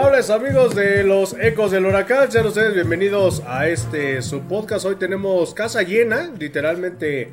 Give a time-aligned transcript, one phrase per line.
[0.00, 4.86] Amables amigos de los Ecos del Huracán, sean ustedes bienvenidos a este su podcast.
[4.86, 7.32] Hoy tenemos casa llena, literalmente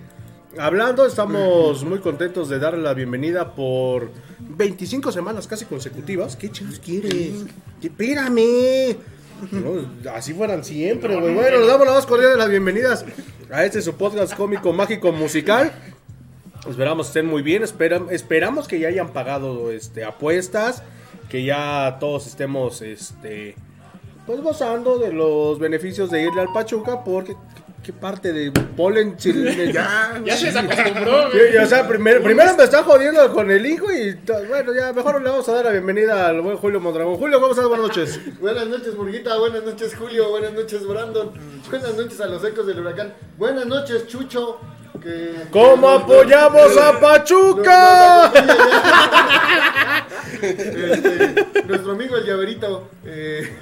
[0.57, 1.05] hablando.
[1.05, 6.35] Estamos muy contentos de darle la bienvenida por 25 semanas casi consecutivas.
[6.35, 7.45] ¿Qué chingos quieres?
[7.83, 8.97] Espérame.
[9.51, 11.35] No, así fueran siempre, güey.
[11.35, 13.05] Bueno, le damos la más cordial de las bienvenidas
[13.51, 15.71] a este su podcast cómico, mágico, musical.
[16.67, 20.81] Esperamos estén muy bien, esperam- esperamos que ya hayan pagado este, apuestas,
[21.35, 23.55] que ya todos estemos este,
[24.25, 27.35] pues gozando de los beneficios de irle al Pachuca, porque
[27.83, 32.55] qué parte de polen chile- ya, Ya se acostumbró, Sí, y, o sea, primer- primero
[32.55, 35.71] me está jodiendo con el hijo y bueno, ya mejor le vamos a dar la
[35.71, 37.17] bienvenida al buen Julio Mondragón.
[37.17, 37.67] Julio, ¿cómo estás?
[37.67, 38.39] Buenas noches.
[38.39, 39.37] Buenas noches, Murguita.
[39.37, 40.29] Buenas noches, Julio.
[40.29, 41.31] Buenas noches, Brandon.
[41.69, 43.13] Buenas noches a los ecos del huracán.
[43.37, 44.57] Buenas noches, Chucho.
[45.01, 48.31] Que, ¿Cómo que- apoyamos a Pachuca?
[48.33, 48.65] No, no, no,
[50.41, 52.89] Este, nuestro amigo el llaverito.
[53.05, 53.55] eh,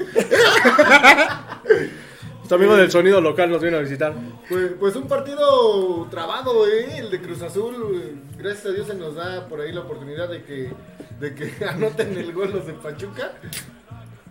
[2.38, 4.14] Nuestro amigo del sonido local nos viene a visitar.
[4.50, 6.98] pues, pues un partido trabado, ¿eh?
[6.98, 8.22] El de Cruz Azul.
[8.38, 10.72] Gracias a Dios se nos da por ahí la oportunidad de que,
[11.20, 13.32] de que anoten el gol los de Pachuca.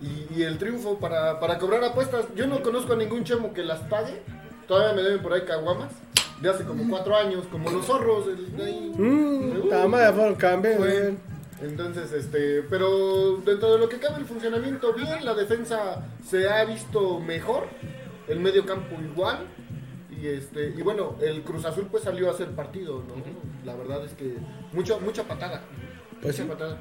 [0.00, 2.26] Y, y el triunfo para, para cobrar apuestas.
[2.34, 4.20] Yo no conozco a ningún chemo que las pague.
[4.68, 5.92] Todavía me deben por ahí caguamas.
[6.42, 8.26] De hace como cuatro años, como los zorros.
[8.26, 8.92] el- de ahí.
[8.96, 10.76] Mmm, Uh, tama fueron cambios.
[10.76, 11.14] fue.
[11.62, 16.64] Entonces, este, pero dentro de lo que cabe el funcionamiento bien, la defensa se ha
[16.64, 17.68] visto mejor,
[18.26, 19.46] el medio campo igual,
[20.10, 23.14] y este, y bueno, el Cruz Azul pues salió a hacer partido, ¿no?
[23.64, 24.36] La verdad es que
[24.72, 25.62] mucha, mucha patada.
[26.20, 26.48] Pues mucha sí.
[26.48, 26.78] patada.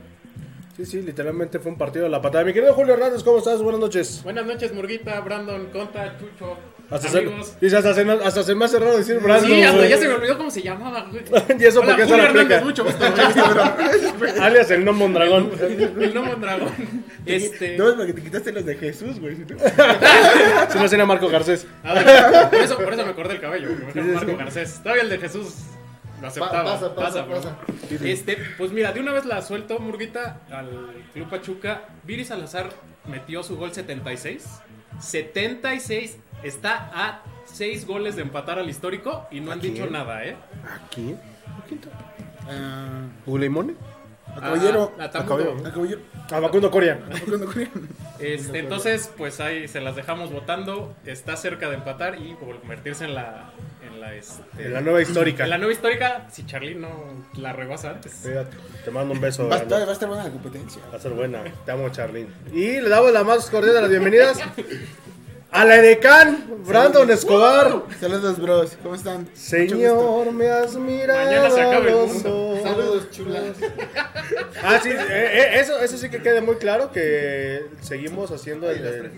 [0.81, 2.43] Sí, sí, literalmente fue un partido de la patada.
[2.43, 3.61] Mi querido Julio Hernández, ¿cómo estás?
[3.61, 4.21] Buenas noches.
[4.23, 6.57] Buenas noches, Murguita, Brandon, Conta, Chucho,
[6.89, 7.53] Hasta se, amigos.
[7.61, 9.45] dice, hasta, se, hasta se me hace raro decir Brandon.
[9.51, 9.89] Sí, hasta güey.
[9.91, 11.23] ya se me olvidó cómo se llamaba, güey.
[11.59, 12.61] Y eso Hola, porque Julio Hernández, aplica.
[12.65, 13.05] mucho gusto.
[14.41, 15.51] Alias el no Mondragón.
[15.61, 16.69] El no Mondragón.
[17.27, 17.77] Este.
[17.77, 19.35] No, es porque te quitaste los de Jesús, güey.
[19.35, 21.67] si no- sería Marco Garcés.
[21.83, 24.37] A ver, por eso, por eso me acordé el cabello, me sí, Marco sí.
[24.37, 24.79] Garcés.
[24.81, 25.53] Todavía el de Jesús
[26.21, 26.63] lo aceptaba.
[26.63, 27.35] pasa, pasa, bro.
[27.35, 27.57] pasa.
[28.03, 31.83] Este, pues mira, de una vez la suelto, Murguita, al Club Pachuca.
[32.03, 32.69] Viri Salazar
[33.05, 34.61] metió su gol 76.
[34.99, 40.35] 76 está a 6 goles de empatar al histórico y no han dicho nada, ¿eh?
[40.85, 41.15] ¿Aquí?
[42.47, 43.75] Ah, ¿Uleimone?
[44.35, 44.93] A caballero.
[44.99, 45.29] Ah, a A Tamudo.
[45.29, 45.67] caballero.
[45.67, 45.99] A caballero.
[46.31, 46.99] A Facundo Coria.
[48.19, 50.95] Este, entonces, pues ahí se las dejamos votando.
[51.05, 53.49] Está cerca de empatar y convertirse en la.
[53.83, 55.43] En la, este, En la nueva histórica.
[55.43, 56.27] en la nueva histórica.
[56.31, 58.13] Si Charlie no la regó antes.
[58.23, 58.55] Fíjate,
[58.85, 59.47] Te mando un beso.
[59.47, 59.87] Va a estar, Brandon.
[59.87, 60.81] va a estar buena la competencia.
[60.93, 61.43] Va a ser buena.
[61.65, 62.29] Te amo, Charlene.
[62.53, 64.39] Y le damos la más cordial de las bienvenidas
[65.51, 67.83] a la edecán, Brandon Escobar.
[67.99, 68.77] Saludos, bros.
[68.81, 69.27] ¿Cómo están?
[69.33, 72.59] Señor, me has mirado Mañana se acaba el mundo.
[72.63, 73.43] Saludos, chulas.
[74.63, 79.11] Ah, sí, eh, eh, eso, eso sí que quede muy claro que seguimos haciendo el,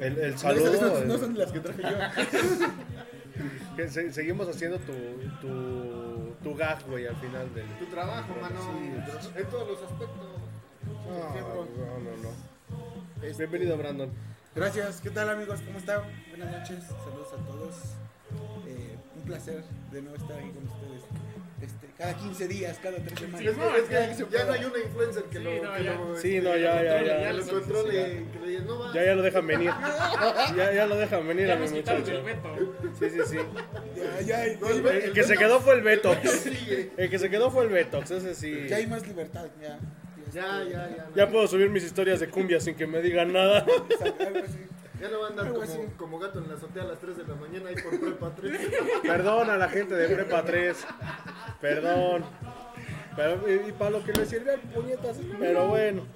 [0.00, 0.72] el, saludo.
[0.72, 1.88] esas no, son las que traje yo.
[3.76, 4.92] que se- seguimos haciendo tu,
[5.40, 7.66] tu, tu gag, güey, al final del.
[7.78, 8.60] Tu trabajo, mano.
[9.36, 10.08] En todos los aspectos.
[11.08, 13.26] No, no, no, no.
[13.26, 14.10] Este, Bienvenido, Brandon.
[14.54, 15.00] Gracias.
[15.00, 15.60] ¿Qué tal, amigos?
[15.66, 16.02] ¿Cómo están?
[16.30, 16.84] Buenas noches.
[17.04, 17.74] Saludos a todos.
[18.68, 21.02] Eh, un placer de nuevo estar aquí con ustedes.
[21.60, 23.40] Este, cada 15 días, cada 3 semanas.
[23.40, 25.94] Es que ya no hay una influencer que Sí, lo, no, que ya.
[25.94, 27.26] lo, Sí, no, ya, ya, ya.
[27.28, 28.92] que lo controle, que le diga, no va.
[28.94, 29.70] Ya, ya lo dejan venir.
[30.56, 32.12] Ya, ya lo dejan venir Ya a mi muchacho.
[32.12, 32.74] el veto.
[32.98, 33.36] Sí, sí, sí.
[33.96, 34.58] Ya, ya, ya hay-
[35.04, 36.46] El que se quedó fue el Betox.
[36.96, 38.66] El que se quedó fue el Betox, ese sí.
[38.68, 39.46] ya hay más libertad.
[39.60, 39.78] Ya,
[40.34, 41.06] Ya, ya, ya.
[41.14, 43.64] Ya puedo subir mis historias de cumbia sin que me digan nada.
[45.00, 45.78] Ya no va a andar como, así.
[45.98, 48.60] como gato en la azotea a las 3 de la mañana ahí por prepa 3.
[49.02, 50.86] Perdón a la gente de Prepa 3.
[51.60, 52.24] Perdón.
[53.14, 55.18] Pero, y, y para lo que le sirve al puñetas.
[55.38, 56.06] Pero bueno.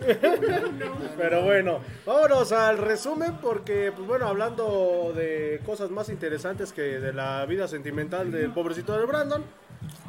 [1.16, 7.12] Pero bueno, vámonos al resumen porque, pues bueno, hablando de cosas más interesantes que de
[7.12, 9.42] la vida sentimental del pobrecito de Brandon,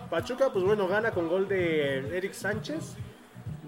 [0.09, 2.95] Pachuca, pues bueno, gana con gol de Eric Sánchez.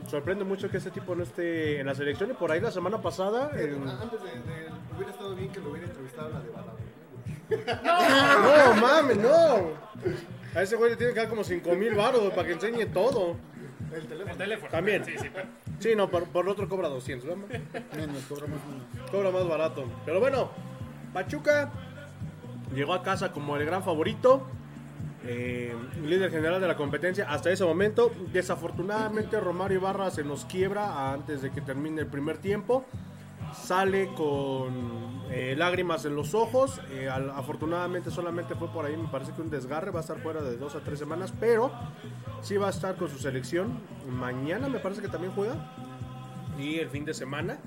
[0.08, 3.00] Sorprende mucho que ese tipo no esté en la selección y por ahí la semana
[3.02, 3.52] pasada...
[3.56, 6.74] en- Antes de, de- hubiera estado bien que lo hubiera entrevistado a la de Bala.
[8.74, 9.72] No, mames, no.
[10.56, 13.36] A ese güey le tienen que dar como 5 mil baros para que enseñe todo.
[13.94, 14.32] El teléfono.
[14.32, 14.72] El teléfono.
[14.72, 15.06] También.
[15.06, 15.48] Sí, sí, pero.
[15.80, 17.60] Sí, no, por, por otro cobra 200, ¿verdad?
[17.96, 19.10] Menos, cobramos menos.
[19.12, 19.86] Cobra más barato.
[20.06, 20.50] Pero bueno,
[21.14, 21.70] Pachuca
[22.74, 24.48] llegó a casa como el gran favorito.
[25.26, 25.76] Eh,
[26.06, 28.12] líder general de la competencia hasta ese momento.
[28.32, 32.86] Desafortunadamente Romario Ibarra se nos quiebra antes de que termine el primer tiempo.
[33.54, 36.80] sale con eh, lágrimas en los ojos.
[36.92, 39.92] Eh, afortunadamente solamente fue por ahí, me parece que un desgarre.
[39.92, 41.72] Va a estar fuera de dos a tres semanas, pero
[42.42, 43.80] sí va a estar con su selección.
[44.08, 45.56] Mañana me parece que también juega.
[46.58, 47.58] Y el fin de semana.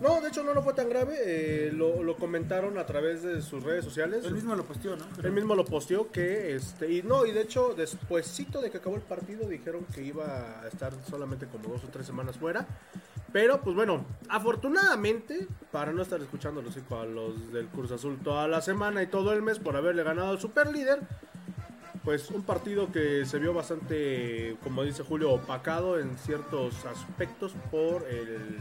[0.00, 1.16] No, de hecho no lo fue tan grave.
[1.24, 4.24] eh, lo, lo comentaron a través de sus redes sociales.
[4.24, 5.04] Él mismo lo posteó, ¿no?
[5.22, 8.96] Él mismo lo posteó que este y no y de hecho despuesito de que acabó
[8.96, 12.66] el partido dijeron que iba a estar solamente como dos o tres semanas fuera
[13.32, 18.48] pero pues bueno afortunadamente para no estar escuchando los a los del Cruz Azul toda
[18.48, 21.00] la semana y todo el mes por haberle ganado al super líder
[22.04, 28.04] pues un partido que se vio bastante como dice Julio opacado en ciertos aspectos por
[28.08, 28.58] el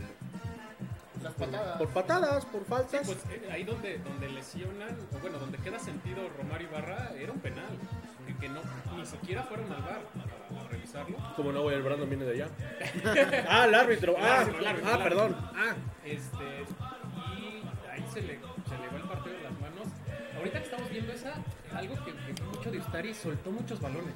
[1.26, 1.78] Las patadas.
[1.80, 5.80] por patadas por Sí, faltas pues eh, ahí donde, donde lesionan, o bueno, donde queda
[5.80, 7.80] sentido Romario Ibarra, era un penal.
[8.28, 8.62] Que, que no,
[8.96, 11.18] ni siquiera fueron al bar a, a revisarlo.
[11.36, 12.50] como no güey el Brandon viene de allá
[13.50, 16.46] ah el árbitro ah, árbitro, el árbitro, ah el perdón ah Este,
[17.28, 19.88] y ahí se le, se le va el partido de las manos.
[20.38, 21.34] Ahorita que estamos viendo esa,
[21.74, 24.16] algo que, que mucho de Ustari, soltó muchos balones.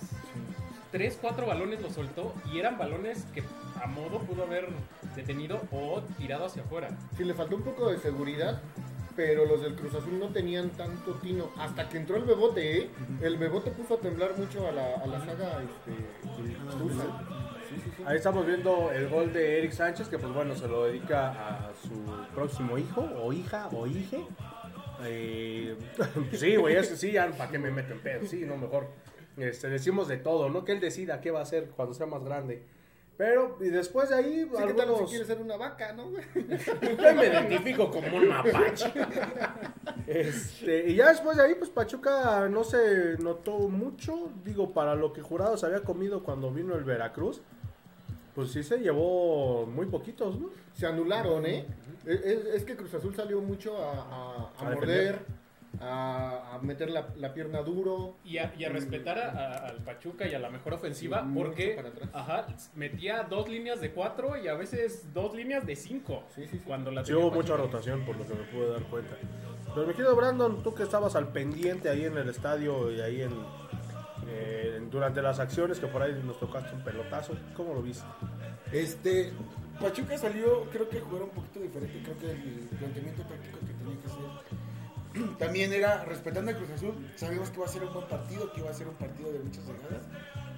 [0.91, 3.44] Tres, cuatro balones los soltó y eran balones que
[3.81, 4.67] a modo pudo haber
[5.19, 6.89] detenido o tirado hacia afuera.
[7.18, 8.62] Sí, le faltó un poco de seguridad,
[9.16, 11.51] pero los del Cruz Azul no tenían tanto tino.
[11.57, 12.89] Hasta que entró el Bebote, ¿eh?
[13.21, 17.04] El Bebote puso a temblar mucho a la, a la saga este, Tusa.
[17.68, 18.04] Sí, sí, sí.
[18.06, 21.71] Ahí estamos viendo el gol de Eric Sánchez, que pues bueno, se lo dedica a
[21.81, 24.25] su próximo hijo, o hija, o hije.
[25.04, 25.77] Eh,
[26.33, 28.25] sí, güey, es que sí, ya, ¿para qué me meto en pedo?
[28.25, 28.88] Sí, no, mejor.
[29.38, 30.66] Este, decimos de todo, ¿no?
[30.66, 32.63] Que él decida qué va a hacer cuando sea más grande.
[33.19, 35.10] Pero, y después de ahí, Sí, ¿qué tal si algunos...
[35.10, 36.24] quiere ser una vaca, no, güey?
[36.33, 38.94] Yo me identifico como un mapache.
[40.07, 44.30] Este, y ya después de ahí, pues Pachuca no se notó mucho.
[44.45, 47.42] Digo, para lo que Jurados había comido cuando vino el Veracruz,
[48.36, 50.50] pues sí se llevó muy poquitos, ¿no?
[50.74, 51.66] Se anularon, ¿eh?
[52.06, 55.19] Es, es- es que Cruz Azul salió mucho a, a- a A morder,
[55.81, 58.16] a, a meter la, la pierna duro.
[58.24, 61.70] Y a, y a respetar a- a- al Pachuca y a la mejor ofensiva, porque
[61.76, 62.10] para atrás.
[62.14, 66.24] ajá, metía dos líneas de cuatro y a veces dos líneas de cinco.
[66.36, 66.64] Sí, sí, sí.
[66.66, 69.16] Cuando la Sí hubo mucha rotación, por lo que me pude dar cuenta.
[69.74, 73.22] Pero mi querido Brandon, tú que estabas al pendiente ahí en el estadio y ahí
[73.22, 73.31] en,
[74.28, 78.06] eh, durante las acciones, que por ahí nos tocaste un pelotazo, ¿cómo lo viste?
[78.71, 79.31] Este,
[79.80, 82.00] Pachuca salió, creo que a jugar un poquito diferente.
[82.04, 84.48] Creo que el planteamiento táctico que tenía que hacer
[85.38, 86.94] también era respetando a Cruz Azul.
[87.16, 89.40] Sabíamos que iba a ser un buen partido, que iba a ser un partido de
[89.40, 90.04] muchas llegadas.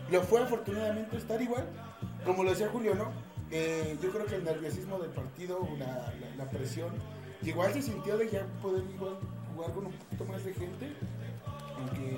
[0.10, 1.65] Lo fue afortunadamente estar igual,
[2.25, 3.12] como lo decía Julio, ¿no?
[3.51, 5.86] Eh, yo creo que el nerviosismo del partido, la,
[6.20, 6.89] la- la presión,
[7.44, 8.84] igual se sintió de ya poder
[9.53, 10.94] jugar con un poquito más de gente,
[11.77, 12.18] aunque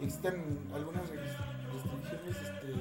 [0.00, 0.34] existan
[0.74, 2.72] algunas restricciones, este,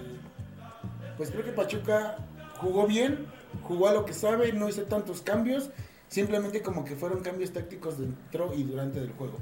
[1.17, 2.17] pues creo que Pachuca
[2.57, 3.27] jugó bien,
[3.67, 5.69] jugó a lo que sabe, no hizo tantos cambios,
[6.13, 9.39] simplemente como que fueron cambios tácticos dentro y durante del juego.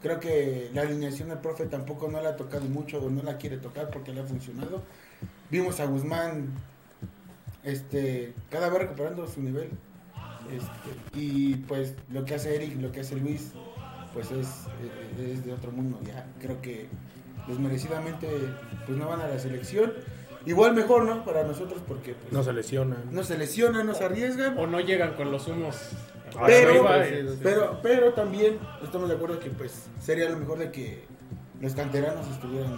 [0.00, 3.36] Creo que la alineación del profe tampoco no la ha tocado mucho o no la
[3.36, 4.84] quiere tocar porque le ha funcionado.
[5.50, 6.50] Vimos a Guzmán
[7.64, 9.70] este, cada vez recuperando su nivel.
[10.52, 13.50] Este, y pues lo que hace Eric, lo que hace Luis,
[14.12, 14.46] pues es,
[15.18, 15.98] eh, es de otro mundo.
[16.06, 16.86] Ya creo que
[17.48, 18.28] desmerecidamente
[18.86, 19.92] pues no van a la selección.
[20.46, 21.24] Igual mejor, ¿no?
[21.24, 22.98] Para nosotros porque pues, No se lesionan.
[23.10, 24.58] no se lesionan, no se arriesgan.
[24.58, 25.76] O no llegan con los humos.
[26.36, 27.26] Ah, Pero, arriba, eh.
[27.30, 27.38] sí.
[27.42, 31.04] pero, pero también estamos de acuerdo que pues sería lo mejor de que
[31.60, 32.72] los canteranos estuvieran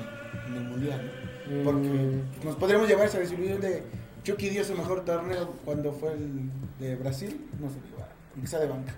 [0.47, 1.11] en el mundial,
[1.51, 1.65] ¿no?
[1.65, 2.45] Porque Mm.
[2.45, 3.83] nos podríamos llevar esa desilusión de
[4.25, 8.67] Chucky dio su mejor torneo cuando fue el de Brasil, no se lo sea de
[8.67, 8.95] banca.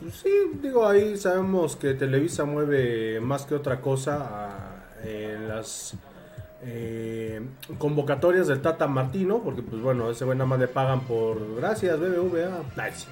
[0.00, 5.94] Pues sí, digo, ahí sabemos que Televisa mueve más que otra cosa a- en las
[6.68, 7.40] eh,
[7.78, 11.98] convocatorias del Tata Martino, porque pues bueno, ese güey nada más le pagan por gracias
[11.98, 12.62] BBVA.
[12.76, 13.08] Ay, sí,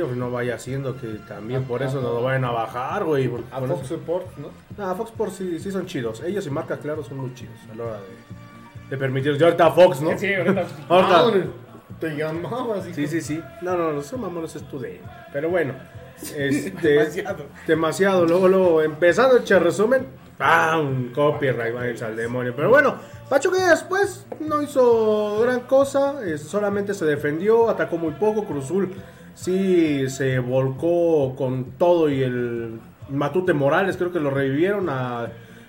[0.16, 3.28] no vaya haciendo que también por eso no lo vayan a bajar, güey.
[3.50, 4.48] A Fox eso- Support, ¿no?
[4.78, 6.22] No, Fox por sí, sí son chidos.
[6.22, 9.36] Ellos y Marca Claro son muy chidos a la hora de, de permitir.
[9.36, 10.16] Yo ahorita Fox, ¿no?
[10.16, 10.66] Sí, ahorita.
[10.88, 12.84] Ahorita- Ah, te llamabas.
[12.86, 12.94] hijo.
[12.94, 13.40] Sí, sí, sí.
[13.62, 15.00] No, no, no, son mamones es tu de.
[15.32, 15.72] Pero bueno,
[16.36, 17.44] este, Demasiado.
[17.66, 18.26] demasiado.
[18.26, 20.06] Luego, luego, empezando el resumen,
[20.38, 21.12] ¡pam!
[21.12, 22.54] Copyright, váyanse al demonio.
[22.54, 22.96] Pero bueno,
[23.28, 28.44] Pachuca después no hizo gran cosa, eh, solamente se defendió, atacó muy poco.
[28.44, 28.94] Cruzul
[29.34, 35.28] sí se volcó con todo y el Matute Morales, creo que lo revivieron a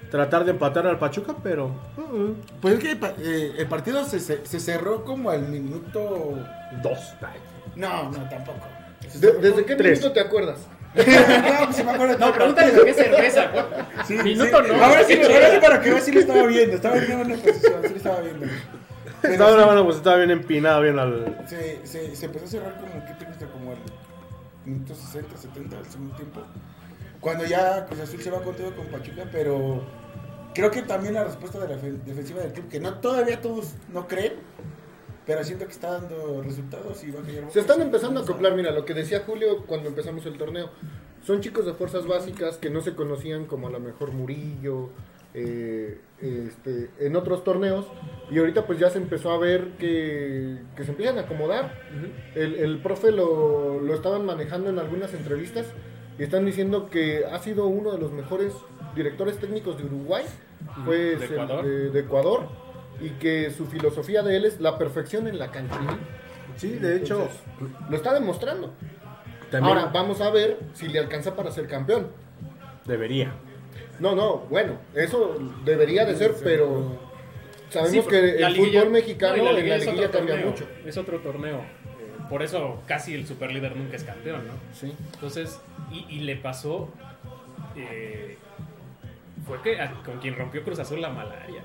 [0.10, 1.66] tratar de empatar al Pachuca, pero.
[1.98, 6.38] uh, uh, Pues es que eh, el partido se, se, se cerró como al minuto...
[6.82, 6.98] dos.
[7.76, 8.60] No, no, tampoco.
[9.20, 10.00] De- ¿Desde qué Tres.
[10.00, 10.60] minuto te acuerdas?
[10.96, 12.18] No, pues sí me acuerdo.
[12.18, 13.52] No, pregúntale de qué cerveza.
[13.52, 13.68] ¿cuál?
[14.08, 14.72] Sí, Minuto sí.
[14.72, 14.84] no.
[14.84, 16.76] Ahora sí, ahora sí para que veas si lo estaba viendo.
[16.76, 18.46] Estaba viendo una posición, sí lo estaba viendo.
[19.24, 21.38] Estaba, una buena, pues estaba bien empinada, bien al...
[21.48, 23.46] se, se, se empezó a cerrar como, ¿qué te gusta?
[23.48, 23.80] Como el
[24.66, 26.42] minuto 60, 70 del segundo tiempo.
[27.20, 29.84] Cuando ya Cruz Azul se va con todo con Pachuca, pero
[30.54, 33.74] creo que también la respuesta de la fe- defensiva del club, que no todavía todos
[33.92, 34.34] no creen,
[35.28, 38.56] pero siento que está dando resultados y va a caer Se están empezando a acoplar,
[38.56, 40.70] mira, lo que decía Julio cuando empezamos el torneo.
[41.24, 44.90] Son chicos de fuerzas básicas que no se conocían como a lo mejor Murillo,
[45.34, 47.86] eh, este, en otros torneos.
[48.32, 51.78] Y ahorita pues ya se empezó a ver que, que se empiezan a acomodar.
[52.36, 55.66] el, el profe lo, lo estaban manejando en algunas entrevistas
[56.18, 58.54] y están diciendo que ha sido uno de los mejores
[58.96, 60.24] directores técnicos de Uruguay,
[60.86, 61.66] fue De el Ecuador.
[61.66, 62.48] de- de Ecuador,
[63.00, 65.78] y que su filosofía de él es la perfección en la cancha.
[66.56, 67.30] Sí, de hecho,
[67.90, 68.74] lo está demostrando.
[69.52, 72.08] también Ahora vamos a ver si le alcanza para ser campeón.
[72.86, 73.34] debería.
[74.00, 77.00] No, no, bueno, eso debería de ser, pero
[77.70, 80.34] sabemos Sí, que la el liguilla- fútbol mexicano no, y en la es liguilla cambia
[80.36, 80.68] torneo, mucho.
[80.86, 81.58] Es otro torneo.
[81.58, 81.64] Eh,
[82.30, 84.54] por eso casi el superlíder nunca es campeón, ¿no?
[84.74, 84.94] Sí.
[85.14, 85.60] Entonces,
[85.92, 86.90] y, y le pasó.
[87.76, 88.38] eh,
[89.46, 91.62] fue que a- con quien rompió Cruz Azul la malaria.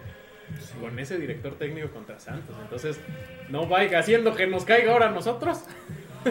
[0.80, 2.54] Con ese director técnico contra Santos.
[2.62, 2.98] Entonces,
[3.48, 5.60] no vaya haciendo que nos caiga ahora a nosotros.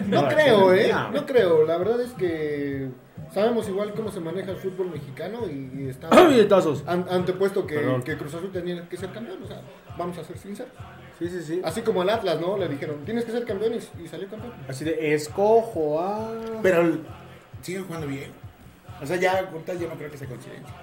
[0.08, 0.92] No creo, ¿eh?
[1.14, 1.26] no.
[1.26, 1.66] Creo.
[1.66, 2.88] La verdad es que
[3.34, 6.84] sabemos igual cómo se maneja el fútbol mexicano y, y está Billetazos.
[6.88, 9.44] an- antepuesto que, que Cruz Azul tenía que ser campeón.
[9.44, 9.62] O sea,
[9.98, 10.72] vamos a ser sinceros.
[11.20, 11.62] Sí, sí, sí.
[11.64, 12.58] Así como el Atlas, ¿no?
[12.58, 14.54] Le dijeron, tienes que ser campeón y, y salió campeón.
[14.68, 16.32] Así de, escojo a...
[16.64, 17.02] Pero el-
[17.62, 18.32] siguen jugando bien.
[19.02, 20.74] O sea, ya yo no creo que sea coincidencia.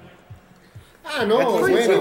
[1.10, 2.00] Ah, no, Atlas bueno.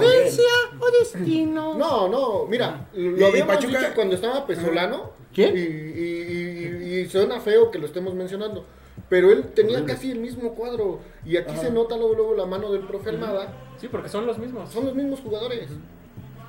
[0.80, 1.74] o destino?
[1.74, 5.10] No, no, mira, lo habíamos Pachuca- dicho cuando estaba Pesolano.
[5.32, 5.56] ¿Quién?
[5.56, 8.64] Y, y, y- y suena feo que lo estemos mencionando.
[9.08, 11.00] Pero él tenía casi el mismo cuadro.
[11.24, 11.62] Y aquí Ajá.
[11.62, 13.52] se nota luego, luego la mano del profe Almada.
[13.78, 14.70] Sí, porque son los mismos.
[14.70, 15.68] Son los mismos jugadores.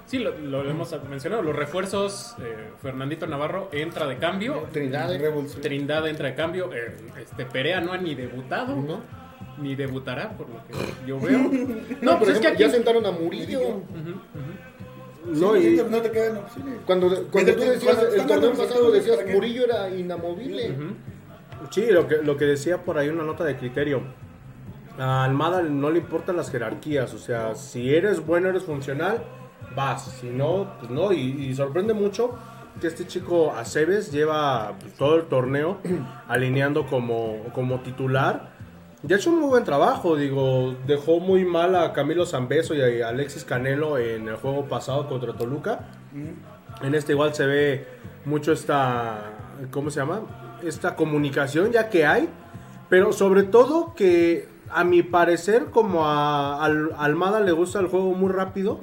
[0.07, 1.43] Sí, lo, lo hemos mencionado.
[1.43, 4.67] Los refuerzos, eh, Fernandito Navarro entra de cambio.
[4.71, 5.13] Trinidad.
[5.13, 5.19] ¿eh?
[5.19, 5.61] Revolución.
[5.61, 6.71] Trindad entra de cambio.
[6.73, 8.75] eh, este Perea no ha ni debutado.
[8.75, 9.01] ¿No?
[9.61, 10.73] Ni debutará, por lo que
[11.07, 11.39] yo veo.
[12.01, 13.59] No, pues por es que aquí- ya sentaron a Murillo.
[13.59, 15.39] Ujú, ujú.
[15.39, 16.75] No, Sí, y- no te quedan opciones.
[16.85, 19.33] Cuando, cuando tú decías, cuando el están torneo dando pasado resultados, decías ¿para qué?
[19.35, 20.71] Murillo era inamovible.
[20.71, 20.83] Ujú.
[21.71, 24.01] Sí, lo que, lo que decía por ahí una nota de criterio.
[24.97, 29.23] A Almada no le importan las jerarquías, o sea, si eres bueno, eres funcional,
[29.75, 32.37] vas, si no, pues no, y, y sorprende mucho
[32.81, 35.77] que este chico Aceves lleva pues, todo el torneo
[36.27, 38.51] alineando como, como titular.
[39.03, 43.01] Ya ha hecho un muy buen trabajo, digo, dejó muy mal a Camilo Zambeso y
[43.01, 45.88] a Alexis Canelo en el juego pasado contra Toluca.
[46.82, 47.88] En este igual se ve
[48.25, 49.32] mucho esta,
[49.72, 50.22] ¿cómo se llama?
[50.63, 52.27] Esta comunicación ya que hay,
[52.89, 58.12] pero sobre todo que a mi parecer como a Al- Almada le gusta el juego
[58.13, 58.82] muy rápido,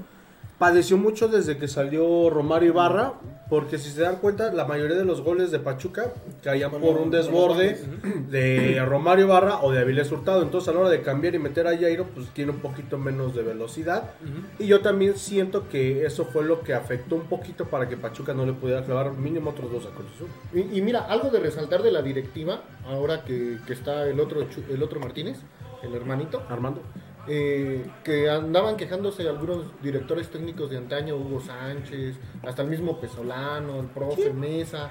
[0.59, 3.15] padeció mucho desde que salió Romario Ibarra,
[3.49, 7.11] porque si se dan cuenta la mayoría de los goles de Pachuca caían por un
[7.11, 7.79] desborde
[8.29, 11.67] de Romario Ibarra o de Avilés Hurtado, entonces a la hora de cambiar y meter
[11.67, 14.11] a Jairo pues tiene un poquito menos de velocidad.
[14.59, 18.35] Y yo también siento que eso fue lo que afectó un poquito para que Pachuca
[18.35, 20.29] no le pudiera clavar mínimo otros dos a Cruz Azul.
[20.53, 24.47] Y, y mira, algo de resaltar de la directiva, ahora que, que está el otro,
[24.69, 25.39] el otro Martínez,
[25.83, 26.83] el hermanito, Armando.
[27.29, 33.81] Eh, que andaban quejándose algunos directores técnicos de antaño, Hugo Sánchez, hasta el mismo Pesolano,
[33.81, 34.91] el profe Mesa,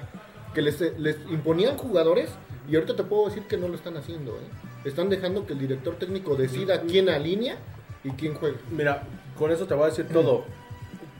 [0.54, 2.30] que les, les imponían jugadores
[2.68, 4.32] y ahorita te puedo decir que no lo están haciendo.
[4.32, 4.48] ¿eh?
[4.84, 7.56] Están dejando que el director técnico decida quién alinea
[8.04, 8.58] y quién juega.
[8.70, 9.02] Mira,
[9.38, 10.44] con eso te voy a decir todo.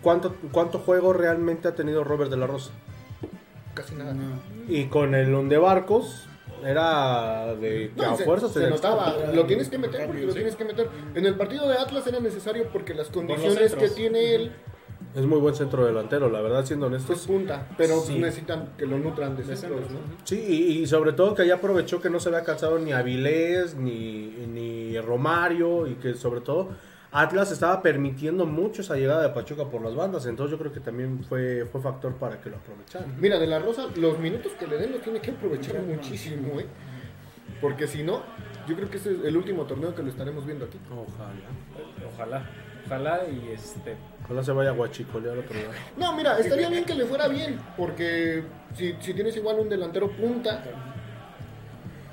[0.02, 2.70] ¿Cuánto, ¿Cuánto juego realmente ha tenido Robert de la Rosa?
[3.74, 4.14] Casi nada.
[4.68, 6.26] Y con el de Barcos
[6.64, 10.32] era de que No, a se, fuerza se notaba, lo tienes que meter porque lo
[10.32, 10.36] Sí.
[10.38, 10.88] tienes que meter.
[11.14, 14.52] En el partido de Atlas era necesario porque las condiciones que tiene él
[15.14, 17.26] Es muy buen centro delantero, la verdad, siendo es honestos.
[17.26, 18.18] punta, pero Sí.
[18.18, 20.16] necesitan que lo nutran de, De centros, centros, ¿no?
[20.24, 23.74] Sí, y, y sobre todo que ahí aprovechó que no se había cansado ni Avilés,
[23.76, 26.68] ni, ni Romario, y que sobre todo
[27.12, 30.80] Atlas estaba permitiendo mucho esa llegada de Pachuca por las bandas, entonces yo creo que
[30.80, 33.14] también fue, fue factor para que lo aprovecharan.
[33.20, 36.66] Mira, de la Rosa, los minutos que le den los tiene que aprovechar muchísimo, ¿eh?
[37.60, 38.22] Porque si no,
[38.68, 40.78] yo creo que ese es el último torneo que lo estaremos viendo aquí.
[40.90, 42.12] Ojalá.
[42.12, 42.50] Ojalá.
[42.86, 43.96] Ojalá y este.
[44.24, 45.70] Ojalá se vaya a guachicolear otro lado.
[45.96, 48.42] No, mira, estaría bien que le fuera bien, porque
[48.74, 50.62] si, si tienes igual un delantero punta,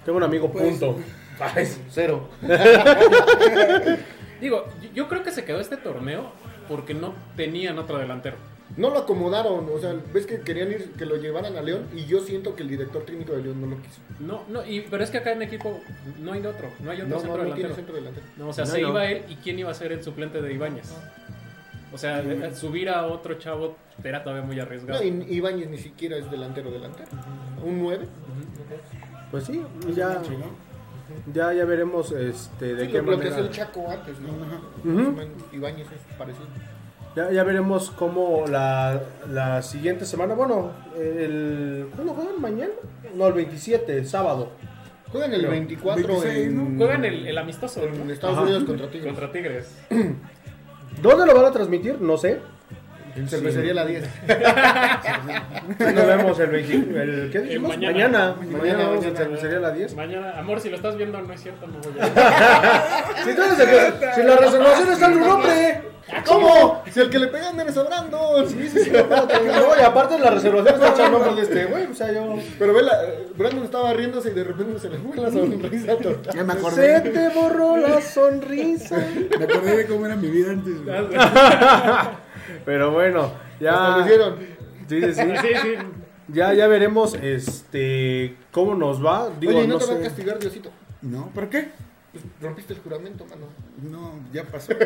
[0.06, 0.98] Tengo un amigo Pues, punto.
[1.40, 2.30] Ay, cero.
[4.44, 6.32] Digo, yo- creo que se quedó este torneo
[6.68, 8.36] porque no tenían otro delantero.
[8.76, 12.06] No lo acomodaron, o sea, ves que querían ir, que lo llevaran a León y
[12.06, 14.00] yo siento que el director técnico de León no lo quiso.
[14.20, 15.80] No, no, y, pero es que acá en equipo
[16.20, 17.56] no hay de otro, no hay otro No, no, centro no delantero.
[17.70, 18.26] tiene centro delantero.
[18.38, 18.90] No, o sea, No, se no.
[18.90, 20.92] iba él y quién iba a ser el suplente de Ibáñez.
[21.94, 25.00] O sea, de- subir a otro chavo era todavía muy arriesgado.
[25.00, 27.10] No, y Ibáñez ni siquiera es delantero delantero.
[27.64, 28.08] Un 9.
[29.30, 29.62] Pues sí,
[29.96, 30.73] ya, Sí, ¿no?
[31.34, 33.36] Ya, ya veremos este, de Sí, qué lo, lo que manera.
[33.36, 34.30] hacía el Chaco antes, ¿no?
[34.32, 36.46] O menos, Ibáñez es parecido.
[37.16, 41.88] Ya, ya veremos cómo la, la siguiente semana, bueno, el...
[41.96, 42.42] ¿Cuándo juegan?
[42.42, 42.72] ¿Mañana?
[43.16, 44.50] No, el 27, el sábado.
[45.12, 46.78] Juegan el Pero, 24 26, en, ¿no?
[46.86, 48.12] Juegan el, el amistoso en ¿no?
[48.12, 48.46] Estados Ajá.
[48.46, 49.06] Unidos contra Tigres.
[49.12, 49.78] contra Tigres.
[51.04, 52.02] ¿Dónde lo van a transmitir?
[52.02, 52.40] No sé.
[53.16, 54.04] En Cervecería La 10.
[55.80, 56.74] Nos vemos el 20.
[57.04, 57.70] El, ¿Qué dijimos?
[57.70, 57.94] mañana.
[57.94, 58.36] Mañana.
[58.36, 59.18] Mañana, Mañana, vamos a mañana.
[59.18, 59.96] cervecería a las 10.
[59.96, 64.14] Mañana, amor, si lo estás viendo, no es cierto, no voy a Si, entonces, el-
[64.16, 65.82] si la reservación está en un nombre.
[66.28, 66.84] ¿Cómo?
[66.92, 68.46] Si el que le pegan viene sobrando.
[68.48, 68.92] Sí, sí, sí.
[69.02, 71.86] No, y aparte la reservación está nombre de este güey.
[71.86, 72.36] O sea, yo.
[72.60, 72.98] Pero ve, la,
[73.38, 76.36] Brandon estaba riéndose y de repente se le fue la sonrisa total.
[76.36, 77.00] Ya me Se acordé.
[77.02, 78.98] te borró la sonrisa.
[79.38, 80.84] Me acordé de cómo era mi vida antes.
[80.84, 80.96] güey.
[82.66, 84.06] Pero bueno, Hasta lo ya.
[84.06, 84.36] hicieron.
[84.88, 85.22] Sí, sí, sí.
[85.42, 85.74] Sí, sí.
[86.30, 89.30] Ya, ya veremos este cómo nos va.
[89.40, 90.04] Digo, Oye, ¿y no, no te va a sé.
[90.04, 90.70] castigar Diosito?
[91.02, 91.70] No, ¿por qué?
[92.14, 93.48] Pues rompiste el juramento, mano.
[93.82, 94.74] No, ya pasó.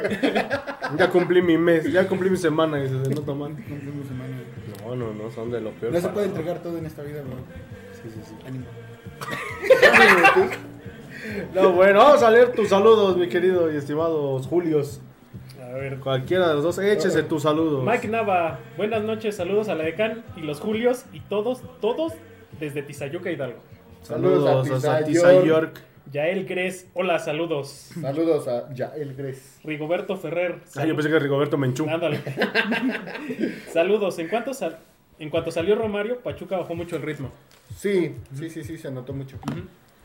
[0.97, 2.81] Ya cumplí mi mes, ya cumplí mi semana.
[2.87, 3.57] Se no toman.
[3.57, 4.37] Semana.
[4.85, 5.91] No, no, no, son de lo peor.
[5.93, 7.35] No se puede entregar todo en esta vida, bro.
[8.01, 8.35] Sí, sí, sí.
[8.47, 8.65] Ánimo.
[11.53, 15.01] No, bueno, vamos a leer tus saludos, mi querido y estimados Julios.
[15.67, 15.99] A ver.
[15.99, 17.83] Cualquiera de los dos, échese tus saludos.
[17.85, 22.13] Mike Nava, buenas noches, saludos a la Decan y los Julios y todos, todos
[22.59, 23.59] desde Tizayuca Hidalgo.
[24.01, 25.45] Saludos, Saludos a a Tisa Tisa York.
[25.45, 25.81] York.
[26.13, 27.89] Yael Gres, hola, saludos.
[27.99, 29.59] Saludos a Yael Gres.
[29.65, 31.85] Rigoberto Ferrer, Ah, yo pensé que Rigoberto Menchú.
[31.89, 32.21] Ándale.
[33.73, 34.79] saludos, en cuanto, sal-
[35.19, 37.31] en cuanto salió Romario, Pachuca bajó mucho el ritmo.
[37.75, 39.37] Sí, sí, sí, sí, se anotó mucho.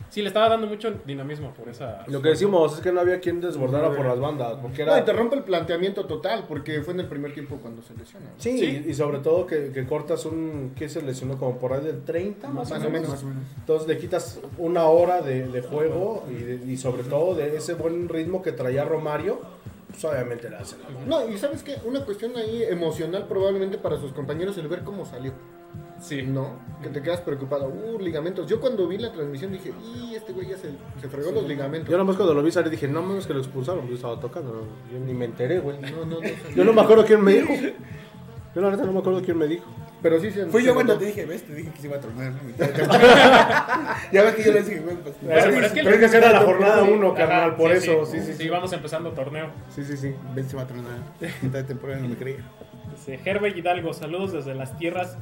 [0.09, 2.03] Sí, le estaba dando mucho dinamismo por esa...
[2.07, 4.53] Lo que decimos es que no había quien desbordara por las bandas.
[4.61, 5.05] Porque No, y era.
[5.05, 8.25] te rompe el planteamiento total, porque fue en el primer tiempo cuando se lesiona.
[8.27, 8.31] ¿no?
[8.37, 8.85] Sí, Sí.
[8.87, 10.73] y sobre todo que, que cortas un.
[10.77, 11.37] que se lesionó?
[11.37, 13.09] Como por ahí del 30 más, Más o menos.
[13.09, 13.43] Más o menos.
[13.57, 17.73] Entonces le quitas una hora de, de juego y, de- y sobre todo de ese
[17.73, 19.39] buen ritmo que traía Romario,
[19.89, 23.97] pues obviamente le hace la No, y sabes qué, una cuestión ahí emocional probablemente para
[23.99, 25.33] sus compañeros el ver cómo salió.
[26.03, 26.21] Sí.
[26.21, 27.67] No, que te quedas preocupado.
[27.69, 28.45] Uh, ligamentos.
[28.47, 30.69] Yo cuando vi la transmisión dije, y este güey ya se,
[31.01, 31.89] se fregó los ligamentos.
[31.89, 34.67] Yo nomás cuando lo vi salir dije, no mames que lo expulsaron, yo estaba tocando,
[34.91, 35.79] yo ni me enteré, güey.
[35.79, 36.27] No, no, no.
[36.55, 37.53] Yo no me acuerdo quién me dijo.
[38.53, 39.65] Yo la neta no me acuerdo quién me dijo.
[40.03, 41.43] Pero sí se Fui se yo cuando te dije, ¿ves?
[41.43, 42.33] Te dije que se iba a tronar.
[44.11, 45.15] ya ves que yo le dije, güey, pues.
[45.25, 48.05] Pero- pero es que- Pero es que era la jornada 1, carnal, por sí, eso,
[48.05, 48.49] sí, sí, sí, sí.
[48.49, 49.47] vamos empezando torneo.
[49.73, 50.13] Sí, sí, sí.
[50.35, 50.97] Ven, se va a tronar.
[51.41, 52.43] Mitad de temporada no me creía.
[53.05, 55.17] Dice, Herbert Hidalgo, saludos desde las tierras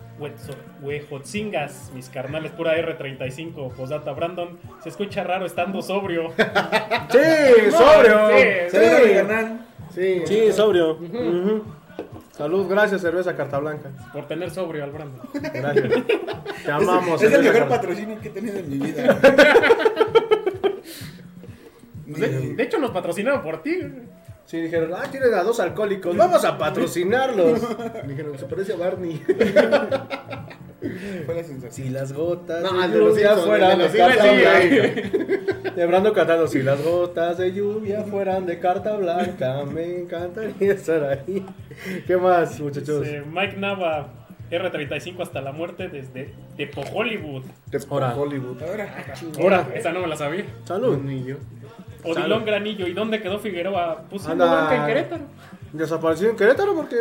[0.84, 6.32] Huejotzingas, mis carnales, pura R35, posdata Brandon, se escucha raro estando sobrio.
[7.12, 8.30] Sí, sobrio.
[10.26, 10.92] sí, sobrio.
[10.94, 11.64] Ujú.
[12.32, 13.90] Salud, gracias, cerveza Carta Blanca.
[14.14, 15.20] Por tener sobrio al Brandon.
[15.34, 15.94] Gracias.
[16.66, 17.22] Te amamos.
[17.22, 19.18] Es el mejor Carta- patrocinio que he tenido en mi vida.
[22.06, 23.80] De, de hecho, nos patrocinaron por ti.
[24.52, 27.62] Sí, dijeron, ah, tienen a dos alcohólicos, vamos a patrocinarlos.
[28.06, 29.24] Dijeron, se parece a Barney.
[31.26, 31.72] Fue la sensación.
[31.72, 35.72] Si las gotas No, de lluvia fueran de carta blanca.
[35.76, 41.02] De Brando cantando, si las gotas de lluvia fueran de carta blanca, me encantaría estar
[41.02, 41.46] ahí.
[42.06, 43.06] ¿Qué más, muchachos?
[43.06, 44.10] Dice, Mike Nava,
[44.52, 47.44] R35 hasta la muerte desde Tepo Hollywood.
[47.90, 48.14] Ahora.
[48.18, 48.62] Hollywood.
[48.62, 49.06] Ahora,
[49.40, 50.44] Ahora, esa no me la sabía.
[50.66, 50.98] Salud.
[50.98, 51.24] Ni
[52.04, 52.46] Odilón Salud.
[52.46, 54.04] Granillo, ¿y dónde quedó Figueroa?
[54.10, 54.46] Puso Anda.
[54.46, 55.24] una banca en Querétaro.
[55.74, 56.98] Desapareció en Querétaro porque...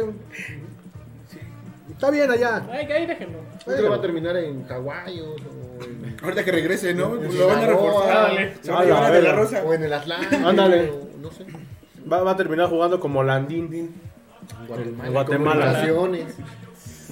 [1.90, 2.66] Está bien allá.
[2.70, 3.38] Ay, ahí déjenlo.
[3.64, 5.36] Creo que va a terminar en o
[5.84, 7.14] en, ahorita que regrese, ¿no?
[7.16, 7.66] En Lo van a Sinaloa.
[7.66, 8.22] reforzar.
[8.28, 8.54] Dale.
[8.62, 9.62] Se van a llevar a A De la la Rosa.
[9.64, 10.48] o en el Atlántico.
[10.48, 10.90] Ándale.
[10.90, 11.44] o No sé.
[12.10, 13.94] Va, va a terminar jugando como Landín.
[14.66, 15.10] Guatemala.
[15.10, 15.66] Guatemala.
[15.66, 16.36] Comunicaciones.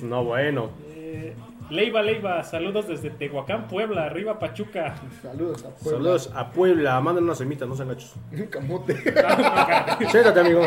[0.03, 0.71] No, bueno.
[0.95, 1.35] Eh,
[1.71, 4.95] Leiva, Leiva, saludos desde Tehuacán, Puebla, arriba Pachuca.
[5.21, 5.99] Saludos a Puebla.
[5.99, 7.01] Saludos a Puebla.
[7.03, 8.15] Manden unas semitas, no sean gachos.
[8.33, 8.95] Un camote.
[10.11, 10.63] Siéntate, amigo.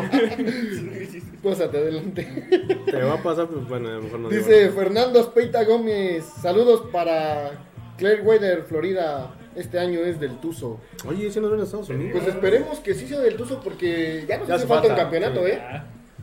[1.43, 2.77] Pásate adelante.
[2.85, 6.23] Te va a pasar, pues bueno, a lo mejor no digo Dice Fernando Espeita Gómez.
[6.39, 7.51] Saludos para
[7.97, 9.31] Claire Weather, Florida.
[9.55, 10.79] Este año es del Tuzo.
[11.07, 12.13] Oye, si nos ven a Estados Unidos.
[12.13, 15.43] Pues esperemos que sí sea del Tuzo porque ya nos Ya hace falta un campeonato,
[15.45, 15.51] sí.
[15.51, 15.61] ¿eh?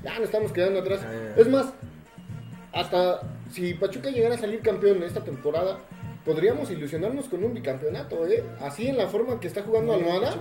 [0.04, 1.00] Ya nos estamos quedando atrás.
[1.36, 1.74] Es más,
[2.72, 5.78] hasta si Pachuca llegara a salir campeón esta temporada,
[6.24, 8.44] podríamos ilusionarnos con un bicampeonato, ¿eh?
[8.60, 10.34] Así en la forma que está jugando Almada,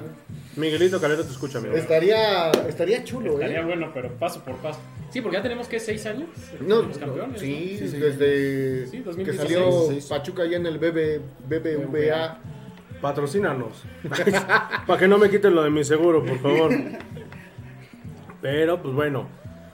[0.56, 1.76] Miguelito Calero te escucha, amigo.
[1.76, 3.65] estaría, estaría chulo, estaría ¿eh?
[3.65, 4.80] bueno, pero paso por paso.
[5.12, 6.28] Sí, porque ya tenemos que seis años.
[6.60, 7.39] No, Somos campeones.
[7.39, 7.98] sí, Sí, sí.
[7.98, 9.38] desde Sí, que 2016.
[9.39, 10.10] salió.
[10.10, 12.39] Pachuca ya en el BB, BBVA.
[13.00, 13.84] Patrocínanos.
[14.88, 16.72] Para que no me quiten lo de mi seguro, por favor.
[18.41, 19.28] Pero, pues bueno.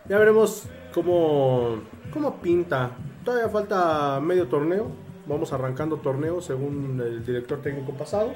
[0.10, 2.92] Ya veremos cómo, cómo pinta.
[3.24, 4.92] Todavía falta medio torneo.
[5.26, 8.34] Vamos arrancando torneo según el director técnico pasado.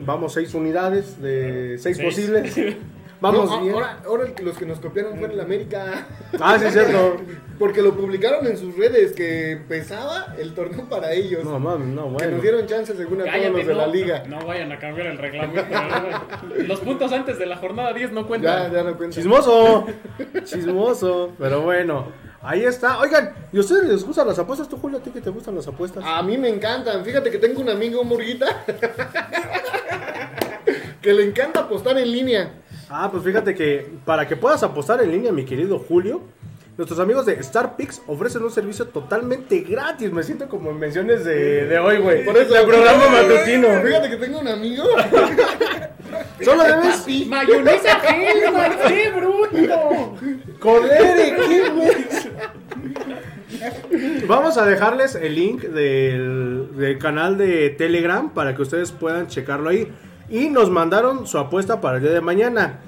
[0.00, 2.06] Vamos seis unidades de seis, Seis.
[2.06, 2.54] posibles.
[3.22, 3.74] Vamos No, bien.
[3.74, 6.08] ahora, ahora los que nos copiaron fue en el América.
[6.40, 7.18] Ah, sí, cierto.
[7.58, 11.44] Porque lo publicaron en sus redes que empezaba el torneo para ellos.
[11.44, 12.30] No, mames, no, que bueno.
[12.32, 14.24] nos dieron chance según a todos los de no, la liga.
[14.28, 15.62] No vayan a cambiar el reglamento.
[16.66, 18.72] Los puntos antes de la jornada 10 no cuentan.
[18.72, 19.14] ya no cuenta.
[19.14, 19.86] Chismoso.
[20.42, 21.32] Chismoso.
[21.38, 22.08] Pero bueno,
[22.42, 22.98] ahí está.
[22.98, 24.68] Oigan, ¿y a ustedes les gustan las apuestas?
[24.68, 26.04] ¿Tú, Julio, a ti que te gustan las apuestas?
[26.06, 27.04] A mí me encantan.
[27.04, 28.64] Fíjate que tengo un amigo, Murguita,
[31.00, 32.52] que le encanta apostar en línea.
[32.88, 36.20] Ah, pues fíjate que para que puedas apostar en línea, mi querido Julio,
[36.82, 40.10] nuestros amigos de StarPix ofrecen un servicio totalmente gratis.
[40.10, 42.24] Me siento como en menciones de, de hoy, güey.
[42.24, 43.68] Por eso, de programa matutino.
[43.84, 44.82] Fíjate que tengo un amigo.
[46.44, 50.16] Solo debes Mayonesa Hellman, qué bruto.
[50.58, 52.28] Colere, ¿qué mes?
[54.26, 59.70] Vamos a dejarles el link del, del canal de Telegram para que ustedes puedan checarlo
[59.70, 59.86] ahí.
[60.28, 62.80] Y nos mandaron su apuesta para el día de mañana.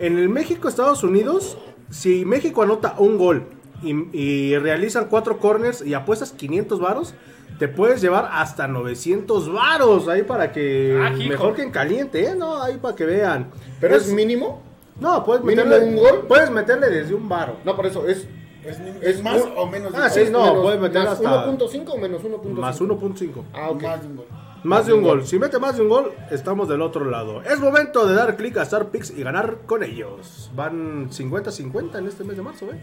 [0.00, 1.56] En el México-Estados Unidos,
[1.90, 3.44] si México anota un gol
[3.82, 7.14] y, y realizan cuatro corners y apuestas 500 varos,
[7.58, 12.34] te puedes llevar hasta 900 varos ahí para que Ah, mejor que en caliente, ¿eh?
[12.36, 13.50] No, ahí para que vean.
[13.80, 14.62] Pero es mínimo.
[15.00, 16.24] No, puedes ¿Mínimo meterle un gol?
[16.28, 17.56] Puedes meterle desde un varo.
[17.64, 18.26] No, por eso es.
[18.64, 21.46] ¿Es, Es es más un- o menos Ah, sí, no, menos- puedes meter más hasta-
[21.46, 22.60] 1.5 o menos 1.5.
[22.60, 23.44] Más 1.5.
[23.54, 23.82] Ah, ok.
[23.82, 24.26] Más de un gol.
[24.68, 25.26] Más de un gol.
[25.26, 27.42] Si mete más de un gol, estamos del otro lado.
[27.42, 30.50] Es momento de dar clic a StarPix y ganar con ellos.
[30.54, 32.78] Van 50-50 en este mes de marzo, ¿eh?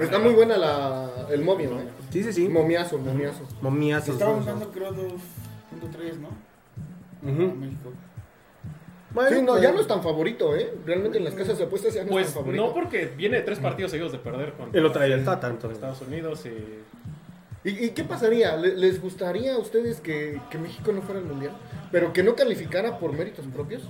[0.00, 1.88] Está muy buena la, el momio, ¿eh?
[2.10, 2.48] Sí, sí, sí.
[2.48, 3.46] Momiazo, momiazo.
[3.60, 4.08] Momiazos.
[4.14, 4.52] Estábamos ¿no?
[4.52, 6.28] dando, creo, 2.3, ¿no?
[7.30, 7.50] Ujú.
[7.50, 7.92] A México.
[9.12, 10.72] Bueno, Sí, no, pues, ya no es tan favorito, ¿eh?
[10.86, 12.64] Realmente en las casas de apuestas ya no es Pues tan favorito.
[12.66, 15.48] no, porque viene de tres partidos seguidos de perder con Él lo traía el Tata,
[15.48, 15.76] entonces.
[15.76, 17.01] Estados Unidos y
[17.64, 18.56] ¿Y, y qué pasaría?
[18.56, 21.52] ¿Le- ¿Les gustaría a ustedes que, que México no fuera al mundial?
[21.92, 23.82] Pero que no calificara por méritos propios.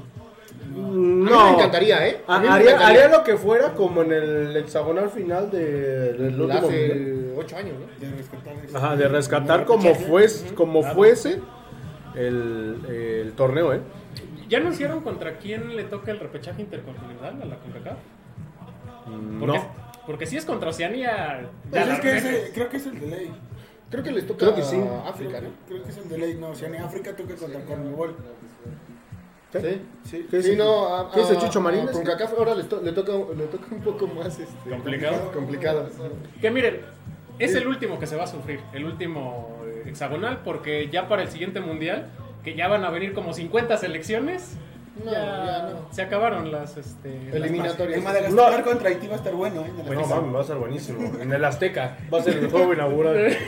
[0.74, 1.44] Mm, A No.
[1.44, 2.20] mí me encantaría, ¿eh?
[2.26, 3.04] A mí me haría, encantaría.
[3.04, 6.64] haría lo que fuera como en el hexagonal final de, del último mundial.
[6.64, 8.06] Hace 8 años, ¿no?
[8.08, 8.54] De rescatar.
[8.74, 10.94] Ajá, de rescatar el como, fuese, como Claro.
[10.94, 11.40] fuese
[12.14, 13.80] el, el torneo, ¿eh?
[14.48, 17.96] ¿Ya anunciaron contra quién le toca el repechaje intercontinental a la CONCACAF?
[19.40, 19.66] Porque, No.
[20.06, 23.00] porque si es contra Oceanía, Pues ya es la que ese- creo que es el
[23.00, 23.32] de ley.
[23.92, 24.76] Creo que les toca Creo que sí.
[24.80, 25.56] a África, Creo, ¿no?
[25.68, 26.34] creo que es el de ley.
[26.40, 28.16] No, o sea, en África toca contra Conmebol.
[29.52, 29.58] ¿Sí?
[30.04, 30.26] Sí.
[30.30, 30.56] ¿Qué Sí, dice?
[30.56, 31.86] no, a, ¿Qué dice a- Chucho Marín?
[31.86, 35.30] a CONCACAF ahora le, to- le toca, le toca un poco más este, Complicado.
[35.32, 35.88] complicado.
[36.40, 36.80] Que miren,
[37.38, 41.22] es el último que se va a sufrir, el último eh, hexagonal, porque ya para
[41.22, 42.08] el siguiente mundial,
[42.42, 44.56] que ya van a venir como 50 selecciones,
[45.04, 45.86] No, ya, ya no.
[45.94, 47.96] se acabaron las este, Eliminatorias.
[47.98, 48.64] En Madagascar No.
[48.64, 49.70] contra Haití va a estar bueno, ¿eh?
[49.70, 50.14] En el No, Azteca.
[50.20, 51.12] mames, va a ser buenísimo.
[51.20, 51.96] En el Azteca.
[52.12, 53.36] Va a ser el juego inaugural.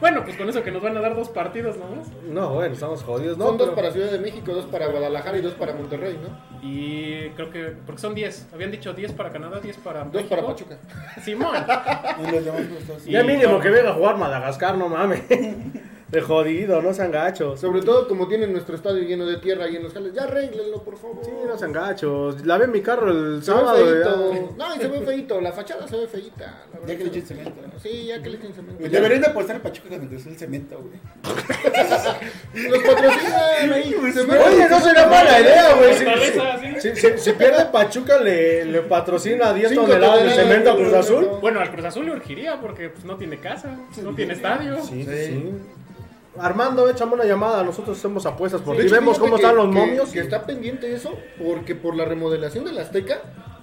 [0.00, 2.08] Bueno, pues con eso que nos van a dar dos partidos nomás.
[2.26, 3.44] No, bueno, estamos jodidos, ¿no?
[3.48, 6.38] Son dos Pero- para Ciudad de México, dos para Guadalajara y dos para Monterrey, ¿no?
[6.66, 10.30] Y creo que, porque son 10, habían dicho 10 para Canadá, 10 para Dos México.
[10.30, 10.78] para Pachuca.
[11.22, 11.54] Simón.
[12.24, 12.62] En los demás.
[13.06, 15.20] Y- Ya mínimo que venga a jugar Madagascar, no mames.
[16.10, 17.60] De jodido, no sean gachos.
[17.60, 20.12] Sobre todo como tienen nuestro estadio lleno de tierra y en los jales.
[20.12, 21.18] Ya arréglenlo, por favor.
[21.24, 22.44] Sí, no sean gachos.
[22.44, 23.76] Lavé mi carro el Se ve sábado.
[23.86, 24.32] feíto.
[24.34, 24.40] ya.
[24.56, 25.40] No, y se ve feíto.
[25.40, 26.64] La fachada se ve verdad.
[26.88, 27.52] Ya que le echen cemento.
[27.72, 27.78] ¿no?
[27.78, 28.78] Sí, ya que le echen cemento.
[28.80, 30.98] Pues Deberían de apostar a Pachuca cuando cruzó el cemento, güey.
[32.70, 33.92] Los patrocinan ahí.
[34.12, 34.44] cemento.
[34.46, 35.94] Oye, no será mala idea, güey.
[35.94, 36.90] Si, Fortaleza, sí.
[36.90, 40.92] si- si- si pierde Pachuca, le, le patrocina 10 Cinco toneladas de cemento a Cruz
[40.92, 41.28] Azul.
[41.40, 44.82] Bueno, al Cruz Azul le urgiría porque pues, no tiene casa, no tiene estadio.
[44.82, 45.52] Sí, Sí.
[46.34, 46.40] Sí.
[46.40, 47.62] Armando, échame una llamada.
[47.62, 48.82] Nosotros hacemos apuestas por ti.
[48.82, 50.10] hecho, Vemos cómo que- están los que- momios.
[50.10, 51.12] Que está pendiente eso,
[51.42, 53.18] porque por la remodelación del Azteca,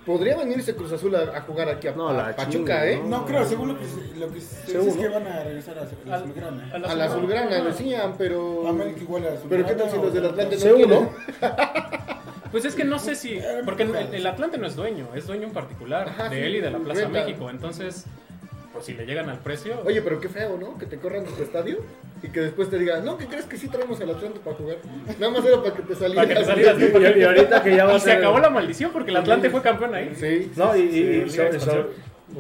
[0.06, 3.02] podría venirse Cruz Azul a, a jugar aquí a, No, a la Pachuca, ¿eh?
[3.06, 5.14] No creo, según lo que se, lo que se dice Según, es que ¿no?
[5.16, 6.72] van a regresar a la Al- Azulgrana.
[6.74, 7.70] a la A la Azulgrana Azulgrana.
[7.70, 8.68] decían, pero.
[8.68, 11.04] América igual a la Pero qué tal si los del Atlante no Según, quieren?
[11.42, 11.48] ¿no?
[12.52, 13.40] Pues es que no sé si.
[13.66, 16.56] Porque el, el Atlante no es dueño, es dueño en particular Ajá, de sí, él
[16.56, 17.10] y de la Plaza.
[17.10, 17.50] México.
[17.50, 18.06] Entonces,
[18.78, 19.82] pues si le llegan al precio.
[19.86, 20.78] Oye, pero qué feo, ¿no?
[20.78, 21.78] Que te corran de tu estadio
[22.24, 24.78] y que después te digan, no, que crees que sí traemos al Atlante para jugar.
[25.20, 26.26] Nada más era para que te salieras.
[26.26, 28.18] Para que te salieras tú, Y, y ahorita que ya va y a se ser.
[28.18, 30.14] acabó la maldición porque el Atlante fue campeón ahí.
[30.16, 30.52] Sí.
[30.56, 30.82] No, y.
[30.82, 32.38] y- Sí, y-.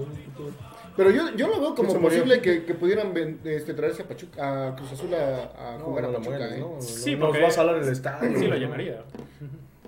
[0.95, 4.05] Pero yo, yo lo veo como Se posible que, que pudieran ven- este, traerse a,
[4.07, 6.59] Pachuca, a Cruz Azul a, a No, jugar no a la Pachuca, mueres, ¿eh?
[6.59, 6.81] ¿no?
[6.81, 8.39] Sí, Nos porque- va a salar el estadio.
[8.39, 9.03] Sí lo llenaría.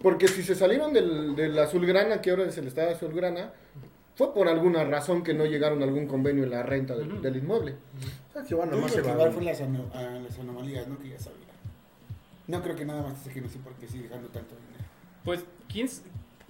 [0.03, 3.51] Porque si se salieron del, del Azulgrana, que ahora es el Estado Azulgrana,
[4.19, 7.38] fue por alguna razón que no llegaron a algún convenio en la renta del, del
[7.38, 7.75] inmueble.
[8.36, 9.32] Ah, que bueno, más se que va.
[9.32, 10.99] fue las, ano- a las anomalías, ¿no?
[10.99, 11.47] Que ya sabía.
[12.47, 14.84] No creo que nada más se que no sé por qué sigue dejando tanto dinero.
[15.23, 15.88] Pues, ¿quién,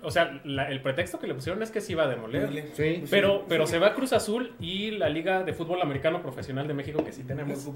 [0.01, 2.71] o sea, la- el pretexto que le pusieron es que se iba a demoler.
[2.73, 3.03] Sí.
[3.11, 7.03] Pero, pero se va Cruz Azul y la Liga de Fútbol Americano Profesional de México,
[7.05, 7.69] que sí tenemos,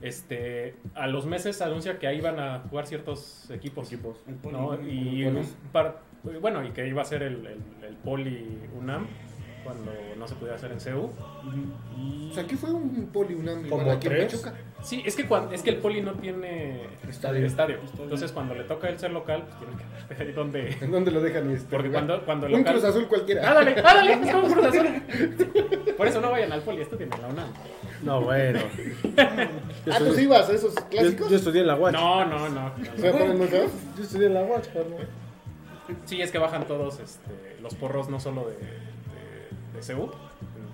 [0.00, 3.92] este, a los meses anuncia que ahí van a jugar ciertos equipos.
[4.26, 4.88] El Poli, ¿no?
[4.88, 6.00] Y El un par-
[6.40, 9.06] bueno, y que iba a ser el, el, el Poli UNAM
[9.64, 11.10] cuando no se podía hacer en CEU.
[11.98, 14.32] Y- O sea, ¿qué fue un poli unam Como aquí en tres.
[14.34, 14.54] Pachuca?
[14.82, 17.46] sí, es que, cuan- es que el Poli no tiene Estadio.
[17.46, 17.78] estadio.
[17.98, 20.76] Entonces, cuando le toca el ser local, pues tiene que ver ahí donde.
[20.80, 21.68] ¿En dónde lo dejan este?
[21.70, 22.04] Porque lugar?
[22.06, 22.74] cuando, cuando el Un local.
[22.74, 23.48] Cruz Azul cualquiera.
[23.48, 23.74] ¡Ándale!
[23.80, 24.12] ¡Ándale!
[24.28, 24.86] Es como Cruz Azul.
[25.96, 27.48] Por eso no vayan al Poli, esto tiene la UNAM.
[28.02, 28.60] No, bueno.
[29.16, 31.30] Ah, ¿tú ibas a esos Yo, clásicos?
[31.30, 31.92] yo estudié en la UACH.
[31.94, 32.72] No, no, no.
[32.98, 35.08] Yo estudié en la UACH, carnal.
[36.04, 37.30] Sí, es que bajan todos este,
[37.62, 38.56] los porros, no solo de,
[39.74, 40.10] de, CEU,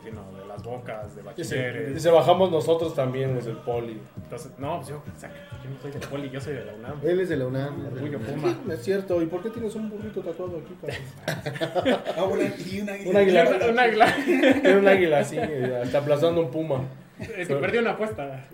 [0.04, 2.02] sino de las bocas, de Y bachilleres.
[2.02, 4.00] se bajamos nosotros también, los del poli.
[4.22, 6.72] Entonces, no, pues yo, o sea, yo no soy del Poli, yo soy de la
[6.74, 7.00] UNAM.
[7.02, 7.86] Él es de la UNAM.
[7.92, 8.56] Orgullo Puma.
[8.72, 9.20] Es cierto.
[9.22, 10.76] ¿Y por qué tienes un burrito tatuado aquí,
[11.74, 12.00] cabrón?
[12.16, 13.50] Ah, bueno, y Un águila.
[13.70, 14.14] Un águila.
[14.24, 16.84] Tiene un águila así, eh, hasta aplastando un puma.
[17.18, 18.48] Es que perdí una apuesta.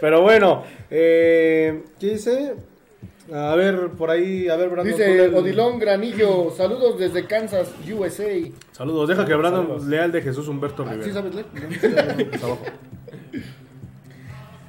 [0.00, 2.54] Pero bueno, eh, ¿qué dice?
[3.32, 4.86] A ver, por ahí, a ver, Brandon.
[4.96, 8.24] Dice el- Odilón Granillo, saludos desde Kansas, USA.
[8.72, 9.86] Saludos, deja que Brandon Saludos.
[9.86, 11.12] lea el de Jesús Humberto Ah, ¿Sí Rivera.
[11.14, 11.46] sabes leer?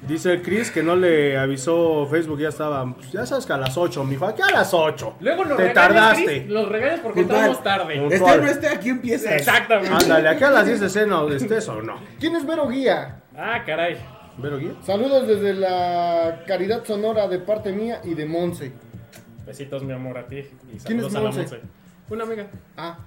[0.06, 2.94] Dice Chris que no le avisó Facebook, ya estaba.
[2.94, 5.14] pues, ya sabes que a las 8, mijo, aquí a las 8.
[5.20, 6.24] Luego nos Te tardaste.
[6.24, 8.06] Chris, Los regañas porque entramos tarde.
[8.06, 9.36] Este no este, aquí empieza.
[9.36, 9.94] Exactamente.
[9.94, 11.94] Ándale, aquí a las 10 de cena, estés o no.
[12.18, 13.20] ¿Quién es Vero Guía?
[13.36, 13.98] Ah, caray.
[14.82, 18.72] Saludos desde la Caridad Sonora de parte mía y de Monse.
[19.46, 20.38] Besitos, mi amor, a ti.
[20.72, 21.60] Y ¿Quién es saludos a la Monse?
[22.08, 22.46] Una amiga.
[22.76, 22.98] Ah,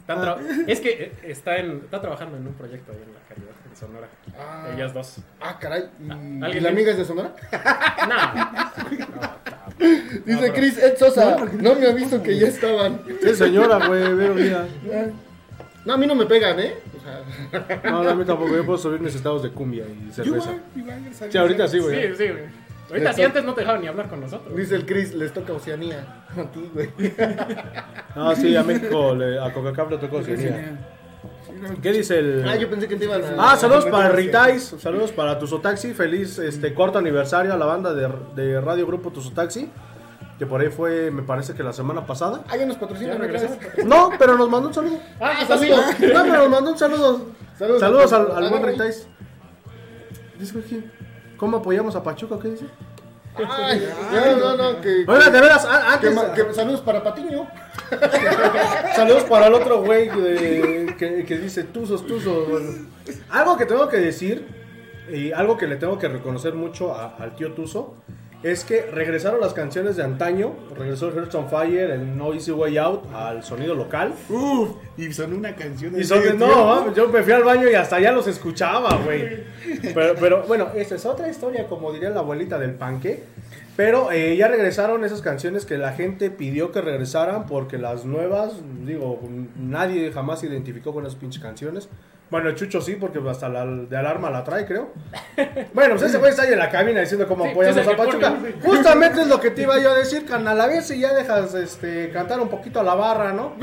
[0.00, 3.20] Está tra- Es que eh, está, en, está trabajando en un proyecto ahí en la
[3.26, 4.08] calidad de Sonora.
[4.38, 4.68] Ah.
[4.74, 5.16] Ellas dos.
[5.40, 5.84] ah, caray.
[5.98, 7.32] ¿Y, ¿Alguien ¿y la amiga es de Sonora?
[9.78, 9.84] No.
[10.26, 13.00] Dice pero- Chris Ed Sosa, no me aviso que ya estaban.
[13.22, 14.66] Sí, señora, güey, Vero Guía.
[15.86, 16.74] No, a mí no me pegan, ¿eh?
[17.04, 20.52] Sea, No, a mí tampoco, yo puedo subir mis estados de cumbia y cerveza.
[20.74, 21.00] Igual.
[21.30, 22.16] Sí, ahorita sí, Sí, güey.
[22.16, 22.64] sí, güey.
[22.90, 24.54] Ahorita sí, antes no te dejaban ni hablar con nosotros.
[24.56, 26.24] dice el Chris, les toca Oceanía.
[26.36, 26.90] A ti, güey.
[28.14, 30.78] No, sí, a México, le- a Coca-Cola le tocó Oceanía.
[31.82, 32.44] ¿Qué dice el...?
[32.46, 33.52] Ah, yo pensé que te iban a...
[33.52, 38.08] Ah, saludos para Ritais, saludos para Tuzotaxi, feliz este corto aniversario a la banda de,
[38.34, 39.70] de Radio Grupo Tuzotaxi,
[40.38, 42.42] que por ahí fue, me parece que la semana pasada.
[42.48, 43.84] Ah, ya nos vez.
[43.84, 44.98] No, pero nos mandó un saludo.
[45.20, 45.80] Ah, Ah, saludos.
[45.80, 45.94] saludos.
[46.14, 47.26] No, pero nos mandó un saludo.
[47.58, 47.80] Saludos.
[47.80, 48.72] Saludos al, al Ah, buen güey.
[48.72, 49.06] Ritais.
[50.38, 50.54] Dice
[51.36, 52.36] ¿cómo apoyamos a Pachuca?
[52.42, 52.66] ¿Qué dice?
[53.36, 53.88] Ay,
[54.40, 55.04] no, no, no, que...
[55.06, 55.72] Oiga, de veras, que,
[56.08, 57.46] antes, que- saludos para Patiño.
[58.96, 62.48] saludos para el otro güey de- que, que dice tuzos, tuzos.
[62.48, 62.70] bueno.
[63.30, 64.46] Algo que tengo que decir
[65.12, 67.94] y algo que le tengo que reconocer mucho a- al tío Tuzo
[68.44, 72.50] es que regresaron las canciones de antaño, regresó el Hearts on Fire, el No Easy
[72.50, 74.12] Way Out al sonido local.
[74.28, 75.98] Uf, y sonó una canción.
[75.98, 78.98] Y son de, no, mames, yo me fui al baño y hasta allá los escuchaba,
[78.98, 79.44] güey.
[79.94, 83.22] Pero, pero bueno, esa es otra historia, como diría la abuelita del panque.
[83.76, 88.52] Pero eh, ya regresaron esas canciones que la gente pidió que regresaran porque las nuevas,
[88.84, 89.20] digo,
[89.56, 91.88] nadie jamás se identificó con esas pinches canciones.
[92.30, 94.90] Bueno, el Chucho sí, porque hasta la de alarma la trae, creo.
[95.74, 97.96] Bueno, pues ese güey está ahí en la cabina diciendo cómo Sí, apoyamos pues a
[97.96, 98.30] Pachuca.
[98.36, 98.54] pone, sí.
[98.64, 100.60] Justamente es lo que te iba yo a decir, carnal.
[100.60, 103.54] A ver si ya dejas este, cantar un poquito a la barra, ¿no?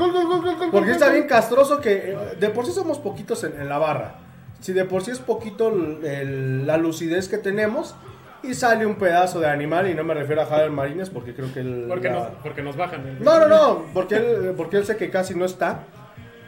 [0.70, 4.16] Porque está bien castroso que eh, de por sí somos poquitos en, en la barra.
[4.60, 7.94] Si de por sí es poquito el- el- la lucidez que tenemos
[8.42, 11.52] y sale un pedazo de animal y no me refiero a Javier Marínez porque creo
[11.54, 11.86] que él...
[11.88, 13.06] Porque la- nos, porque nos bajan.
[13.06, 15.80] el- No, no, no, porque él, porque él sé que casi no está,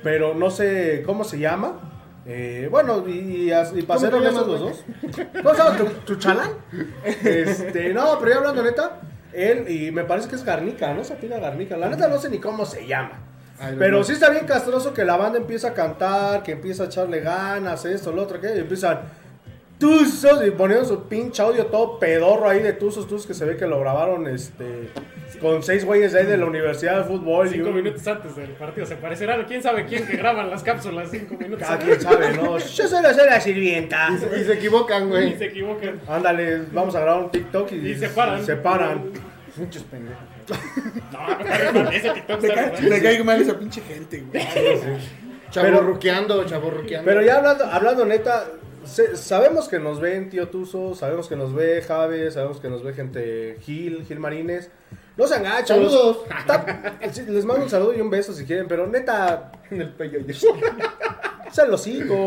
[0.02, 1.90] pero no sé cómo se llama.
[2.26, 4.84] Eh, bueno, y, y, y para ¿Cómo ser te honestos llamas, los dos.
[5.42, 5.76] ¿Cómo se llama?
[5.76, 6.50] ¿Tu, tu chalán?
[7.22, 9.00] Este, no, pero ya hablando neta,
[9.32, 11.04] él, y me parece que es Garnica, ¿no?
[11.04, 11.76] Se pide Garnica.
[11.76, 13.20] La neta no sé ni cómo se llama.
[13.60, 16.86] Ay, Pero sí está bien castroso que la banda empieza a cantar, que empieza a
[16.86, 19.00] echarle ganas, esto, lo otro, que y empiezan
[19.78, 23.56] tuzos y poniendo su pinche audio todo pedorro ahí de tuzos, tuzos que se ve
[23.56, 24.90] que lo grabaron este
[25.40, 28.36] con seis güeyes de ahí de la Universidad de Fútbol y Cinco un- minutos antes
[28.36, 28.86] del partido.
[28.86, 31.88] Se parecerá quién sabe quién que graban las cápsulas cinco minutos Cada antes.
[31.98, 32.56] quien sabe, ¿no?
[32.58, 34.08] Yo solo soy la sirvienta.
[34.14, 35.36] Y se, y se equivocan, Y güey.
[35.38, 36.00] se equivocan.
[36.08, 38.44] Ándale, vamos a grabar un TikTok y, Y se paran.
[38.44, 39.10] se paran.
[39.56, 40.22] Muchos pendejos.
[41.12, 44.44] No, ese TikTok cae, me cae mal esa pinche gente, güey.
[45.50, 47.04] Chaborruqueando, chaborruqueando.
[47.08, 48.44] Pero ya hablando, hablando neta,
[48.86, 52.82] se- sabemos que nos ven Tío Tuzo, sabemos que nos ve Jave, sabemos que nos
[52.82, 54.70] ve gente Gil, Gil Marines.
[55.16, 55.68] No sean gachos.
[55.68, 56.18] Saludos.
[57.28, 60.18] Les mando un saludo y un beso si quieren, pero neta, En el pello.
[61.52, 61.82] sean los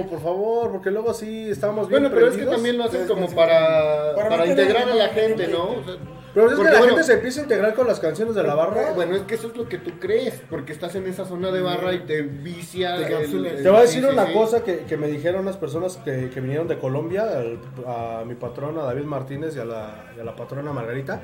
[0.10, 3.28] por favor, porque luego sí estamos bien Bueno, pero es que también lo hacen como
[3.34, 5.48] para, Para para integrar a la gente.
[5.50, 5.72] ¿no?
[5.72, 5.96] O sea,
[6.38, 8.44] Pero es que Porque, la bueno, gente se empieza a integrar con las canciones de
[8.44, 8.92] la barra.
[8.94, 11.62] Bueno, es que eso es lo que tú crees, porque estás en esa zona de
[11.62, 12.96] barra y te vicia.
[12.96, 14.34] Te el- el- Te voy a sí, decir sí, una sí.
[14.34, 18.36] cosa que, que me dijeron las personas que, que vinieron de Colombia, al- a mi
[18.36, 21.22] patrona David Martínez y a, la, y a la patrona Margarita.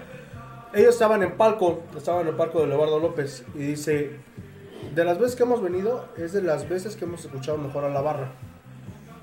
[0.73, 4.15] Ellos estaban en palco, estaban en el palco de Leobardo López y dice,
[4.95, 7.89] de las veces que hemos venido, es de las veces que hemos escuchado mejor a
[7.89, 8.31] la barra.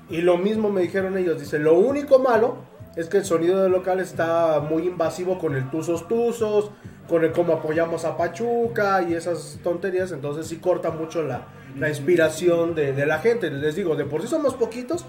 [0.09, 3.71] Y lo mismo me dijeron ellos, dice, lo único malo es que el sonido del
[3.71, 6.71] local está muy invasivo con el tuzos tuzos,
[7.07, 11.89] con el cómo apoyamos a Pachuca y esas tonterías, entonces sí corta mucho la, la
[11.89, 13.49] inspiración de, de la gente.
[13.49, 15.05] Les digo, de por sí somos poquitos,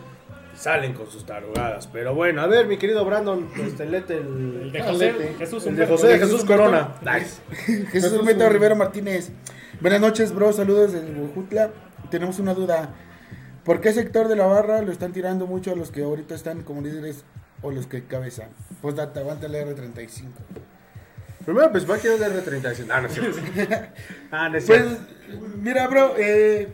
[0.55, 1.89] salen con sus tarugadas.
[1.93, 5.35] Pero bueno, a ver, mi querido Brandon, este, léete El el, de José, lete.
[5.35, 5.87] Jesús el de.
[5.87, 6.45] José de Jesús.
[6.45, 6.95] Corona.
[7.03, 7.41] Nice.
[7.91, 9.31] Jesús Humberto Rivero Martínez.
[9.81, 10.53] Buenas noches, bro.
[10.53, 11.71] Saludos desde Huejutla.
[12.11, 12.95] Tenemos una duda.
[13.65, 16.63] ¿Por qué sector de la barra lo están tirando mucho a los que ahorita están
[16.63, 17.25] como líderes
[17.63, 18.49] o los que cabezan?
[18.81, 20.29] Pues data, aguanta el R35.
[21.45, 22.87] Primero, pues, ¿va a querer el R35?
[22.91, 23.39] Ah, no es cierto.
[24.31, 25.47] Ah, no es Pues, cierto.
[25.57, 26.69] mira, bro, eh,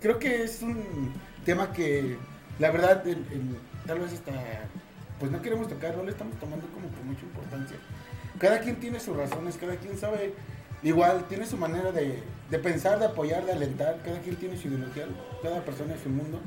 [0.00, 1.12] creo que es un
[1.44, 2.16] tema que,
[2.58, 3.02] la verdad,
[3.86, 4.32] tal vez hasta,
[5.18, 7.76] pues no queremos tocar, no le estamos tomando como con mucha importancia.
[8.38, 10.32] Cada quien tiene sus razones, cada quien sabe,
[10.84, 14.68] igual, tiene su manera de, de pensar, de apoyar, de alentar, cada quien tiene su
[14.68, 15.06] ideología,
[15.42, 16.40] cada persona es su mundo.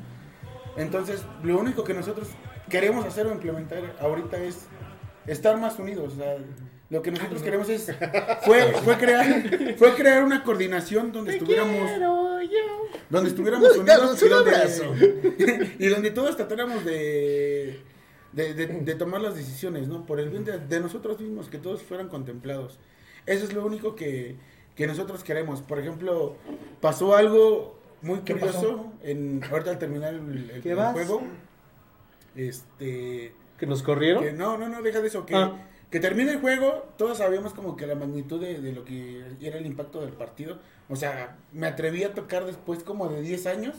[0.76, 2.28] Entonces, lo único que nosotros
[2.72, 4.66] queremos hacer o implementar ahorita es
[5.26, 6.14] estar más unidos.
[6.14, 6.36] o sea,
[6.90, 7.90] lo que nosotros queremos es
[8.42, 11.90] fue, fue crear fue crear una coordinación donde estuviéramos
[13.08, 17.80] donde estuviéramos unidos y donde, y donde todos tratáramos de
[18.32, 20.06] de, de- de tomar las decisiones, ¿no?
[20.06, 22.78] Por el bien de, de nosotros mismos, que todos fueran contemplados.
[23.26, 24.36] Eso es lo único que,
[24.74, 25.60] que nosotros queremos.
[25.60, 26.36] Por ejemplo,
[26.80, 31.22] pasó algo muy ¿Qué curioso en ahorita al terminar el, el- ¿Qué el juego.
[32.36, 34.24] Este ¿Que nos corrieron?
[34.24, 35.24] que no, no, no, deja de eso.
[35.26, 35.68] Que, Ah.
[35.90, 39.58] que termine el juego, todos sabíamos como que la magnitud de, de lo que era
[39.58, 40.58] el impacto del partido.
[40.88, 43.76] O sea, me atreví a tocar después como de 10 años.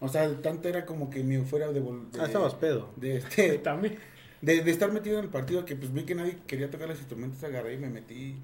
[0.00, 2.90] O sea, tanto era como que mi fuera de, de, Ah, estabas pedo.
[2.96, 3.98] de, este, También.
[4.40, 6.98] de, de estar metido en el partido que pues vi que nadie quería tocar los
[6.98, 8.36] instrumentos, agarré y me metí.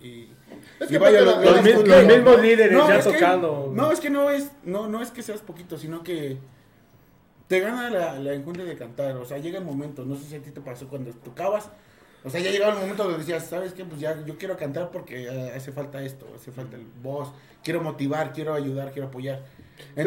[0.00, 0.28] Y,
[0.80, 3.70] Es y que vaya, Los, los mismos líderes No, ya que- tocando.
[3.74, 6.38] no, es que no es, no, no es que seas poquito, sino que
[7.48, 9.16] te gana la, la enjundia de cantar.
[9.16, 11.70] O sea, llega el momento, no sé si a ti te pasó cuando tocabas.
[12.24, 13.84] O sea, ya llegaba el momento donde decías, ¿sabes qué?
[13.84, 17.32] Pues ya yo quiero cantar porque eh, hace falta esto, hace falta el voz.
[17.62, 19.44] Quiero motivar, quiero ayudar, quiero apoyar.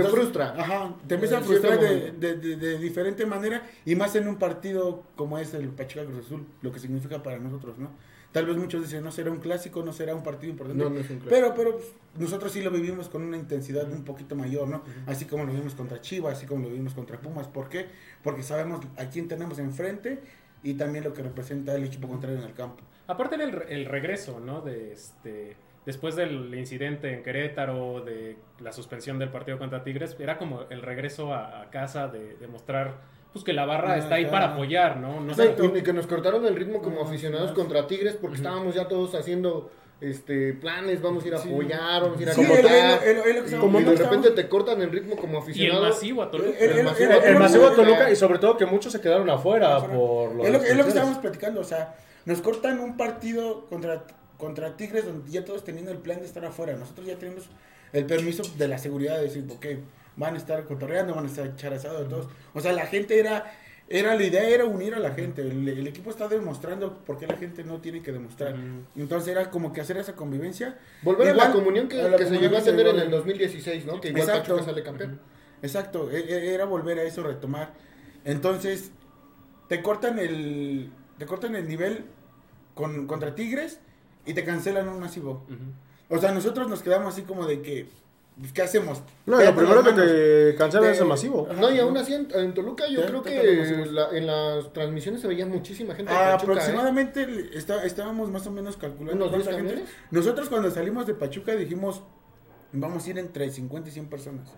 [0.10, 0.54] frustra.
[0.58, 4.36] Ajá, te empieza a frustrar de, de, de- de diferente manera y más en un
[4.38, 7.90] partido como es el Pachuca Cruz Azul, lo que significa para nosotros, ¿no?
[8.32, 10.84] Tal vez muchos dicen, no será un clásico, no será un partido importante.
[10.84, 11.30] No, no es un clásico.
[11.30, 14.84] Pero, pero pues, nosotros sí lo vivimos con una intensidad un poquito mayor, ¿no?
[15.08, 17.48] Así como lo vimos contra Chivas, así como lo vimos contra Pumas.
[17.48, 17.88] ¿Por qué?
[18.24, 20.20] Porque sabemos a quién tenemos enfrente
[20.62, 22.84] y también lo que representa el equipo contrario en el campo.
[23.08, 24.62] Aparte del re- el regreso, ¿no?
[24.62, 30.38] De este después del incidente en Querétaro, de la suspensión del partido contra Tigres, era
[30.38, 32.98] como el regreso a, a casa de, de mostrar
[33.34, 34.32] pues que la barra Ah, está ahí claro.
[34.46, 35.20] para apoyar, ¿no?
[35.22, 38.74] No Sí, sé, y que nos cortaron el ritmo como aficionados contra Tigres porque estábamos
[38.76, 39.70] ya todos haciendo
[40.02, 43.04] este planes, vamos a ir a apoyar, vamos a ir a Sí, Como el- cantar.
[43.04, 45.36] el- el- el- el- el- Como el- de repente te cortan el ritmo como y
[45.38, 45.84] el aficionado.
[45.84, 46.58] masivo a Toluca.
[46.58, 47.68] El- masivo.
[47.70, 50.70] el- Toluca y sobre todo que muchos se quedaron afuera por lo es, lo, de
[50.70, 54.04] es lo que estábamos platicando, o sea, nos cortan un partido contra,
[54.38, 56.74] contra Tigres donde ya todos teniendo el plan de estar afuera.
[56.78, 57.50] Nosotros ya tenemos
[57.92, 59.66] el permiso de la seguridad de decir, ok,
[60.20, 62.28] van a estar cotorreando, van a estar echar asado todos.
[62.54, 63.52] O sea, la gente era,
[63.88, 65.42] era la idea era unir a la gente.
[65.42, 68.54] El, el equipo está demostrando por qué la gente no tiene que demostrar.
[68.96, 70.78] Entonces era como que hacer esa convivencia.
[71.02, 73.86] Volver a la comunión que, a la que se llegó a tener en el 2016,
[73.86, 74.00] ¿no?
[74.02, 74.54] Que igual Exacto.
[74.56, 75.20] Pachuca sale campeón.
[75.62, 77.74] Exacto, e- e- era volver a eso, retomar.
[78.26, 78.92] Entonces,
[79.68, 82.06] te cortan el, te cortan el nivel
[82.74, 83.80] con, contra Tigres
[84.26, 85.46] y te cancelan un masivo.
[86.10, 87.88] O sea, nosotros nos quedamos así como de que,
[88.54, 89.02] ¿qué hacemos?
[89.26, 91.48] No, lo primero que te cancelan De- es el masivo.
[91.50, 91.60] Ajá.
[91.62, 95.28] No, y aún así en, en Toluca yo creo que la- en las transmisiones se
[95.28, 96.56] veía muchísima gente de Ah, Pachuca, ¿eh?
[96.56, 99.96] aproximadamente está- estábamos más o menos calculando ¿Unos 10 cuánta gente- camiones?
[100.12, 102.02] Nosotros cuando salimos de Pachuca dijimos,
[102.72, 104.50] vamos a ir entre 50 y 100 personas.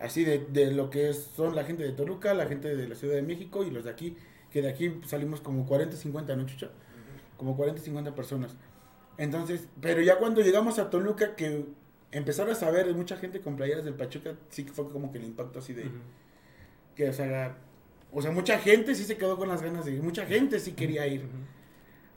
[0.00, 3.14] Así de, de lo que son la gente de Toluca, la gente de la Ciudad
[3.14, 4.16] de México y los de aquí,
[4.50, 6.70] que de aquí salimos como 40, 50, ¿no, Chucha?
[7.36, 8.56] Como 40, 50 personas.
[9.18, 11.66] Entonces, pero ya cuando llegamos a Toluca, que
[12.12, 15.18] empezaron a saber de mucha gente con playeras del Pachuca, sí que fue como que
[15.18, 15.84] el impacto así de,
[16.96, 17.56] que, o sea,
[18.12, 20.72] o sea, mucha gente sí se quedó con las ganas de ir, mucha gente sí
[20.72, 21.22] quería ir.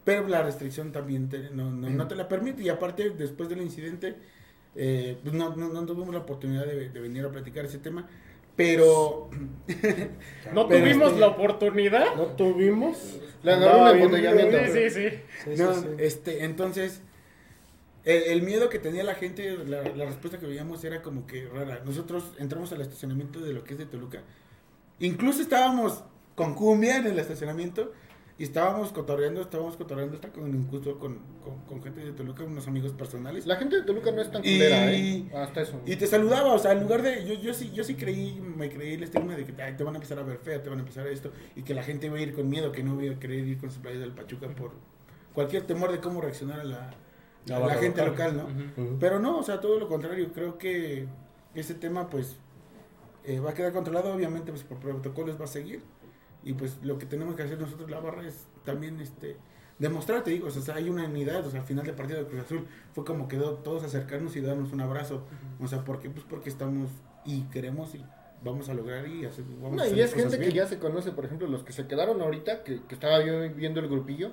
[0.04, 2.62] Pero la restricción también te- no, no, no te la permite.
[2.62, 4.16] Y aparte, después del incidente,
[4.76, 8.06] eh, pues no, no, no tuvimos la oportunidad de, de venir a platicar ese tema.
[8.58, 9.30] Pero
[10.54, 12.16] No Pero tuvimos este- la oportunidad.
[12.16, 13.20] No tuvimos.
[13.44, 14.58] Le bien embotellamiento.
[14.58, 14.74] rudo.
[14.74, 15.16] Sí, sí, sí.
[15.46, 15.88] Sí, sí, No, sí.
[16.00, 17.02] este, entonces,
[18.06, 21.48] el, el miedo que tenía la gente, la, la respuesta que veíamos era como que
[21.48, 21.82] rara.
[21.86, 24.22] Nosotros entramos al estacionamiento de lo que es de Toluca.
[25.00, 26.04] Incluso estábamos
[26.36, 27.94] con cumbia en el estacionamiento
[28.38, 32.68] y estábamos cotorreando, estábamos cotorreando hasta con, incluso con, con, con gente de Toluca, unos
[32.68, 33.46] amigos personales.
[33.46, 35.26] La gente de Toluca no es tan Y- culera, ¿eh?
[35.36, 35.80] Hasta eso.
[35.86, 37.26] Y te saludaba, o sea, en lugar de.
[37.28, 39.94] Yo, yo sí, yo sí creí, me creí el estigma de que ay, te van
[39.94, 42.08] a empezar a ver fea, te van a empezar a esto, y que la gente
[42.08, 44.12] iba a ir con miedo, que no iba a querer ir con su playa del
[44.14, 44.72] Pachuca por
[45.36, 46.94] cualquier temor de cómo reaccionar a la,
[47.46, 48.38] La gente local.
[48.38, 49.00] local, ¿no?
[49.00, 51.08] Pero no, o sea, todo lo contrario, creo que
[51.54, 52.38] ese tema, pues,
[53.26, 55.82] eh, va a quedar controlado, obviamente, pues por protocolos va a seguir,
[56.44, 59.38] y pues lo que tenemos que hacer nosotros, la barra, es también, este.
[59.80, 62.28] Demostrar, te digo, o sea, hay una unidad, o sea, al final del partido de
[62.28, 65.24] Cruz Azul fue como quedó todos acercarnos y darnos un abrazo.
[65.60, 66.12] O sea, ¿por qué?
[66.12, 66.92] Pues porque estamos
[67.26, 68.06] y queremos y
[68.44, 69.46] vamos a lograr y hacer.
[69.62, 71.72] Vamos No, a hacer y es gente que ya se conoce, por ejemplo, los que
[71.74, 74.32] se quedaron ahorita, que, que estaba yo viendo el grupillo,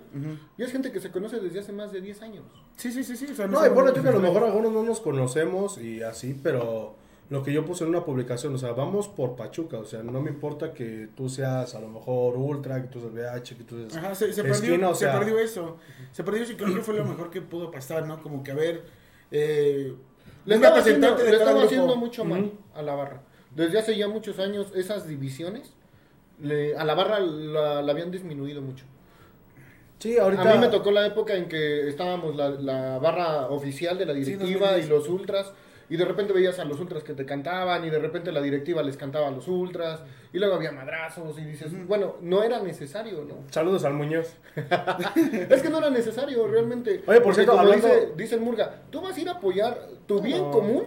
[0.59, 2.45] y es gente que se conoce desde hace más de 10 años.
[2.77, 3.27] Sí, sí, sí, sí.
[3.31, 6.03] O sea, No, y bueno, tú que a lo mejor algunos no nos conocemos y
[6.03, 6.97] así, pero
[7.31, 10.21] lo que yo puse en una publicación, o sea, vamos por Pachuca, o sea, no
[10.21, 13.79] me importa que tú seas a lo mejor ultra, que tú seas VH, que tú
[13.79, 13.97] seas...
[13.97, 15.77] Ajá, se, se Esquina, perdió, o sea- se perdió eso.
[16.11, 18.21] Se perdió eso y creo que fue lo mejor que pudo pasar, ¿no?
[18.23, 18.83] Como que a ver.
[19.31, 19.95] Eh,
[20.45, 23.23] Le estaba haciendo, le estaba mucho mal a la barra.
[23.55, 25.73] Desde hace ya muchos años, esas divisiones,
[26.41, 28.85] le- a la barra la, la habían disminuido mucho.
[29.99, 30.43] Sí, ahorita...
[30.51, 34.15] A mí me tocó la época en que estábamos la, la barra oficial de la
[34.15, 34.87] directiva 2010.
[34.87, 35.53] y los ultras,
[35.91, 38.83] y de repente veías a los ultras que te cantaban, y de repente la directiva
[38.83, 40.01] les cantaba a los ultras,
[40.33, 43.35] y luego había madrazos, y dices, bueno, no era necesario, ¿no?
[43.51, 44.37] Saludos al Muñoz.
[45.51, 47.03] Es que no era necesario realmente.
[47.07, 49.89] Oye, por cierto, como hablando- dice, dice el Murga, tú vas a ir a apoyar
[50.07, 50.51] tu bien No.
[50.51, 50.85] común,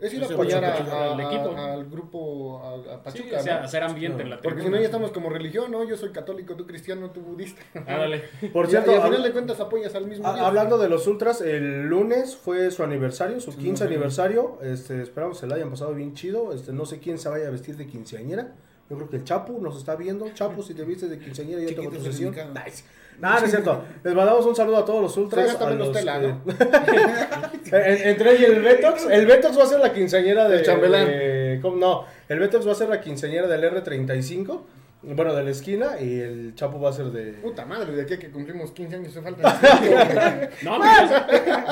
[0.00, 1.50] es ir a apoyar a- Pachuca, a- al equipo.
[1.56, 3.64] a- al grupo, a, a Sí, Pachuca, o sea, ¿no?
[3.64, 4.76] hacer ambiente en la Porque si tribuna.
[4.76, 5.84] no ya estamos como religión, ¿no?
[5.84, 7.62] Yo soy católico, tú cristiano, tú budista.
[7.74, 8.22] Ah, dale.
[8.52, 10.46] Por cierto, y al final de cuentas apoyas al mismo a- Dios.
[10.46, 15.46] hablando de los ultras, el lunes fue su aniversario, su 15 aniversario, este, esperamos se
[15.46, 18.54] la hayan pasado bien chido, este, no sé quién se vaya a vestir de quinceañera,
[18.90, 21.74] yo creo que el Chapu nos está viendo, Chapu, si te vistes de quinceañera ya
[21.74, 22.34] tengo tu sesión.
[22.52, 22.84] Nice.
[23.20, 23.84] Nada, no es cierto.
[24.02, 25.58] Les mandamos un saludo a todos los ultras.
[25.60, 26.40] menos los, tela, ¿no?
[27.72, 31.06] En- Entre y el Betox, el Betox va a ser la quinceañera de El chambelán.
[31.06, 31.76] de- ¿cómo?
[31.76, 34.60] no, el Betox va a ser la quinceañera del R35,
[35.02, 37.32] bueno, de la esquina, y el Chapo va a ser de.
[37.34, 39.58] Puta madre, de aquí a que cumplimos 15 años se falta.
[40.62, 41.10] No, pues,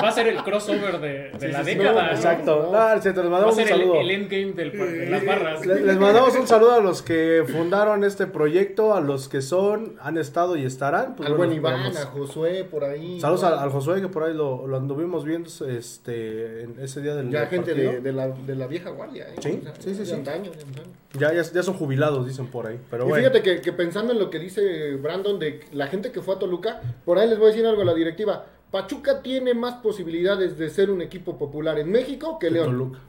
[0.03, 2.11] va a ser el crossover de, de la sí, década.
[2.11, 2.55] Exacto.
[2.57, 2.71] no.
[2.71, 3.99] Les Va a mandamos un ser el, saludo.
[4.01, 5.65] el endgame del, de las barras.
[5.65, 9.95] Le- Les mandamos un saludo a los que fundaron este proyecto, a los que son,
[10.01, 11.15] han estado y estarán.
[11.15, 13.19] Pues Al bueno, buen Iván, a Josué, por ahí.
[13.19, 17.15] Saludos al, al Josué que por ahí lo, lo anduvimos viendo este, en ese día
[17.15, 19.35] del Ya gente de, de la, de la vieja guardia, ¿eh?
[19.41, 20.13] Sí, sí, sí, de sí.
[20.13, 20.87] antaño, de antaño.
[21.19, 22.79] Ya, ya, ya son jubilados, dicen por ahí.
[22.89, 23.23] Pero y bueno.
[23.29, 26.39] fíjate que, que pensando en lo que dice Brandon de la gente que fue a
[26.39, 28.45] Toluca, por ahí les voy a decir algo a la directiva.
[28.71, 32.67] Pachuca tiene más posibilidades de ser un equipo popular en México que León.
[32.67, 32.99] Toluca.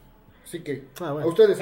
[0.44, 1.26] Así que Ah, bueno.
[1.26, 1.59] a ustedes.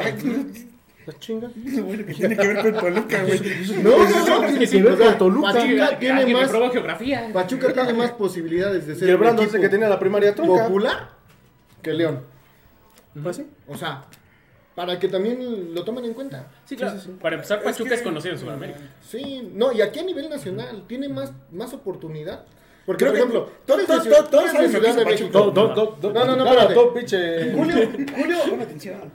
[1.07, 1.51] La chinga.
[1.85, 3.39] Bueno, que tiene que ver con Toluca, güey.
[3.83, 5.53] No, no, no, tiene que ver con Toluca.
[5.53, 7.31] Pachuca tiene más, geografía.
[7.33, 9.99] Pachuca tiene más posibilidades de Y ser el un Brandon dice equipo que tiene la
[9.99, 10.65] primaria truca.
[10.65, 11.11] popular
[11.83, 12.21] que León.
[13.23, 13.47] Pues sí.
[13.67, 14.05] O sea,
[14.75, 16.47] para que también lo tomen en cuenta.
[16.65, 16.99] Sí, claro.
[17.21, 18.79] Para empezar, Pachuca es, conocido en Sudamérica.
[19.01, 22.45] Sí, no, y aquí a nivel nacional tiene más, más oportunidad.
[22.87, 25.29] Porque, Creo por ejemplo, tú eres de Ciudad, de México.
[25.31, 27.53] Do- do- do- do- No, no, no, espérate.
[27.55, 27.77] Julio,
[28.17, 28.37] Julio.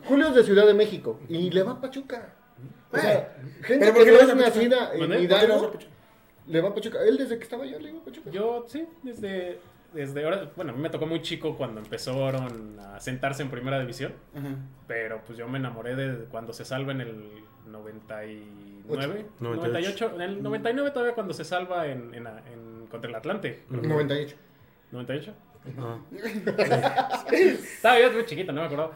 [0.07, 2.33] Julio es de Ciudad de México y le va a Pachuca.
[2.91, 5.27] O sea, gente ¿Pero por que no es nacida en ¿Mande?
[5.27, 5.79] ¿Por qué no vas a Hidalgo,
[6.47, 6.99] le va a Pachuca.
[7.05, 8.29] Él desde que estaba allá le iba a Pachuca.
[8.29, 9.59] Yo, sí, desde,
[9.95, 13.79] desde ahora, bueno, a mí me tocó muy chico cuando empezaron a sentarse en primera
[13.79, 14.49] división, Ajá.
[14.87, 17.15] pero pues yo me enamoré de cuando se salva en el
[17.65, 19.29] 99, 98.
[19.39, 24.35] 98, en el 99 todavía cuando se salva en, en, en- contra el Atlante, 98.
[24.91, 25.33] 98.
[25.79, 25.97] Ah.
[27.31, 28.91] Estaba yo muy chiquito, no me acuerdo.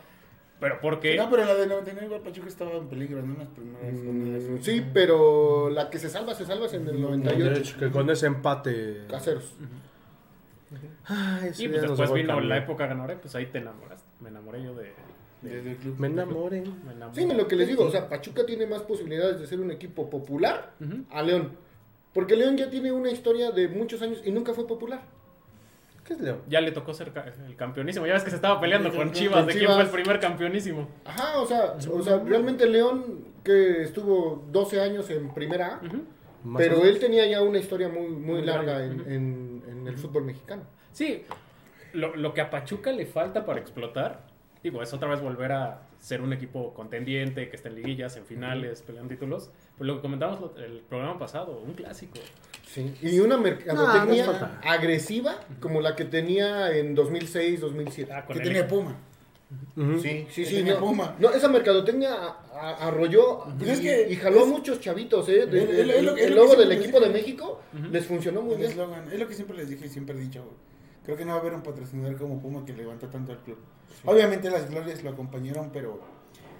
[0.59, 3.33] Pero porque No, pero la de 99 igual Pachuca estaba en peligro, ¿no?
[3.33, 4.43] En las primeras.
[4.43, 7.77] Mm, Sí, pero la que se salva, se salva es en el 98.
[7.79, 9.05] Que con ese empate.
[9.09, 9.53] Caseros.
[11.05, 12.43] Ay, y pues después vino cambiar.
[12.45, 14.07] la época ganadora, pues ahí te enamoraste.
[14.19, 14.93] Me enamoré yo de,
[15.41, 15.95] de- club.
[15.97, 16.61] Me enamoré.
[16.85, 17.21] me enamoré.
[17.21, 20.09] Sí, lo que les digo, o sea, Pachuca tiene más posibilidades de ser un equipo
[20.09, 20.71] popular
[21.11, 21.51] a León.
[22.13, 25.01] Porque León ya tiene una historia de muchos años y nunca fue popular.
[26.03, 26.41] ¿Qué es León?
[26.49, 27.11] Ya le tocó ser
[27.47, 28.07] el campeonísimo.
[28.07, 30.87] Ya ves que se estaba peleando con Con Chivas de quién fue el primer campeonísimo.
[31.05, 35.81] Ajá, o sea, o sea, realmente León que estuvo 12 años en primera A.
[36.43, 39.97] Más pero él tenía ya una historia muy, muy Muy larga en, en- en el
[39.97, 40.63] fútbol mexicano.
[40.91, 41.23] Sí,
[41.93, 44.25] lo, lo que a Pachuca le falta para explotar,
[44.63, 48.25] digo, es otra vez volver a ser un equipo contendiente, que esté en liguillas, en
[48.25, 49.51] finales, peleando títulos.
[49.77, 52.19] Pero lo que comentamos lo- el programa pasado, un clásico.
[52.65, 54.61] Sí, y una mercadotecnia No, no falta.
[54.69, 58.13] agresiva como la que tenía en 2006, 2007.
[58.13, 58.95] Ah, con Que el- tenía Puma.
[59.75, 59.99] Ujú.
[59.99, 60.63] Sí, sí, sí.
[60.63, 61.15] No, Puma.
[61.19, 62.13] no, esa mercadotecnia
[62.53, 65.43] arrolló y, es que- y jaló a muchos chavitos, ¿eh?
[65.43, 67.09] El, logo del equipo de.
[67.09, 68.71] México les funcionó muy El bien.
[69.11, 70.41] Es lo que siempre les dije y siempre he dicho.
[70.43, 70.55] güey.
[71.03, 73.57] Creo que no va a haber un patrocinador como Puma que levantó tanto al club.
[74.05, 75.99] Obviamente las glorias lo acompañaron, pero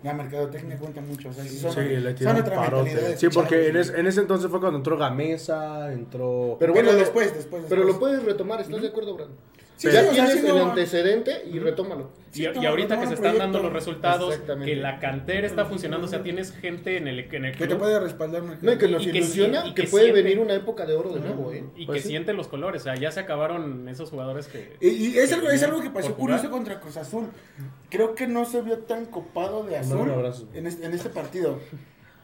[0.03, 1.29] la mercadotecnia cuenta mucho.
[1.29, 2.89] O sea, sí son, Sí, le son otra parote.
[2.91, 6.55] mentalidad Sí, porque en, es- en ese entonces fue cuando entró Gamesa, entró...
[6.59, 7.93] Pero Pero bueno, después, después, Pero después.
[7.95, 9.37] lo puedes retomar, ¿estás de acuerdo, Brandon?
[9.75, 12.09] Sí, ya sí, tienes sí, el no- antecedente y retómalo.
[12.33, 16.09] Y, y ahorita que se están dando los resultados, que la cantera está funcionando, o
[16.09, 18.43] sea, tienes gente en el, en el Que te puede respaldar.
[18.61, 20.85] No, y que nos Y que ilusiona sí- y que, que puede venir una época
[20.85, 21.63] de oro de nuevo, ¿eh?
[21.77, 22.07] y Pues que sí.
[22.09, 22.81] sienten los colores.
[22.81, 24.75] O sea, ya se acabaron esos jugadores que...
[24.81, 27.27] Y, y es, algo, es algo que pasó curioso contra Cruz Azul.
[27.89, 30.47] Creo que no se vio tan copado de Mando azul un abrazo.
[30.53, 31.59] en este, en este partido.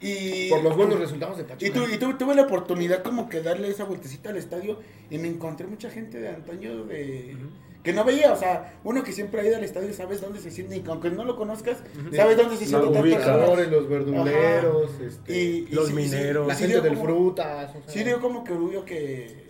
[0.01, 1.73] Y, Por los buenos resultados de Y, Pachuca.
[1.73, 5.27] tu- y tu- tuve la oportunidad como que darle esa vueltecita al estadio y me
[5.29, 7.35] encontré mucha gente de antaño de...
[7.81, 10.49] Que no veía, o sea, uno que siempre ha ido al estadio sabes dónde se
[10.49, 11.77] siente, y aunque no lo conozcas,
[12.15, 13.15] sabes dónde se siente tantas ubica.
[13.17, 13.25] horas.
[13.27, 16.47] Trabajadores, los verduleros, este, Y- y Los sí- y sí, mineros.
[16.47, 17.69] la sí gente del como- frutas.
[17.75, 17.89] o sea.
[17.93, 19.45] Sí dio como que orgullo que,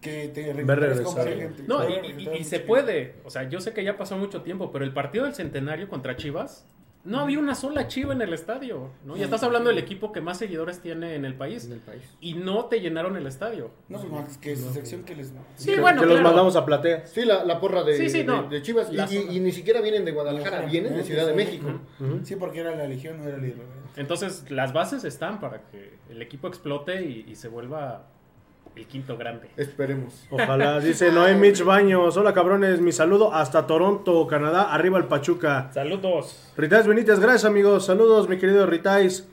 [0.00, 1.62] que te gente.
[1.68, 1.92] No, y,
[2.22, 3.14] y- y se puede.
[3.24, 6.16] O sea, yo sé que ya pasó mucho tiempo, pero el partido del centenario contra
[6.16, 6.66] Chivas,
[7.06, 8.90] no había una sola chiva en el estadio.
[9.04, 9.16] ¿no?
[9.16, 11.64] Y estás hablando del equipo que más seguidores tiene en el país.
[11.64, 12.02] En el país.
[12.20, 13.70] Y no te llenaron el estadio.
[13.88, 15.32] No, pues más que su sección que les...
[15.54, 17.06] Sí, que, bueno, que los mandamos a platea.
[17.06, 18.48] Sí, la, la porra de, Sí, sí, de- no.
[18.48, 18.92] de Chivas.
[18.92, 19.32] Y, La y- zona.
[19.32, 20.66] y ni siquiera vienen de Guadalajara, Ajá.
[20.66, 21.36] vienen de Sí, Ciudad de sí.
[21.36, 21.68] México.
[22.24, 23.48] Sí, porque era la legión, no era la
[23.96, 28.08] Entonces, las bases están para que el equipo explote y, y se vuelva
[28.76, 29.48] el quinto grande.
[29.56, 30.26] Esperemos.
[30.30, 32.16] Ojalá, dice Noé Mitch Baños.
[32.16, 35.70] Hola cabrones, mi saludo hasta Toronto, Canadá, arriba el Pachuca.
[35.72, 36.52] Saludos.
[36.56, 39.26] Ritais Benítez, gracias amigos, saludos mi querido Ritais.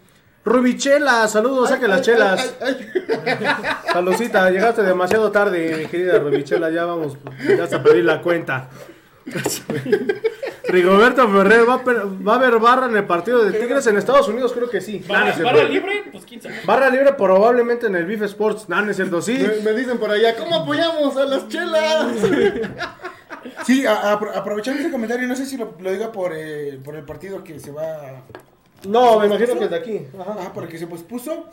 [0.46, 2.56] Rubichela, saludos, saque las chelas.
[3.92, 7.18] Saludcita, llegaste demasiado tarde, mi querida Rubichela, ya vamos,
[7.48, 8.70] ya hasta perdí la cuenta.
[10.66, 13.98] Rigoberto Ferrer, ¿va a, per- ¿va a haber barra en el partido de Tigres en
[13.98, 14.54] Estados Unidos?
[14.54, 15.04] Creo que sí.
[15.08, 15.54] No, no ¿Barra, es cierto.
[15.54, 16.04] barra libre?
[16.12, 16.56] Pues quién sabe.
[16.66, 18.70] Barra libre probablemente en el Beef Sports.
[18.70, 19.38] No, no es cierto, sí.
[19.38, 22.08] Me, me dicen por allá, ¿cómo apoyamos a las chelas?
[23.66, 27.04] Sí, a- aprovechando ese comentario, no sé si lo, lo diga por, eh, por el
[27.04, 28.24] partido que se va...
[28.88, 30.02] No, me imagino que es de aquí.
[30.18, 30.32] Ajá.
[30.40, 31.46] Ajá, porque se pospuso.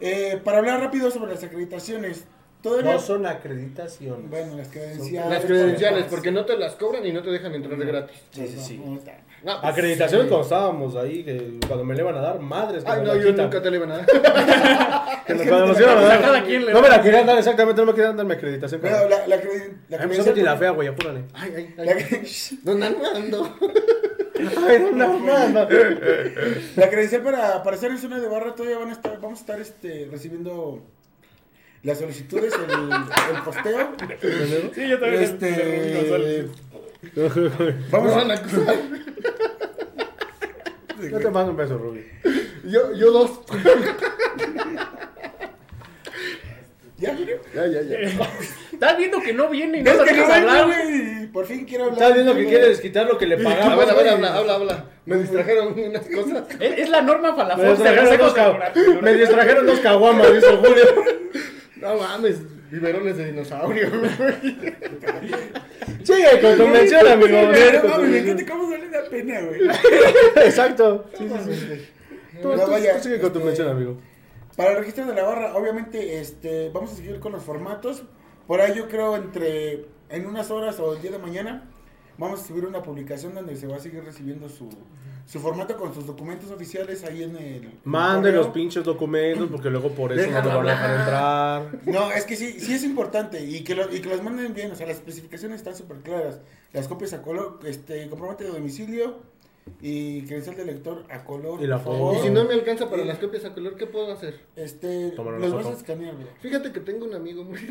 [0.00, 2.24] Eh, para hablar rápido sobre las acreditaciones.
[2.62, 4.28] No son acreditaciones.
[4.30, 5.30] Bueno, las credenciales.
[5.30, 8.16] Las credenciales, porque no te las cobran y no te dejan entrar de gratis.
[8.32, 8.76] Sí, sí, sí.
[8.84, 9.00] No.
[9.42, 10.28] No, pues, Acreditación sí.
[10.28, 12.84] cuando estábamos ahí, que cuando me le iban a dar, madres.
[12.84, 13.44] que Ay, no, yo quitan.
[13.46, 14.06] nunca te le iban a dar.
[15.26, 16.20] Que cuando nos iban a dar.
[16.20, 18.80] cada quien le No me la querían dar exactamente, no me querían dar mi acreditación.
[18.82, 19.08] Cabrón.
[19.10, 21.24] la, la, la Ay, me credencial- sentí la fea, güey, apúrale.
[21.32, 22.28] Ay, ay, la- ay.
[22.62, 23.56] Don Armando.
[24.68, 25.68] Ay, no, no, no.
[26.76, 29.42] La credencial para, para estar en zona de barra todavía van a estar, vamos a
[29.42, 30.82] estar este, recibiendo
[31.82, 33.92] las solicitudes, el, el posteo.
[34.74, 35.22] Sí, yo también.
[35.22, 36.48] Este,
[37.16, 38.74] Vamos vamos a la cosa.
[41.10, 42.06] Yo te mando un beso, Ruby.
[42.64, 43.40] Yo, yo dos.
[46.98, 47.40] ¿Ya, Julio?
[47.54, 47.96] Ya, ya, ya.
[48.72, 50.66] Estás viendo que no viene y no Es que sabes no hablar.
[50.66, 51.26] güey.
[51.28, 51.98] Por fin quiero hablar.
[52.02, 53.78] Estás viendo que quieres quitar lo que le A pagamos.
[53.78, 54.08] ver, a ver, güey?
[54.14, 54.84] habla, habla, habla.
[55.06, 56.44] Me distrajeron unas cosas.
[56.60, 57.70] Es, es la norma para la me
[59.14, 60.84] distrajeron dos caguamas, dice Julio.
[61.80, 62.38] No mames,
[62.70, 63.88] biberones de dinosaurio.
[66.04, 67.38] Sigue con tu mención, amigo.
[67.82, 68.38] Con mami, me mención.
[68.38, 69.60] encanta cómo sale la pena, güey.
[70.46, 71.04] Exacto.
[71.16, 71.88] Sí, sí, sí.
[72.42, 73.96] Tú, No, tú- vaya, tú sigue con tu este, mención, amigo.
[74.56, 78.02] Para el registro de la barra, obviamente, este, vamos a seguir con los formatos.
[78.46, 81.70] Por ahí yo creo entre, en unas horas o el día de mañana,
[82.18, 84.68] vamos a subir una publicación donde se va a seguir recibiendo su,
[85.30, 87.44] su formato con sus documentos oficiales ahí en el...
[87.44, 88.42] en el Mande correo.
[88.44, 91.78] los pinches documentos porque luego por eso no te van a dejar entrar.
[91.86, 94.72] No, es que sí, sí es importante y que, lo- y que los manden bien,
[94.72, 96.40] o sea, las especificaciones están súper claras.
[96.72, 99.18] Las copias a color, este, comprobante de domicilio
[99.80, 101.62] y credencial de lector a color.
[101.62, 101.96] Y la por foto.
[101.98, 102.16] favor.
[102.16, 104.40] Y si no me alcanza para las copias a color, ¿qué puedo hacer?
[104.56, 106.26] Este, los vas a escanear, bro.
[106.40, 107.58] Fíjate que tengo un amigo muy...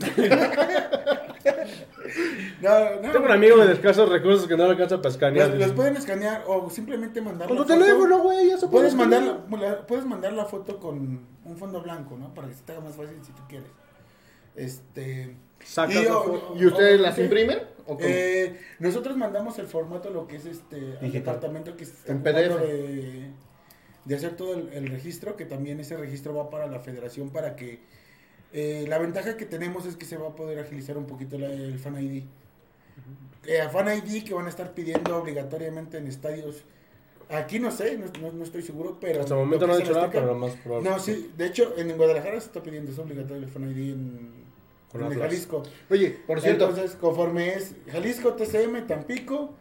[2.62, 3.12] No, no.
[3.12, 5.50] Tengo un amigo de escasos recursos que no le alcanza para escanear.
[5.50, 7.80] Los, los pueden escanear o simplemente mandar Con la tu foto.
[7.86, 11.82] teléfono, güey, ya se puede Puedes mandar, la- puedes mandar la foto con un fondo
[11.82, 12.34] blanco, ¿no?
[12.34, 13.70] Para que se te haga más fácil si tú quieres.
[14.56, 15.36] Este.
[15.90, 16.54] Y, la o- foto.
[16.58, 17.60] ¿Y ustedes las imprimen?
[17.86, 22.22] ¿O eh, nosotros mandamos el formato, lo que es este, al departamento que está En
[22.22, 22.60] PDF.
[22.62, 23.32] De,
[24.06, 27.56] de hacer todo el, el registro, que también ese registro va para la federación para
[27.56, 27.80] que
[28.54, 31.48] eh, la ventaja que tenemos es que se va a poder agilizar un poquito la-
[31.52, 32.24] el Fan ID.
[33.46, 36.64] Eh, a Fan ID que van a estar pidiendo obligatoriamente en estadios
[37.32, 39.22] Aquí no sé, no, no- no estoy seguro, pero...
[39.22, 40.90] Hasta el momento no han hecho nada, pero lo más probable.
[40.90, 44.32] No, sí, de hecho, en Guadalajara se está pidiendo, es obligatorio el Fan ID en,
[44.92, 45.20] Con Atlas.
[45.20, 45.64] Jalisco.
[45.90, 49.54] Oye, por cierto, Entonces, conforme es Jalisco, TCM, Tampico,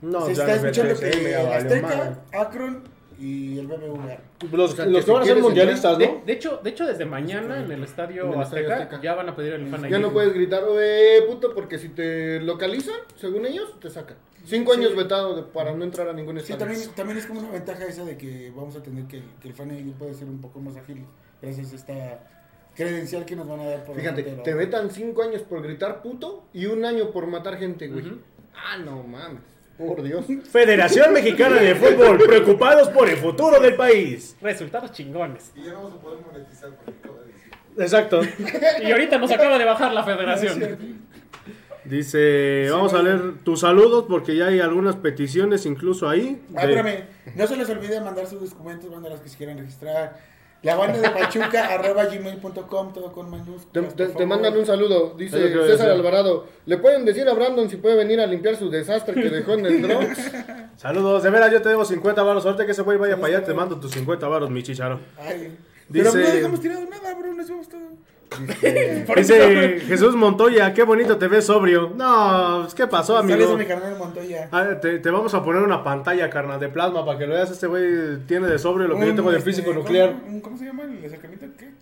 [0.00, 2.22] No, se está no, escuchando que Azteca.
[2.32, 2.84] Akron
[3.18, 4.18] y el BBVA.
[4.52, 6.22] Los, O sea, los que que van a ser mundialistas, ¿no?
[6.26, 9.02] de hecho, de hecho, desde mañana en el estadio, En el Estadio Azteca, Azteca.
[9.02, 12.40] ya van a pedir el fan ya no puedes gritar, eh, puto, porque si te
[12.40, 14.16] localizan, según ellos, te sacan.
[14.44, 14.80] Cinco Sí.
[14.80, 16.58] años vetado de- para no entrar a ningún Sí, estadio.
[16.66, 19.54] también, también es como una ventaja esa de que vamos a tener que, que el
[19.54, 21.06] Fan puede ser un poco más ágil
[21.40, 22.20] gracias a esta
[22.74, 26.02] credencial que nos van a dar por Fíjate, la- te vetan cinco años por gritar
[26.02, 28.12] puto y un año por matar gente, güey.
[28.54, 29.40] Ah, no mames.
[29.78, 30.24] Por Dios.
[30.50, 34.36] Federación Mexicana de Fútbol, preocupados por el futuro del país.
[34.40, 35.52] Resultados chingones.
[35.56, 36.94] Y ya no vamos a poder monetizar decir.
[37.76, 38.20] Exacto.
[38.82, 41.04] Y ahorita nos acaba de bajar la federación.
[41.84, 46.40] Dice, vamos a leer tus saludos porque ya hay algunas peticiones incluso ahí.
[46.56, 47.04] Ah, de- espérame,
[47.36, 50.18] no se les olvide mandar sus documentos, banda las que se quieran registrar.
[50.64, 53.94] La banda de Pachuca, arroba gmail.com, todo con Te, mayúsculas.
[53.94, 55.86] te- te mandan un saludo, dice César decir.
[55.90, 56.46] Alvarado.
[56.66, 59.66] ¿Le pueden decir a Brandon si puede venir a limpiar su desastre que dejó en
[59.66, 60.30] el Bronx?
[60.76, 62.44] Saludos, de veras yo te debo 50 varos.
[62.46, 65.00] Ahorita que ese güey vaya para allá, te mando tus 50 varos, mi chicharo.
[65.18, 65.56] Ay,
[65.88, 67.82] Dice- Pero no dejamos tirado nada, bro, nos vemos todo.
[69.16, 71.92] Dice Jesús Montoya, qué bonito te ves sobrio.
[71.96, 73.52] No, pues, ¿qué pasó, amigo?
[73.52, 74.48] a mi carnal Montoya.
[74.52, 77.50] Ah, te, te vamos a poner una pantalla, carnal, de plasma para que lo veas.
[77.50, 80.14] Este güey tiene de sobrio lo que yo tengo de este, físico ¿cómo- nuclear.
[80.42, 81.46] ¿Cómo se llama el acercamiento?
[81.58, 81.73] ¿Qué?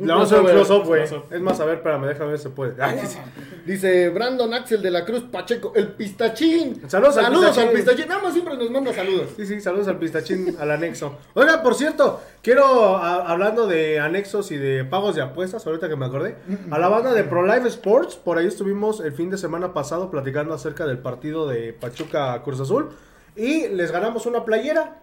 [0.00, 1.36] Le vamos a hacer un close-up, close-up, güey.
[1.36, 2.74] Es más, a ver, espérame, déjame ver si se puede.
[2.82, 3.18] Ay, sí.
[3.66, 6.82] Dice Brandon Axel de la Cruz Pacheco, el pistachín.
[6.88, 7.76] Saludos al saludos al pistachín.
[7.76, 8.08] pistachín.
[8.08, 9.28] Nada más siempre nos manda saludos.
[9.36, 11.16] Sí, sí, saludos al pistachín, al anexo.
[11.34, 15.96] Oiga, por cierto, quiero, a- hablando de anexos y de pagos de apuestas, ahorita que
[15.96, 16.36] me acordé,
[16.70, 20.10] a la banda de Pro Live Sports, por ahí estuvimos el fin de semana pasado
[20.10, 22.88] platicando acerca del partido de Pachuca Cruz Azul
[23.36, 24.98] y les ganamos una playera.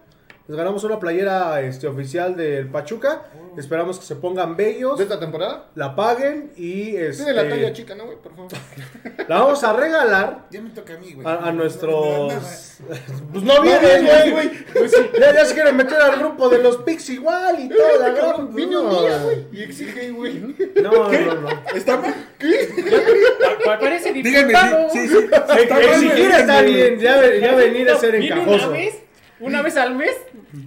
[0.50, 3.22] Les ganamos una playera este, oficial del Pachuca.
[3.56, 5.66] Esperamos que se pongan bellos, ¿De esta temporada?
[5.76, 8.16] la paguen y este, Tiene la talla chica, ¿no, güey?
[8.18, 8.50] Por favor.
[9.28, 11.24] la vamos a regalar Ya me toca a mí, güey.
[11.24, 12.32] a, a No, no, nuestros.
[13.32, 14.50] Pues no vienen, güey.
[15.20, 18.00] Ya, ya se quieren meter al grupo de los Pix igual y todo.
[18.00, 19.46] la gran- Viene un no, día, güey.
[19.52, 20.34] Y exige, güey.
[20.82, 21.48] No, no, no.
[21.76, 22.12] ¿Está mal?
[23.64, 24.90] Pa- Parece Díganme, diputado.
[24.90, 25.24] sí, sí, sí.
[25.24, 26.70] Está mal, Exigir güey, está díganme.
[26.72, 28.72] bien, ya, ya venir a ser ¿Viene una encajoso.
[29.40, 30.14] ¿Una vez al mes?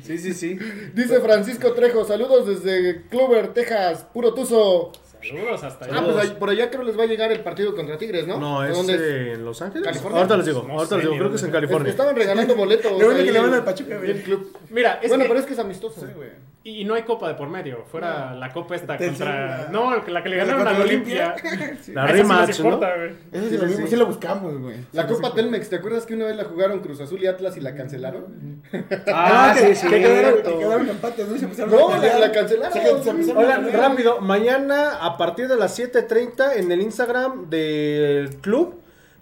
[0.04, 0.58] Sí, sí, sí.
[0.94, 4.92] Dice Francisco Trejo, saludos desde Clover, Texas, puro tuzo.
[5.30, 5.94] Saludos hasta allá.
[5.98, 8.38] Ah, pues ahí- por allá creo les va a llegar el partido contra Tigres, ¿no?
[8.40, 9.86] No, es ¿Dónde en Los Ángeles.
[9.88, 10.18] ¿California?
[10.20, 11.58] Ahorita les digo, No ahorita sé les digo, ni creo que es en dónde.
[11.68, 11.92] California.
[11.92, 12.92] Estaban regalando boletos.
[13.02, 14.22] Lo ahí que le van al Pachuca, güey.
[14.24, 14.58] club.
[14.70, 16.02] Mira, es bueno, que- pero es que es amistoso.
[16.02, 16.30] Sí, güey.
[16.66, 17.84] Y no hay copa de por medio.
[17.92, 19.64] Fuera la copa esta Del contra.
[19.64, 21.26] Sur, No, la que le ¿La ganaron a contra la Olimpia.
[21.26, 22.66] La A esa sí nos rematch, ¿no?
[22.66, 23.10] importa, güey.
[23.34, 24.76] Eso sí, lo vimos, sí lo buscamos, güey.
[24.94, 27.60] La Copa Telmex, ¿te acuerdas que una vez la jugaron Cruz Azul y Atlas y
[27.60, 28.62] la cancelaron?
[29.08, 29.88] Ah, que, sí, sí.
[29.90, 31.36] que quedaron, que quedaron empates, ¿no?
[31.36, 32.20] Y Se empezaron No, a pelear.
[32.22, 32.74] la- la cancelaron.
[32.74, 33.90] Se- se empezaron a Oigan, pelear.
[33.92, 38.80] rápido, mañana a partir de las 7.30 en el Instagram del club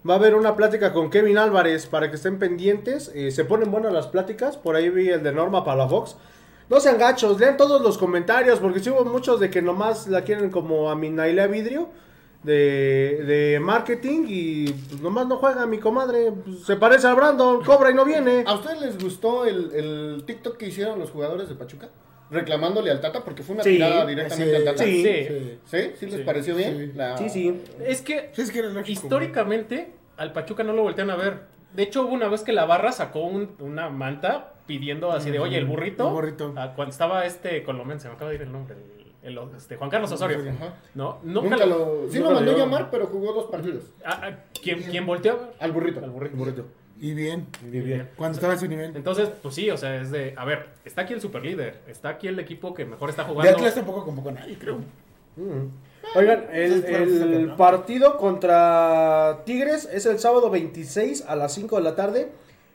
[0.08, 3.10] va a haber una plática con Kevin Álvarez para que estén pendientes.
[3.14, 6.16] Eh, se ponen buenas las pláticas, por ahí vi el de Norma Palafox.
[6.68, 10.22] No sean gachos, lean todos los comentarios porque sí hubo muchos de que nomás la
[10.22, 11.88] quieren como a mi Nailea Vidrio
[12.42, 16.32] de, de marketing y pues, nomás no juega mi comadre.
[16.64, 18.44] Se parece al Brandon, cobra y no viene.
[18.46, 21.88] ¿A ustedes les gustó el TikTok que hicieron los jugadores de Pachuca?
[22.32, 24.82] Reclamándole al Tata porque fue una Sí, tirada directamente sí, al Tata.
[24.84, 25.02] sí.
[25.04, 25.58] Sí.
[25.66, 25.90] ¿Sí?
[25.98, 26.22] ¿Sí les Sí.
[26.22, 26.76] pareció bien?
[26.78, 26.92] Sí.
[26.96, 27.60] La- Sí, sí.
[27.84, 31.40] Es que Sí, es que era lógico, históricamente al Pachuca no lo voltean a ver.
[31.74, 35.38] De hecho, hubo una vez que la barra sacó un- una manta pidiendo así de,
[35.38, 36.06] oye, el burrito.
[36.08, 36.52] El burrito.
[36.56, 38.74] Ah, cuando estaba este colombiano, se me acaba de ir el nombre.
[39.24, 40.38] el- el- este, Juan Carlos Osorio.
[40.38, 40.74] Ajá.
[40.94, 41.18] ¿No?
[41.22, 41.78] Nunca, Nunca lo.
[42.04, 42.10] lo...
[42.10, 43.84] Sí nunca lo mandó llamar, pero jugó dos partidos.
[44.04, 44.30] Ah, ah,
[44.62, 45.46] ¿quién, ¿Quién volteó a ver?
[45.60, 46.00] Al burrito.
[46.04, 46.66] Al burrito.
[47.02, 48.08] Y bien, Y bien.
[48.14, 48.94] cuando estaba en su nivel.
[48.94, 50.34] Entonces, pues sí, o sea, es de.
[50.36, 51.80] A ver, está aquí el superlíder.
[51.88, 53.56] Está aquí el equipo que mejor está De jugando.
[53.56, 54.76] Atlas tampoco convocó a nadie, creo.
[55.34, 55.66] Mm.
[56.14, 62.30] Oigan, el, partido contra Tigres es el sábado 26 a las 5 de la tarde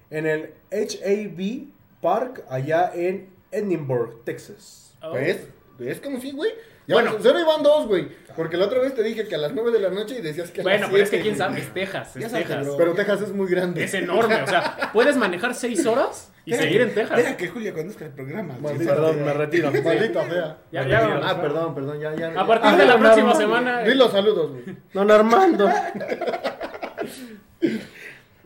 [0.09, 1.67] en el HAB
[2.01, 4.93] Park allá en Edinburgh, Texas.
[5.01, 5.13] Oh.
[5.13, 5.47] ¿Ves?
[5.80, 6.51] ¿Ves como sí, güey?
[6.88, 7.11] Ya, Bueno.
[7.21, 8.07] solo iban dos, güey.
[8.35, 10.51] Porque la otra vez te dije que a las 9 de la noche y decías
[10.51, 11.47] que a Bueno, las pero es que 7, quién güey.
[11.47, 12.15] sabe, es Texas.
[12.15, 12.67] Es Texas.
[12.77, 13.83] Pero Texas es muy grande.
[13.83, 14.41] Es enorme.
[14.41, 17.17] O sea, puedes manejar seis horas y Deja seguir que- en Texas.
[17.17, 18.55] Deja que Julia conozca el programa.
[18.61, 19.25] Maldita Perdón, fea.
[19.25, 19.71] me retiro.
[19.71, 20.57] Maldita fea.
[20.71, 21.25] Ya, ya vámonos.
[21.27, 22.39] Ah, perdón, perdón, ya, ya.
[22.39, 23.39] A partir Ah, de la don próxima Armando.
[23.55, 23.81] semana.
[23.83, 24.77] Di los saludos, güey.
[24.93, 25.69] Don Armando.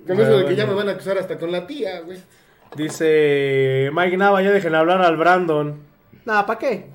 [0.08, 0.52] Con eso de que Bueno.
[0.52, 2.18] ya me van a acusar hasta con la tía, güey.
[2.76, 5.80] Dice Mike Nava, ya dejen hablar al Brandon.
[6.26, 6.86] Nada, ¿para qué?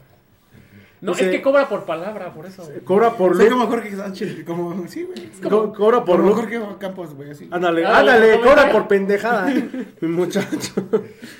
[1.01, 2.68] No, es que cobra por palabra, por eso.
[2.84, 3.51] Cobra por look.
[3.51, 5.30] como Jorge Sánchez, como, sí, güey.
[5.42, 6.36] Co- cobra por como look.
[6.38, 7.49] Jorge Campos, güey, así.
[7.51, 9.47] Ándale, ándale, ¿cómo cobra por pendejada.
[10.01, 10.72] Mi muchacho.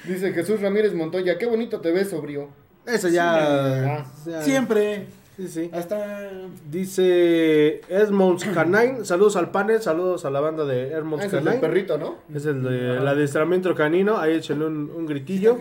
[0.07, 2.49] Dice Jesús Ramírez Montoya, qué bonito te ves, sobrio.
[2.87, 4.05] Eso ya.
[4.27, 5.07] Ya- Siempre.
[5.37, 5.71] Sí, sí.
[5.73, 6.31] Hasta.
[6.71, 9.05] Dice Edmonds Canine.
[9.05, 11.61] Saludos al panel, saludos a la banda de Ah, Edmonds es el Canine.
[11.61, 12.17] perrito, ¿no?
[12.35, 14.17] Es el de el adiestramiento canino.
[14.19, 15.59] Ahí échenle un, un gritillo.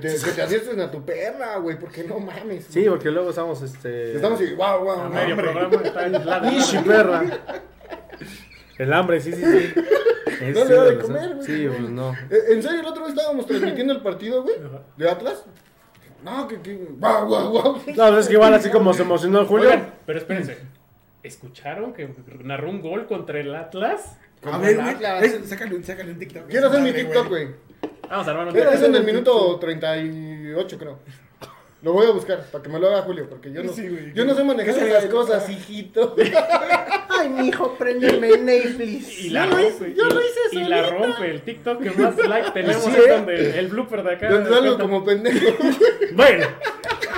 [0.00, 2.66] Que te, que te a tu perra, güey, porque no mames.
[2.68, 4.16] Sí, porque luego estamos este.
[4.16, 7.22] Estamos así, wow, wow, A medio programa está en la Ishi, perra.
[8.76, 9.72] El hambre, sí, sí, sí.
[10.40, 11.46] Es- No le da de sí, comer, güey.
[11.46, 12.12] Sí, pues no.
[12.12, 14.56] Eh, ¿En serio el otro vez estábamos transmitiendo el partido, güey?
[14.96, 15.44] ¿De Atlas?
[16.24, 17.82] No, que, que, wow, wow, wow.
[17.94, 19.68] No, es que igual así como se emocionó Julio.
[19.68, 20.58] Oigan, pero espérense.
[21.22, 24.16] ¿Escucharon que narró un gol contra el Atlas?
[24.42, 24.94] A ver, güey.
[25.46, 26.48] Sácale un, sácale un TikTok.
[26.48, 27.48] Quiero hacer mi TikTok, güey.
[28.14, 30.98] Vamos a armar un Es es en el minuto 38, creo.
[31.82, 34.12] Lo voy a buscar para que me lo haga Julio, porque yo no, Sí, güey.
[34.14, 36.14] yo no sé manejar esas cosas, hijito.
[37.08, 39.24] Ay, mijo, préndeme Netflix.
[39.24, 39.94] Y la Yo lo hice- rompe.
[39.96, 41.28] yo y, lo hice y la rompe.
[41.30, 43.10] El TikTok que más like tenemos Sí, es ¿eh?
[43.10, 44.30] donde el blooper de acá.
[44.30, 45.46] Donde salgo como pendejo.
[46.12, 46.46] Bueno,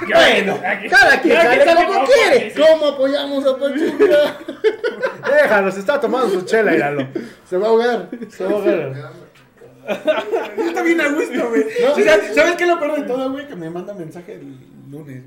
[0.09, 0.59] Bueno,
[0.91, 2.55] cada quien sale como quiere.
[2.57, 4.39] ¿Cómo apoyamos a Pachuca?
[5.31, 7.07] Déjalo, se está tomando su chela, míralo.
[7.45, 8.09] Se va a ahogar.
[8.31, 9.26] Se va a ahogar.
[10.69, 11.63] Está bien a gusto, güey.
[11.83, 11.95] No.
[11.95, 13.47] Sí, ¿Sabes sabes qué es lo peor de todo, güey?
[13.47, 14.57] Que me manda mensaje el
[14.91, 15.23] lunes.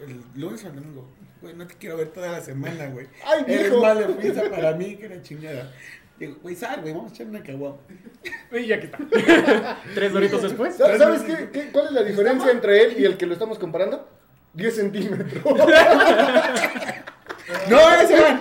[0.00, 1.08] El lunes o el domingo.
[1.40, 3.06] Güey, no te quiero ver toda la semana, güey.
[3.26, 5.72] Ay, Eres mala piensa para mí que era chingada.
[6.18, 7.76] Digo, güey, sal, güey, vamos a echar una caguama.
[8.52, 8.98] Y ya quita.
[9.94, 10.76] Tres doritos después.
[10.76, 13.58] ¿Sabes sabes qué, qué- cuál es la diferencia entre él y el que lo estamos
[13.58, 14.08] comparando?
[14.54, 15.42] 10 centímetros.
[17.68, 18.40] No, ahí se van.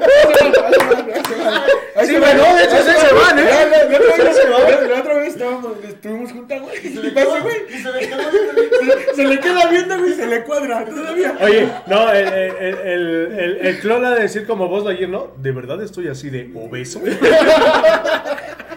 [1.95, 2.37] Ahí se van, ahí ahí.
[2.37, 3.43] Ahí no, de hecho, sí se van, ¿eh?
[3.43, 6.77] La- la- la otra vez- la- La otra vez estábamos, estuvimos juntas, güey.
[6.87, 7.55] Y se le pasa, güey.
[7.69, 11.33] Y se le queda viendo, se le queda viendo, güey, y se le cuadra todavía.
[11.41, 15.31] Oye, no, el, el, el, el, el clon ha de decir como vos ayer, ¿no?
[15.37, 17.01] ¿De verdad estoy así de obeso?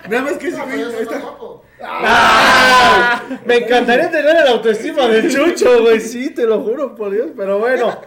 [0.09, 1.22] Nada más que ese güey está-
[1.87, 3.22] ¡Ah!
[3.45, 6.01] Me encantaría tener el autoestima de Chucho, güey.
[6.01, 7.29] Sí, te lo juro, por Dios.
[7.37, 8.01] Pero bueno,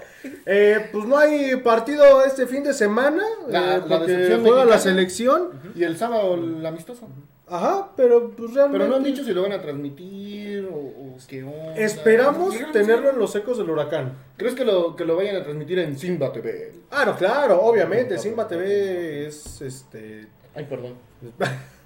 [0.45, 3.24] eh, pues no hay partido este fin de semana.
[3.47, 5.49] La- eh, la porque juega la selección.
[5.76, 7.07] Y el sábado el amistoso.
[7.49, 8.80] Ajá, pero pues realmente.
[8.80, 11.76] Pero no han dicho si lo van a transmitir o, o qué onda.
[11.78, 14.18] Esperamos tenerlo en los ecos del huracán.
[14.36, 16.74] ¿Crees que lo, que lo vayan a transmitir en Simba TV?
[16.91, 18.18] Ah, no, claro, obviamente.
[18.18, 20.28] Simba TV es este.
[20.55, 20.95] Ay, perdón.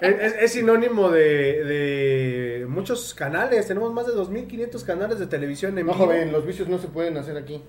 [0.00, 3.66] Es, es- es sinónimo de, de muchos canales.
[3.66, 6.04] Tenemos más de 2.500 canales de televisión en No, vivo.
[6.06, 7.62] joven, los vicios no se pueden hacer aquí.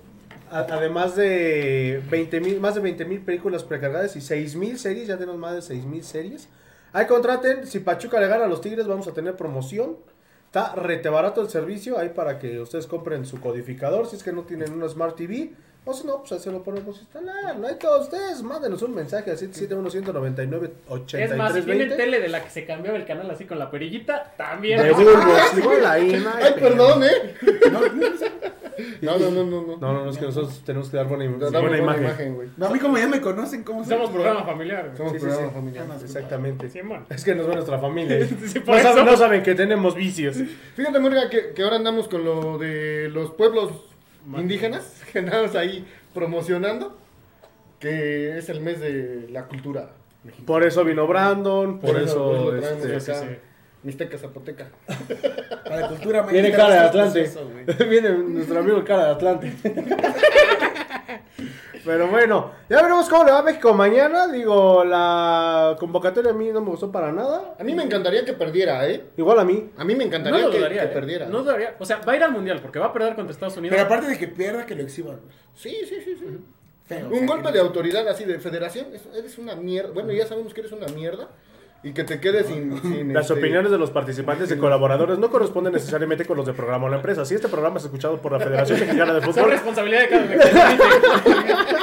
[0.50, 5.16] A- Además de 20 más de 20 mil películas precargadas y 6 mil series, ya
[5.16, 6.48] tenemos más de 6 mil series.
[6.92, 9.96] Ahí contraten, si Pachuca le gana a los Tigres vamos a tener promoción.
[10.46, 14.32] Está rete barato el servicio, ahí para que ustedes compren su codificador, si es que
[14.32, 15.50] no tienen una Smart TV.
[15.86, 17.58] O si no, pues ahí se lo podemos instalar.
[17.58, 21.18] No hay todos ustedes, mándenos un mensaje a 771-199-8320.
[21.18, 23.70] Es más, si tienen tele de la que se cambiaba el canal así con la
[23.70, 24.80] perillita, también.
[24.80, 27.34] De ahí, Ay, perdón, ¿eh?
[29.02, 29.62] No, no, no, no.
[29.62, 29.76] no.
[29.76, 32.34] No, no, no, es que nosotros tenemos que dar buena, imagen.
[32.34, 32.48] güey.
[32.56, 34.92] No, a mí como ya me conocen, ¿cómo Somos programa familiar.
[34.96, 35.86] Somos programa familiar.
[36.02, 36.66] Exactamente.
[37.10, 38.26] Es que nos ve nuestra familia.
[39.04, 40.36] No, saben, que tenemos vicios.
[40.74, 43.70] Fíjate, Morga, que, que ahora andamos con lo de los pueblos
[44.38, 46.98] indígenas, que andamos ahí promocionando,
[47.78, 49.90] que es el mes de la cultura.
[50.44, 53.20] Por eso vino Brandon, por, Por eso, eso, lo traemos este, acá.
[53.20, 53.36] sí, sí.
[53.84, 54.66] Mixteca Zapoteca.
[55.64, 57.20] Para la cultura viene mexicana cara de Atlante.
[57.22, 57.48] eso,
[57.88, 59.52] viene nuestro amigo cara de Atlante.
[61.84, 64.26] Pero bueno, ya veremos cómo le va a México mañana.
[64.28, 67.54] Digo, la convocatoria a mí no me gustó para nada.
[67.58, 69.04] A mí me encantaría que perdiera, ¿eh?
[69.16, 69.70] Igual a mí.
[69.76, 70.80] A mí me encantaría que, dudaría.
[70.82, 70.94] que eh.
[70.94, 71.26] perdiera.
[71.26, 71.74] No dudaría.
[71.78, 73.76] O sea, va a ir al mundial porque va a perder contra Estados Unidos.
[73.76, 75.20] Pero aparte de que pierda, que lo exhiban.
[75.54, 76.38] Sí, sí, sí, sí.
[76.86, 79.90] Feo, Un golpe de autoridad así de federación, es- eres una mierda.
[79.92, 81.28] Bueno, ya sabemos que eres una mierda
[81.84, 82.80] y que te quedes sin...
[82.80, 86.54] sin, Las este, opiniones de los participantes y colaboradores no corresponden necesariamente con los de
[86.54, 87.24] programa o la empresa.
[87.26, 91.74] Si este programa es escuchado por la Federación Mexicana de Fútbol, responsabilidad de cada.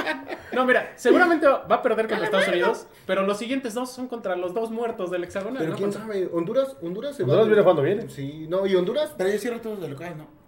[0.54, 4.36] No, mira, seguramente va a perder contra Estados Unidos, pero los siguientes dos son contra
[4.36, 5.60] los dos muertos del hexagonal.
[5.60, 5.78] Pero ¿no?
[5.78, 7.48] quién sabe, Honduras, Honduras se Honduras va...
[7.48, 8.10] viene jugando bien.
[8.10, 9.14] Sí, no, y Honduras...
[9.18, 10.42] Pero yo cierro todos de local, ¿no?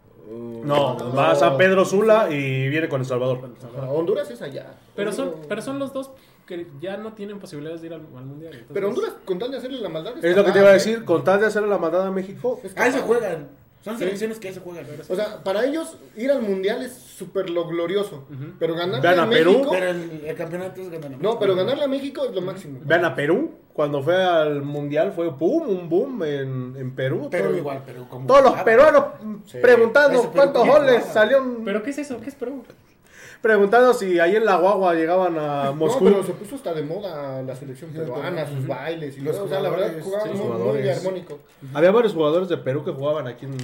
[0.64, 3.49] No, va a San Pedro Sula y viene con El Salvador.
[3.89, 4.74] Honduras es allá.
[4.95, 6.12] Pero son, pero son los dos
[6.45, 8.51] que ya no tienen posibilidades de ir al, al mundial.
[8.53, 10.13] entonces- Pero Honduras, con tal de hacerle la maldad...
[10.23, 12.59] Es lo que te iba a decir, con tal de hacerle la mandada a México,
[12.75, 13.47] Ahí se juegan.
[13.81, 14.85] Son selecciones que ahí se juegan.
[15.09, 18.25] O sea, para ellos ir al mundial es súper lo glorioso.
[18.57, 19.51] Pero ganarle Vean a a Perú.
[19.51, 19.69] México...
[19.71, 21.11] Pero el, el campeonato es ganar.
[21.19, 22.79] No, pero ganarle a México es lo máximo.
[22.85, 27.27] vean a Perú, cuando fue al mundial fue boom, un boom en, en Perú.
[27.29, 28.25] Pero Todo- igual, pero como.
[28.25, 29.03] Todos los peruanos
[29.47, 29.57] Sí.
[29.61, 31.61] preguntando Perú cuántos goles salieron.
[31.65, 32.21] ¿Pero qué es eso?
[32.21, 32.63] ¿Qué es Perú?
[33.43, 36.05] Preguntando si ahí en la guagua llegaban a No, Moscú.
[36.05, 39.45] pero se puso hasta de moda la selección peruana, sus bailes y Los todo.
[39.45, 41.39] O sea, la verdad jugadores, jugaban sí, muy, muy armónico.
[41.73, 43.57] Había varios jugadores de Perú que jugaban aquí en,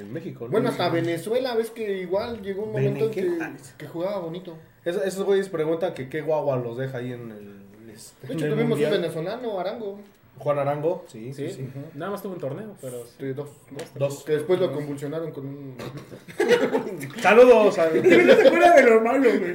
[0.00, 0.46] en México.
[0.46, 0.52] ¿no?
[0.52, 4.54] Bueno, hasta Venezuela, ves que igual llegó un momento en que, jugaba bonito.
[4.86, 7.90] Es- esos güeyes preguntan que qué guagua los deja ahí en el.
[7.94, 9.98] este, De en hecho, el tuvimos un venezolano, Arango,
[10.38, 11.80] Juan Arango, sí, sí, Sí, sí.
[11.94, 13.02] nada más tuvo un torneo, pero...
[13.18, 13.48] de dos,
[13.96, 14.22] Dos.
[14.24, 15.76] que después lo convulsionaron con un...
[17.20, 19.54] Saludos a, No se acuerda de lo malo, güey.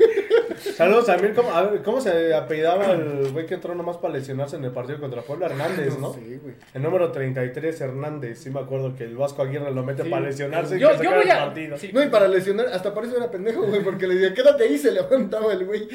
[0.76, 1.34] saludos a Mir.
[1.34, 4.72] ¿Cómo, a ver, ¿cómo se apellidaba el güey que entró nomás para lesionarse en el
[4.72, 5.48] partido contra Puebla?
[5.48, 6.14] Hernández, ¿no?
[6.22, 6.56] Sí, güey.
[6.74, 8.40] El número 33, Hernández.
[8.40, 10.10] Sí, me acuerdo que el Vasco Aguirre lo mete Sí.
[10.10, 11.78] para lesionarse y Yo- que se yo voy el a- partido.
[11.78, 11.92] sí.
[11.94, 14.92] No, y para lesionar, hasta parece era pendejo, güey, porque le decía, quédate ahí, se
[14.92, 15.88] levantaba el güey.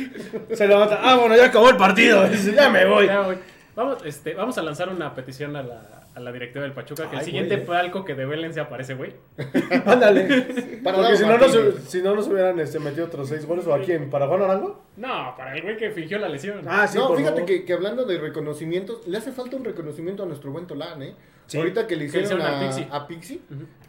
[0.52, 0.98] Se levanta.
[1.02, 2.24] Ah, bueno, ya acabó el partido.
[2.56, 3.06] Ya me voy.
[3.06, 3.38] Ya, güey.
[3.76, 7.16] Vamos, este, vamos a lanzar una petición a la, a la directiva del Pachuca que
[7.16, 7.66] Ay, el siguiente güey.
[7.66, 9.14] palco que develen se aparece, güey.
[9.84, 10.80] Ándale.
[10.82, 11.52] Para Porque si no, nos,
[11.86, 13.66] si no nos hubieran este, metido otros seis goles.
[13.66, 14.08] ¿O a quién?
[14.08, 14.82] ¿Para Juan Arango?
[14.96, 16.62] No, para el güey que fingió la lesión.
[16.66, 17.46] Ah, sí, no, por fíjate favor.
[17.46, 21.14] que, que hablando de reconocimientos, le hace falta un reconocimiento a nuestro buen Tolán, ¿eh?
[21.46, 21.58] Sí.
[21.58, 22.88] Ahorita que le Que le hicieron hicieron a, a Pixie.
[22.90, 23.40] a Pixie,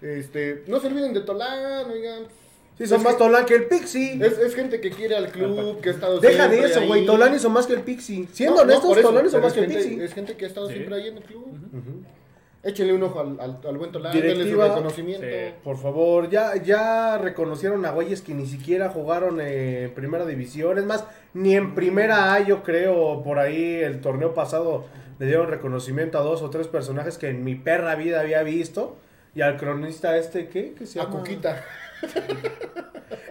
[0.01, 2.23] este, no se olviden de Tolán, oigan.
[2.77, 4.19] Sí, son Es más que- Tolán que el Pixie.
[4.23, 7.05] Es, es gente que quiere al club, que ha estado Deja de siempre eso, güey.
[7.05, 8.27] Tolán hizo más que el Pixie.
[8.31, 10.03] Siendo No, no, honestos, por eso, Tolán hizo más que el gente- Pixie.
[10.05, 10.73] Es gente que ha estado Sí.
[10.75, 11.45] siempre ahí en el club.
[11.47, 12.03] Ujú.
[12.63, 14.67] Échenle un ojo al, al, al buen Tolán, denle su Directiva.
[14.67, 15.25] reconocimiento.
[15.25, 15.53] Sí.
[15.63, 20.77] Por favor, ya, ya reconocieron a güeyes que ni siquiera jugaron en primera división.
[20.77, 24.85] Es más, ni en primera A, yo creo, por ahí el torneo pasado
[25.19, 28.97] le dieron reconocimiento a dos o tres personajes que en mi perra vida había visto.
[29.33, 30.73] Y al cronista este, ¿qué?
[30.77, 31.17] ¿Qué se A llama?
[31.19, 31.63] Cuquita.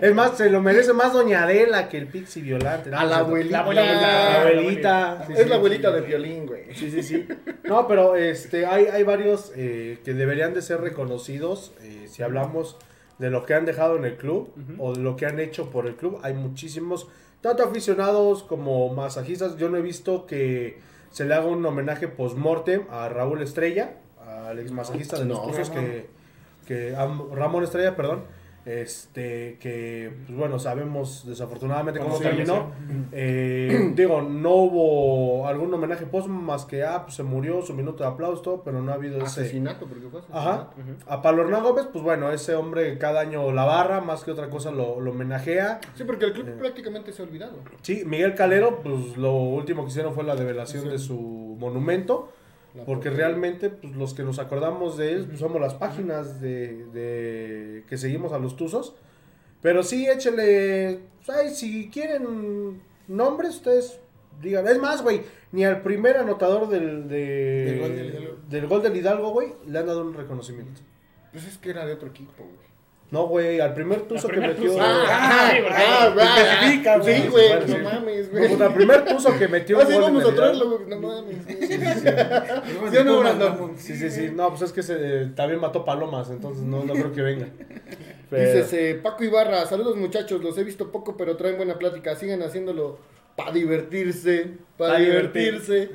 [0.01, 2.95] Es más, se lo merece más Doña Adela que el Pixie Violante.
[2.95, 3.57] A la abuelita.
[3.57, 3.93] La abuelita.
[3.93, 5.25] La abuelita.
[5.27, 5.49] Sí, Es sí.
[5.49, 6.75] la abuelita de violín, güey.
[6.75, 7.27] Sí, sí, sí.
[7.65, 12.77] No, pero este, hay, hay varios eh, que deberían de ser reconocidos eh, si hablamos
[13.19, 15.87] de lo que han dejado en el club o de lo que han hecho por
[15.87, 16.21] el club.
[16.23, 17.09] Hay muchísimos,
[17.41, 19.57] tanto aficionados como masajistas.
[19.57, 20.79] Yo no he visto que
[21.11, 23.95] se le haga un homenaje post-mortem a Raúl Estrella,
[24.47, 26.07] al ex masajista de los No, que,
[26.67, 28.25] que a Ramón Estrella, perdón.
[28.67, 32.73] Este, que, pues bueno, sabemos desafortunadamente cómo terminó.
[33.13, 38.03] Eh, digo, no hubo algún homenaje post más que, ah, pues se murió, su minuto
[38.03, 39.43] de aplauso, todo, pero no ha habido ese.
[39.43, 40.49] Asesinato, porque fue asesinato.
[40.51, 40.71] Ajá.
[41.07, 44.51] A Pablo Hernán Gómez, pues bueno, ese hombre cada año la barra, más que otra
[44.51, 45.81] cosa lo, lo homenajea.
[45.95, 47.59] Sí, porque el club prácticamente se ha olvidado.
[47.83, 50.89] Sí, Miguel Calero, pues lo último que hicieron fue la develación Sí.
[50.89, 52.33] de su monumento.
[52.85, 57.85] Porque realmente pues, los que nos acordamos de él pues, somos las páginas de, de-
[57.89, 58.95] que seguimos a los Tuzos.
[59.63, 61.01] Pero sí, échele.
[61.25, 63.99] pues, ay, si quieren nombres, ustedes
[64.43, 64.67] digan.
[64.69, 65.23] Es más, güey,
[65.53, 69.79] ni al primer anotador del, de- Del gol del del gol del Hidalgo, güey, le
[69.79, 70.81] han dado un reconocimiento.
[71.33, 72.67] Pues es que era de otro equipo, güey.
[73.11, 74.65] No, güey, al primer Tuzo que metió.
[74.65, 74.79] Tuzo.
[74.81, 77.23] Ah, ah, ah, ah, güey.
[77.23, 77.77] Sí, güey, no sí.
[77.83, 78.49] mames, güey.
[78.49, 80.89] Pues, al primer Tuzo que metió Ah, un sí, gol en vamos a traerlo, güey.
[80.89, 81.37] No mames.
[81.47, 83.73] ¿Sí no, Brandon?
[83.79, 84.31] Sí, sí, sí.
[84.35, 87.47] No, pues es que se, también mató palomas, entonces no, no creo que venga.
[88.29, 92.17] Pero- Dices, eh, Paco Ibarra, saludos muchachos, los he visto poco, pero traen buena plática.
[92.17, 92.99] Sigan haciéndolo
[93.37, 95.91] para divertirse, para Pa' divertirse.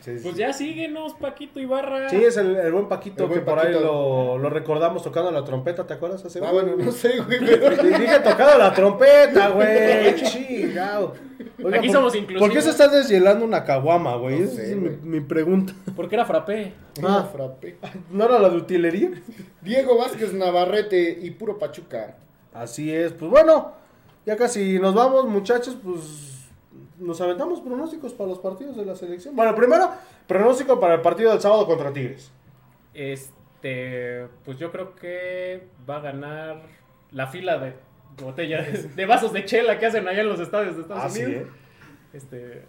[0.00, 0.20] Sí, sí.
[0.24, 2.08] Pues ya síguenos, Paquito Ibarra.
[2.08, 5.30] Sí, es el, el buen Paquito El buen que por ahí lo, lo recordamos tocando
[5.30, 6.24] la trompeta, ¿te acuerdas?
[6.24, 7.70] Hace Ah, bueno, no sé, güey, pero...
[7.82, 10.14] Dije tocando la trompeta, güey.
[10.24, 11.14] Chingado.
[11.62, 12.48] Oiga, Aquí ¿por- somos inclusivos.
[12.48, 14.40] ¿Por qué se está deshielando una caguama, güey?
[14.40, 15.00] No Esa sé, es mi, güey.
[15.02, 15.72] mi pregunta.
[15.94, 16.72] Porque era frappé.
[17.04, 17.76] Ah, frappé.
[18.10, 19.10] ¿No era la de utilería?
[19.60, 22.16] Diego Vázquez Navarrete y puro Pachuca.
[22.52, 23.12] Así es.
[23.12, 23.72] Pues bueno,
[24.26, 25.76] ya casi nos vamos, muchachos.
[25.82, 26.31] Pues
[27.02, 29.34] nos aventamos pronósticos para los partidos de la selección.
[29.36, 29.90] Bueno, primero,
[30.26, 32.30] pronóstico para el partido del sábado contra Tigres.
[32.94, 36.62] Este, pues yo creo que va a ganar
[37.10, 37.74] la fila de
[38.22, 41.48] botellas, de vasos de chela que hacen allá en los estadios de Estados Así Unidos.
[42.12, 42.22] es.
[42.24, 42.62] Este,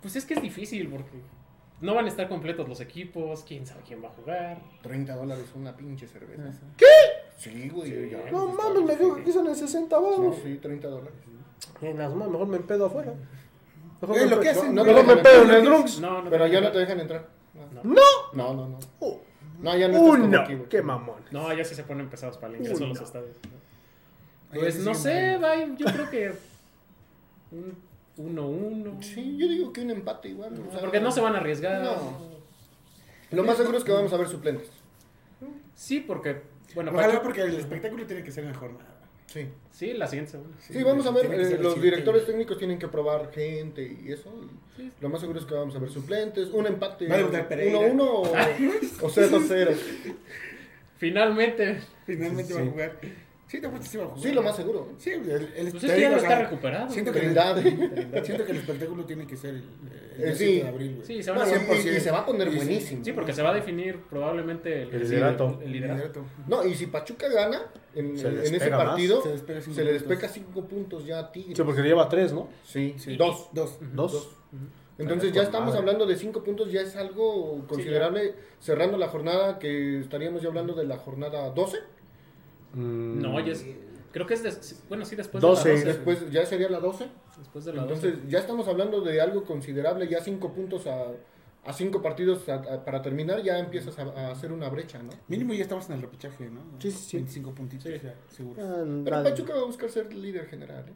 [0.00, 1.20] pues es que es difícil porque
[1.80, 4.58] no van a estar completos los equipos, quién sabe quién va a jugar.
[4.82, 6.60] 30 dólares una pinche cerveza.
[6.76, 6.86] ¿Qué?
[7.36, 8.30] Sí, güey, ya.
[8.30, 10.36] No mames, me dijo que en 60 No, baros.
[10.42, 11.14] sí, 30 dólares.
[11.82, 13.14] En las manos, mejor me empedo afuera.
[14.00, 14.90] Mejor Es me lo que hacen, no, ¿no?
[14.92, 16.00] mejor me empedo en el Drunks.
[16.00, 17.28] No, no, Pero ya no te dejan entrar.
[17.82, 17.94] ¡No!
[18.32, 18.78] No, no, no.
[19.00, 19.18] Uh,
[19.60, 20.44] No, ya no ¡Uno!
[20.44, 20.68] güey.
[20.68, 21.16] ¡Qué mamón!
[21.32, 23.04] No, ya sí se ponen pesados para el ingreso a los no.
[23.04, 23.36] estadios.
[24.52, 26.32] Pues no sé, va, yo creo que
[27.50, 27.76] un
[28.36, 29.02] 1-1.
[29.02, 30.54] Sí, yo digo que un empate igual.
[30.66, 31.82] o sea, Porque no se van a arriesgar.
[31.82, 32.38] No.
[33.30, 34.70] Lo más seguro es que vamos a ver suplentes.
[35.74, 36.42] Sí, porque,
[36.74, 38.72] bueno, Ojalá porque el espectáculo tiene que ser mejor.
[38.72, 38.84] nada.
[39.28, 39.46] Sí.
[39.70, 40.50] Sí, la siguiente semana.
[40.58, 41.80] Sí, vamos a ver, eh, los siguiente.
[41.82, 44.32] directores técnicos tienen que probar gente y eso.
[44.42, 44.92] y Sí.
[45.00, 47.78] Lo más seguro es que vamos a ver suplentes, un empate Va a debutar Pereira.
[47.78, 48.22] 1-1 o,
[49.02, 49.76] o 0-0.
[50.98, 51.78] Finalmente.
[52.06, 52.70] Finalmente va a Sí.
[52.70, 52.92] jugar.
[53.48, 54.22] Sí, te sí va a jugar.
[54.22, 54.88] Sí, lo más seguro.
[54.98, 55.22] Sí, el,
[55.56, 56.90] el, Pues es que ya no está recuperado.
[56.90, 57.34] Siento que, el,
[58.24, 59.64] siento que el espectáculo tiene que ser el,
[60.18, 60.60] el Eh, 7 sí.
[60.60, 61.06] de abril, güey.
[61.06, 61.86] Sí, se No, van a y, hacer.
[61.92, 63.02] y- y se va a poner buenísimo.
[63.04, 65.58] Sí, porque se va a definir probablemente el, El liderato.
[65.62, 65.96] el liderato.
[65.98, 66.24] Liderato.
[66.46, 67.62] No, y si Pachuca gana
[67.94, 68.84] en, ese más.
[68.84, 71.56] partido, Se despega cinco se le despega 5 puntos ya a Tigres.
[71.56, 72.48] Sí, porque le lleva tres, ¿no?
[72.64, 73.16] Sí, Sí.
[73.16, 73.48] dos.
[73.54, 73.78] Dos.
[73.94, 74.28] Dos.
[74.98, 75.78] Entonces Con ya estamos madre.
[75.80, 78.34] hablando de 5 puntos, ya es algo considerable.
[78.60, 81.78] cerrando la jornada, que estaríamos ya hablando de la jornada 12.
[82.74, 83.64] Mm, No, ya es.
[84.12, 84.42] Creo que es.
[84.42, 85.84] des- bueno, sí, después de la 12.
[85.84, 87.06] Después ya sería la 12.
[87.38, 87.94] Después de la 12.
[88.08, 91.08] Entonces ya estamos hablando de algo considerable, ya 5 puntos a,
[91.64, 95.10] a 5 partidos a- a- para terminar, ya empiezas a, a hacer una brecha, ¿no?
[95.28, 96.60] Mínimo ya estamos en el repechaje, ¿no?
[96.80, 97.16] Sí, sí, sí.
[97.18, 98.62] 25 puntitos, ya, seguro.
[98.62, 99.22] Ah, Pero.
[99.22, 100.84] Pachuca va a buscar ser líder general.
[100.88, 100.92] ¿eh?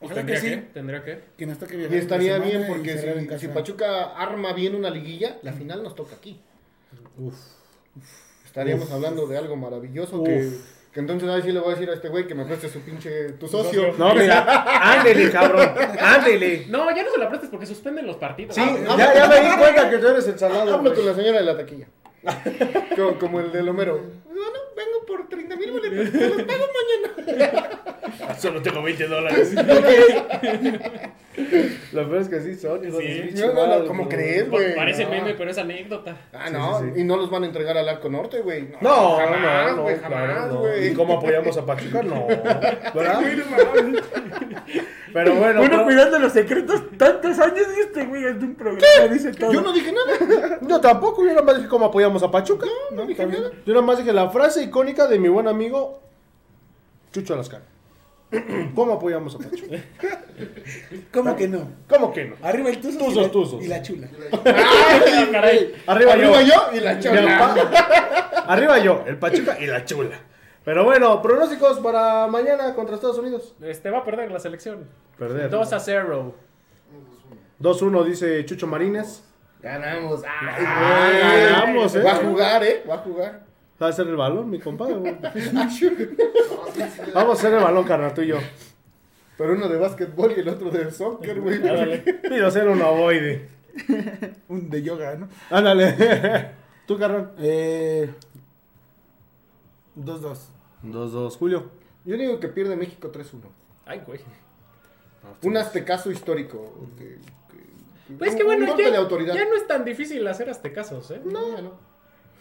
[0.00, 0.60] Ojalá que tendría sí.
[0.60, 1.24] que, tendría que.
[1.36, 5.82] Que nos toque Y estaría bien porque si, Pachuca arma bien una liguilla, la final
[5.82, 6.40] nos toca aquí.
[7.18, 7.36] Uf.
[8.44, 10.50] Estaríamos hablando de algo maravilloso que
[11.00, 13.32] entonces ahí sí le voy a decir a este güey que me preste su pinche
[13.32, 13.94] tu socio.
[13.98, 14.64] No, mira,
[14.98, 15.68] ándele, cabrón,
[16.00, 16.66] ándele.
[16.68, 18.54] No, ya no se la prestes porque suspenden los partidos.
[18.54, 20.74] Sí, Ah, ya, ya me di cuenta que tú eres el salado.
[20.74, 21.86] Hablo con la señora de la taquilla.
[22.96, 24.00] como, como el del Homero.
[24.38, 26.08] Bueno, vengo por 30 mil boletos.
[26.20, 26.64] Se los pago
[27.26, 27.80] mañana.
[28.38, 29.54] Solo tengo 20 dólares.
[31.92, 33.30] Lo peor es que sí son, hijos Sí.
[33.36, 34.08] No, no, no, ¿cómo no.
[34.08, 34.74] crees, güey?
[34.74, 35.10] Parece No.
[35.10, 36.16] meme, pero es anécdota.
[36.32, 36.78] Ah, no.
[36.80, 37.00] Sí, sí, sí.
[37.00, 38.68] Y no los van a entregar al Arco Norte, güey.
[38.80, 40.58] No, jamás, no, no, güey, claro, jamás, no.
[40.60, 40.88] güey.
[40.88, 42.02] ¿Y cómo apoyamos a Pachuca?
[42.02, 43.20] No, ¿verdad?
[45.12, 48.54] Pero bueno, Uno pero- cuidando los secretos tantos años y este güey es de un
[48.54, 49.52] programa, dice todo.
[49.52, 50.58] Yo no dije nada.
[50.60, 52.66] yo tampoco, yo nada más dije cómo apoyamos a Pachuca.
[52.90, 53.42] No, no dije También.
[53.44, 53.54] nada.
[53.64, 56.00] Yo nada más dije la frase icónica de mi buen amigo
[57.12, 57.62] Chucho Alascar.
[58.74, 59.76] ¿Cómo apoyamos a Pachuca?
[61.12, 61.70] ¿Cómo que no?
[61.88, 62.36] ¿Cómo que no?
[62.42, 63.64] Arriba el tuzo Tuzos, y, la, tuzos.
[63.64, 64.08] y la chula.
[64.44, 65.74] Ah, caray.
[65.86, 66.46] Arriba, Arriba yo.
[66.72, 66.98] yo y la
[67.38, 70.18] pa- Arriba yo, el Pachuca y la chula.
[70.64, 73.54] Pero bueno, pronósticos para mañana contra Estados Unidos.
[73.62, 74.86] Este va a perder la selección.
[75.18, 75.48] Perder.
[75.48, 76.34] 2 a 0.
[77.60, 79.22] 2-1 dice Chucho Marínez.
[79.62, 80.22] Ganamos.
[80.22, 81.10] Ay, Ah,
[81.50, 82.02] ganamos, eh.
[82.02, 82.84] Va a jugar, ¿eh?
[82.88, 83.47] Va a jugar.
[83.80, 84.94] Va a ser el balón, mi compadre.
[87.14, 88.36] Vamos a hacer el balón, carnal, tú y yo.
[89.36, 91.60] Pero uno de básquetbol y el otro de soccer, güey.
[92.28, 93.48] Pido hacer un ovoide.
[94.48, 95.28] Un de yoga, ¿no?
[95.50, 96.50] Ándale.
[96.86, 97.32] Tú, carnal.
[97.38, 98.10] Eh,
[99.96, 100.36] 2-2.
[100.84, 101.70] 2-2, Julio.
[102.04, 103.42] Yo digo que pierde México 3-1.
[103.86, 104.20] Ay, güey.
[105.42, 106.74] Un aztecaso histórico.
[106.96, 107.18] que-
[108.08, 109.34] que- Pues un- que bueno, ya, de autoridad.
[109.34, 111.20] ya no es tan difícil hacer aztecazos, ¿eh?
[111.24, 111.72] No, ya no.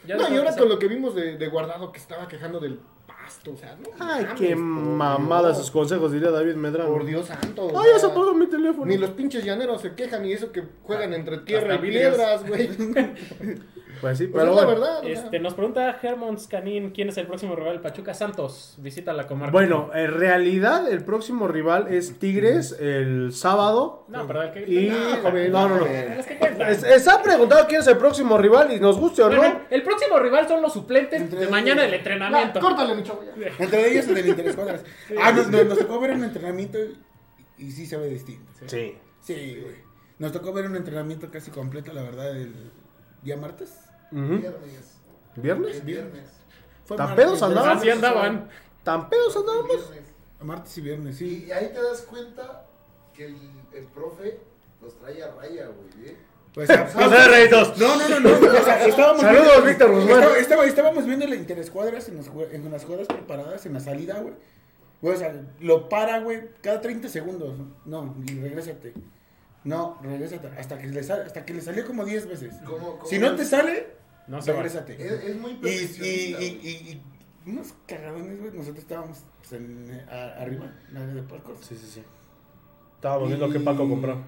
[0.08, 2.80] Ya No, y ahora con lo que vimos de, de Guardado que estaba quejando del
[3.05, 3.89] pasto, o sea, no.
[3.99, 6.91] Ay, mames, qué por mamada sus consejos, diría David Medrano.
[6.91, 7.70] Por Dios santo.
[7.76, 8.86] Ay, ya se sea, apagó mi teléfono.
[8.86, 12.47] Ni los pinches llaneros se quejan y eso que juegan entre tierra y hasta piedras,
[12.47, 12.70] güey.
[14.02, 15.04] Pues sí, Pues pero es la verdad.
[15.06, 18.14] Este, nos pregunta Hermon Scanin quién es el próximo rival del Pachuca.
[18.14, 19.52] Santos, visita la comarca.
[19.52, 24.06] Bueno, en realidad el próximo rival es Tigres el sábado.
[24.08, 24.62] No, pero el que.
[24.68, 24.89] Y...
[24.89, 25.86] No, No, no, no.
[25.86, 29.62] Es Está preguntado quién es el próximo rival y nos guste o no.
[29.70, 31.52] El próximo rival son los suplentes Entre de ellos.
[31.52, 32.60] mañana del No, entrenamiento.
[32.60, 33.22] córtale, mi chavo.
[33.39, 33.48] ya.
[33.64, 34.84] Entre ellos el del Interescuadras.
[35.22, 38.52] Ah, nos, nos, nos tocó ver un entrenamiento y, y sí se ve distinto.
[38.66, 38.95] Sí.
[39.22, 39.76] Sí, güey.
[40.20, 42.54] Nos tocó ver un entrenamiento casi completo, la verdad, el
[43.24, 43.76] día martes.
[44.12, 44.97] Viernes.
[45.36, 45.86] ¿Viernes?
[45.86, 46.30] Viernes.
[46.86, 47.78] Fue ¿Tan pedos andaban?
[47.78, 48.49] Así andaban.
[48.84, 49.91] ¿Tan pedos andábamos?
[50.41, 51.45] Martes y viernes, sí.
[51.47, 52.66] Y ahí te das cuenta
[53.14, 53.36] que el,
[53.74, 54.39] el profe
[54.82, 56.08] los trae a raya, güey.
[56.10, 56.18] ¿eh?
[56.53, 57.78] Pues, a- No sé, Reitos.
[57.78, 58.30] No, no, no, no.
[58.30, 60.10] o sea, estábamos Saludos, viendo- Víctor Guzmán.
[60.20, 63.80] Estaba- estaba- estábamos viendo el interescuadras en, las jue- en las jugadas preparadas, en la
[63.80, 64.34] salida, güey.
[65.01, 67.53] Güey, o sea, lo para, güey, cada 30 segundos.
[67.86, 68.93] No, y regrésate.
[69.68, 70.47] No, regrésate.
[70.57, 72.55] Hasta que le, sal- hasta que le salió como 10 veces.
[72.65, 73.88] ¿Cómo- cómo Si no te sale,
[74.28, 74.93] No se regrésate.
[74.93, 77.01] Es, es muy Y, y, y, y-
[77.45, 78.51] y unos cagadones, güey.
[78.51, 81.59] Nosotros estábamos pues, en, eh, a- arriba, en la área de palcos.
[81.65, 82.03] Sí, sí, sí.
[82.98, 84.24] Estábamos viendo que Paco compró.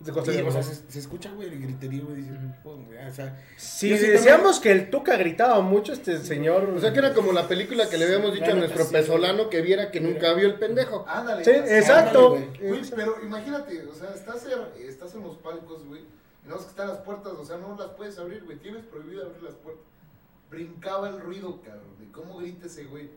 [0.00, 2.22] O sea, se, se escucha, güey, el griterío, güey.
[2.22, 2.32] Dice,
[2.62, 6.64] pum, güey, o sea, Si decíamos que el Tuca gritaba mucho, este señor.
[6.70, 9.50] O sea, que era como la película que le habíamos dicho a nuestro sí, pezolano
[9.50, 11.04] que viera que nunca vio el pendejo.
[11.08, 11.44] Ándale.
[11.44, 12.36] Sí, ándale, exacto.
[12.36, 16.02] ándale, Güey, pero imagínate, o sea, estás, en- estás en los palcos, güey.
[16.46, 18.56] No es que están las puertas, o sea, no las puedes abrir, güey.
[18.58, 19.84] Tienes prohibido abrir las puertas.
[20.48, 23.10] Brincaba el ruido, cabrón, de cómo grita ese güey.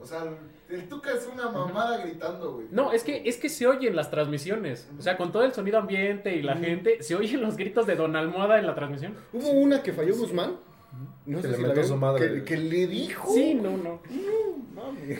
[0.00, 0.24] O sea,
[0.68, 2.66] el, Tuca es una mamada gritando, güey.
[2.70, 4.88] No, es que, es que se oyen las transmisiones.
[4.98, 7.96] O sea, con todo el sonido ambiente y la gente, se oyen los gritos de
[7.96, 9.14] Don Almohada en la transmisión.
[9.32, 10.56] Hubo una que falló Guzmán,
[11.26, 12.34] No Que sé le si metió la vieron, su madre.
[12.34, 13.32] Que, que le dijo.
[13.32, 14.00] Sí, no, no.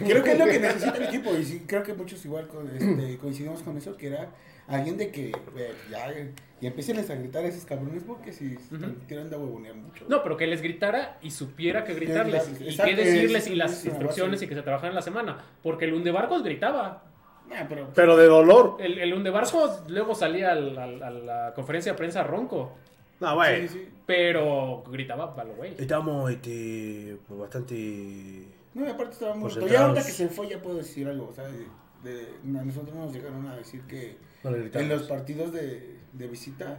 [0.05, 2.69] Creo que es lo que necesita el equipo y sí, creo que muchos igual con,
[2.69, 4.31] este, coincidimos con eso, que era
[4.69, 6.13] alguien de que eh, ya,
[6.61, 10.05] ya empiecen a gritar a esos cabrones porque si están tirando a huevonear mucho.
[10.09, 12.49] No, pero que les gritara y supiera que gritarles.
[12.61, 15.45] Y qué decirles es- y las instrucciones y que se trabajaran en la semana.
[15.63, 17.05] Porque el Undebarcos gritaba.
[17.49, 18.77] Nah, pero, Pero de dolor.
[18.81, 22.73] El, el Undebarcos luego salía al- al- a la conferencia de prensa ronco.
[23.21, 23.69] No, güey.
[23.69, 23.89] sí, sí.
[24.07, 25.75] Pero gritaba palo, güey.
[25.79, 28.49] Estamos este, bastante.
[28.75, 29.33] No, y aparte estaba.
[29.33, 29.71] Concentrados.
[29.73, 31.67] Ya ahorita que se fue ya puedo decir algo, o sea, de,
[32.03, 36.79] de- a nosotros nos llegaron a decir que En los partidos de, de visita,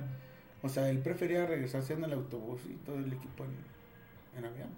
[0.61, 4.69] o sea, él prefería regresarse en el autobús y todo el equipo en, en avión.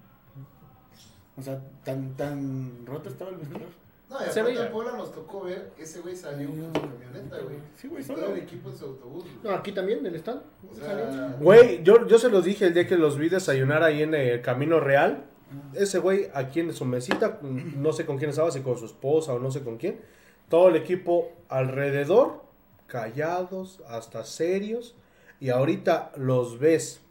[1.38, 3.68] O sea, tan, tan roto estaba el vestidor.
[4.10, 7.40] No, y Se aparte en Puebla nos tocó ver, ese güey salió con su camioneta,
[7.44, 7.58] güey.
[7.76, 8.34] Sí, güey, Y todo solo.
[8.34, 9.24] el equipo en su autobús.
[9.24, 9.36] güey.
[9.44, 10.42] No, aquí también, el stand.
[10.72, 14.02] O sea, Güey, yo, yo se los dije el día que los vi desayunar ahí
[14.02, 15.26] en el Camino Real.
[15.74, 19.34] Ese güey aquí en su mesita, no sé con quién estaba, si con su esposa
[19.34, 20.00] o no sé con quién.
[20.50, 22.44] Todo el equipo alrededor,
[22.88, 24.96] callados, hasta serios.
[25.40, 27.02] Y ahorita los ves.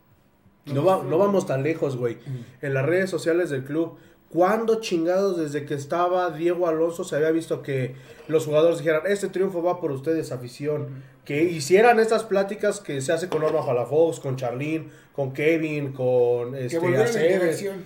[0.67, 2.19] No, va- no vamos tan lejos, güey.
[2.61, 3.97] En las redes sociales del club.
[4.29, 7.95] ¿Cuándo chingados desde que estaba Diego Alonso se había visto que
[8.27, 11.05] los jugadores dijeran, este triunfo va por ustedes, afición?
[11.25, 16.57] Que hicieran estas pláticas que se hace con Norma Palafox, con Charlene, con Kevin, con
[16.57, 16.77] este.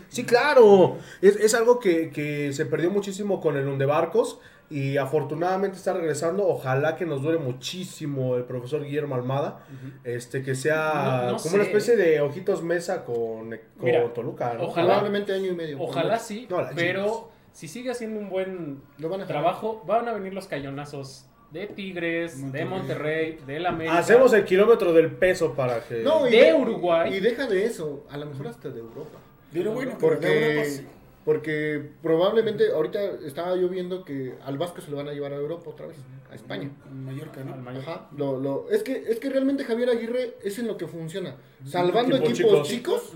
[0.09, 0.97] Sí, claro.
[1.21, 4.41] Es, es algo que, que se perdió muchísimo con el Undebarcos
[4.71, 6.47] y afortunadamente está regresando.
[6.47, 9.67] Ojalá que nos dure muchísimo el profesor Guillermo Almada.
[10.05, 14.55] este Que sea No- no como una especie de ojitos mesa con, con Mira, Toluca.
[14.55, 14.65] ¿no?
[14.65, 15.81] ojalá- Probablemente año y medio.
[15.83, 19.43] Ojalá sí, No, la pero si sigue haciendo un buen Lo van a jalar.
[19.43, 22.69] trabajo, van a venir los cañonazos de Tigres, de Monterrey.
[22.69, 23.99] Monterrey, del América.
[23.99, 25.97] Hacemos el kilómetro del peso para que...
[26.05, 27.13] No, y De Uruguay.
[27.13, 29.19] Y deja de eso, a lo mejor hasta de Europa.
[29.53, 30.87] Pero bueno, pero de Europa Porque, sí.
[31.25, 35.37] Porque probablemente ahorita estaba yo viendo que al Vasco se lo van a llevar a
[35.37, 35.97] Europa otra vez,
[36.31, 36.71] a España.
[36.93, 37.69] Mallorca, ¿no?
[37.71, 41.37] Ajá, lo, lo, es, que, es que realmente Javier Aguirre es en lo que funciona.
[41.67, 43.13] Salvando Equipos equipos chicos.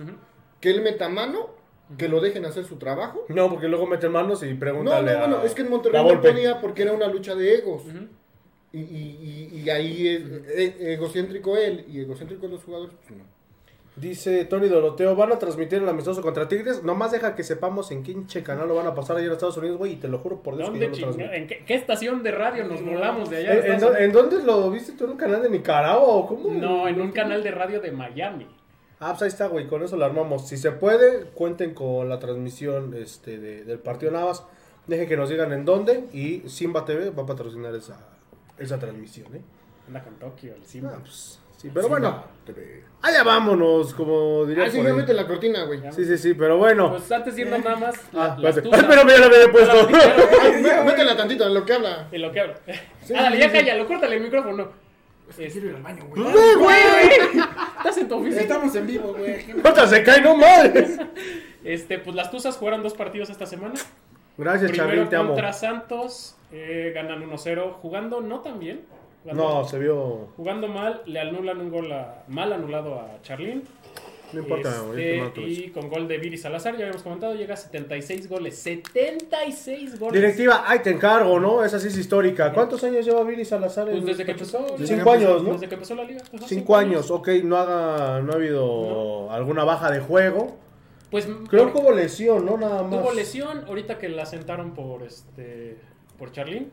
[0.61, 1.51] que él meta mano,
[1.99, 3.25] que lo dejen hacer su trabajo.
[3.29, 6.03] No, porque luego meten manos y No, pregúntale no, bueno, a- es que en Monterrey
[6.05, 7.85] no podía porque era una lucha de egos.
[8.73, 13.25] Y, y, y ahí es e- egocéntrico él y egocéntrico los jugadores, pues no.
[13.97, 16.83] Dice Tony Doroteo, van a transmitir el amistoso contra Tigres.
[16.83, 19.57] Nomás deja que sepamos en qué hinche canal lo van a pasar allá en Estados
[19.57, 19.93] Unidos, güey.
[19.93, 21.33] Y te lo juro por Dios que yo ¿Dónde lo.
[21.33, 23.55] ¿En qué, qué estación de radio nos volamos de allá?
[23.55, 25.05] ¿En, en en dónde lo viste tú?
[25.05, 26.51] ¿En un canal de Nicaragua o cómo?
[26.51, 28.49] No, en un canal de radio de Miami.
[28.99, 29.69] Ah, pues ahí está, güey.
[29.69, 30.49] Con eso lo armamos.
[30.49, 34.45] Si se puede, cuenten con la transmisión este, de- del partido Navas.
[34.89, 36.07] Dejen que nos digan en dónde.
[36.13, 38.01] Y Simba TV va a patrocinar esa,
[38.59, 39.41] esa transmisión, ¿eh?
[39.87, 40.95] Anda con Tokio, el Simba.
[40.97, 42.25] Ah, pues, sí, pero bueno.
[43.03, 45.81] Allá vámonos, como diría Ah, sí, ya mete la cortina, güey.
[45.91, 46.91] Sí, sí, sí, pero bueno.
[46.91, 48.63] Pues antes de irnos nada más, la, ah, las espérate.
[48.63, 48.81] tuzas.
[48.81, 49.89] Ay, pero ya lo había puesto.
[50.87, 52.09] Métela tantito en lo que habla.
[52.11, 52.55] En lo que hablo.
[53.11, 54.69] Ándale, ya cállalo, córtale el micrófono.
[55.29, 56.23] Este, Quiero ir al baño, güey.
[56.23, 57.09] ¡Güey, güey!
[57.79, 58.41] Estás en tu oficina.
[58.43, 59.53] Estamos en vivo, güey.
[59.55, 60.99] ¡Puta, se cae, no mames!
[61.63, 63.75] Este, pues las Tuzas jugaron dos partidos esta semana.
[64.37, 65.29] Gracias, Primero Charlín, te amo.
[65.29, 68.83] contra Santos, eh, ganan 1-0, jugando no tan bien.
[69.33, 70.29] No, se vio.
[70.37, 73.63] jugando mal, le anulan un gol a- mal anulado a Charlín.
[74.33, 75.33] No importa, Este, ves.
[75.59, 78.59] y con gol de Viri Salazar, ya habíamos comentado, llega a 76 goles.
[78.59, 80.21] 76 goles.
[80.21, 81.65] Directiva, ay, te encargo, ¿no?
[81.65, 82.53] Esa sí es histórica.
[82.53, 83.89] ¿Cuántos años lleva Viri Salazar?
[83.89, 84.67] en Pues desde que empezó.
[84.79, 85.53] Desde Cinco que años, ¿no?
[85.53, 86.23] Desde que empezó la liga.
[86.35, 90.57] Ajá, Cinco años, ok, no, haga, no ha habido alguna baja de juego.
[91.11, 92.57] Pues Creo que hubo lesión, ¿no?
[92.57, 92.91] Nada más.
[93.01, 95.79] Tuvo lesión ahorita que la sentaron por este
[96.19, 96.71] por Charlín.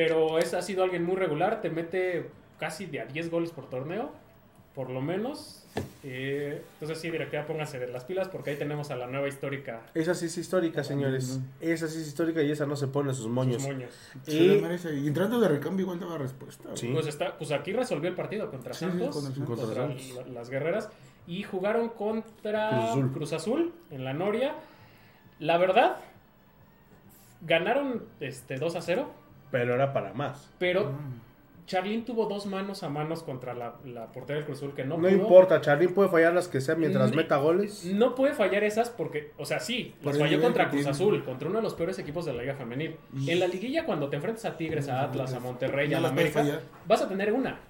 [0.00, 3.68] Pero es, ha sido alguien muy regular, te mete casi de a 10 goles por
[3.68, 4.10] torneo,
[4.74, 5.66] por lo menos.
[6.02, 9.82] Eh, entonces sí, directiva, póngase de las pilas porque ahí tenemos a la nueva histórica.
[9.92, 11.38] Esa sí es histórica, señores.
[11.60, 13.62] Esa sí es histórica y esa no se pone sus moños.
[13.62, 13.94] sus moños.
[14.24, 14.94] Se Y merece.
[14.98, 16.70] Y entrando de recambio igual daba respuesta.
[16.76, 16.88] Sí.
[16.94, 19.58] Pues, está, pues aquí resolvió el partido contra Sí, sí, Santos, con el Santos.
[19.58, 20.26] contra, Contra Santos.
[20.28, 20.88] la- las guerreras,
[21.26, 23.34] y jugaron contra Cruz.
[23.34, 23.74] Azul.
[23.90, 24.54] en la Noria.
[25.40, 25.98] La verdad,
[27.42, 29.10] ganaron este, 2 a 0,
[29.50, 30.50] Pero era para más.
[30.58, 30.92] pero
[31.66, 34.96] Charlín tuvo dos manos a manos contra la, la portería del Cruz Azul que no,
[34.96, 35.10] No pudo.
[35.12, 37.84] importa, Charlín puede fallar las que sean mientras meta goles.
[37.94, 40.90] No puede fallar esas porque, o sea, sí, las falló contra Cruz tiene.
[40.90, 42.96] Azul, contra uno de los peores equipos de la Liga Femenil.
[43.16, 45.98] Y- En la liguilla, cuando te enfrentas a Tigres, a Atlas, a Monterrey y a
[46.00, 47.60] puedes América, vas a tener una.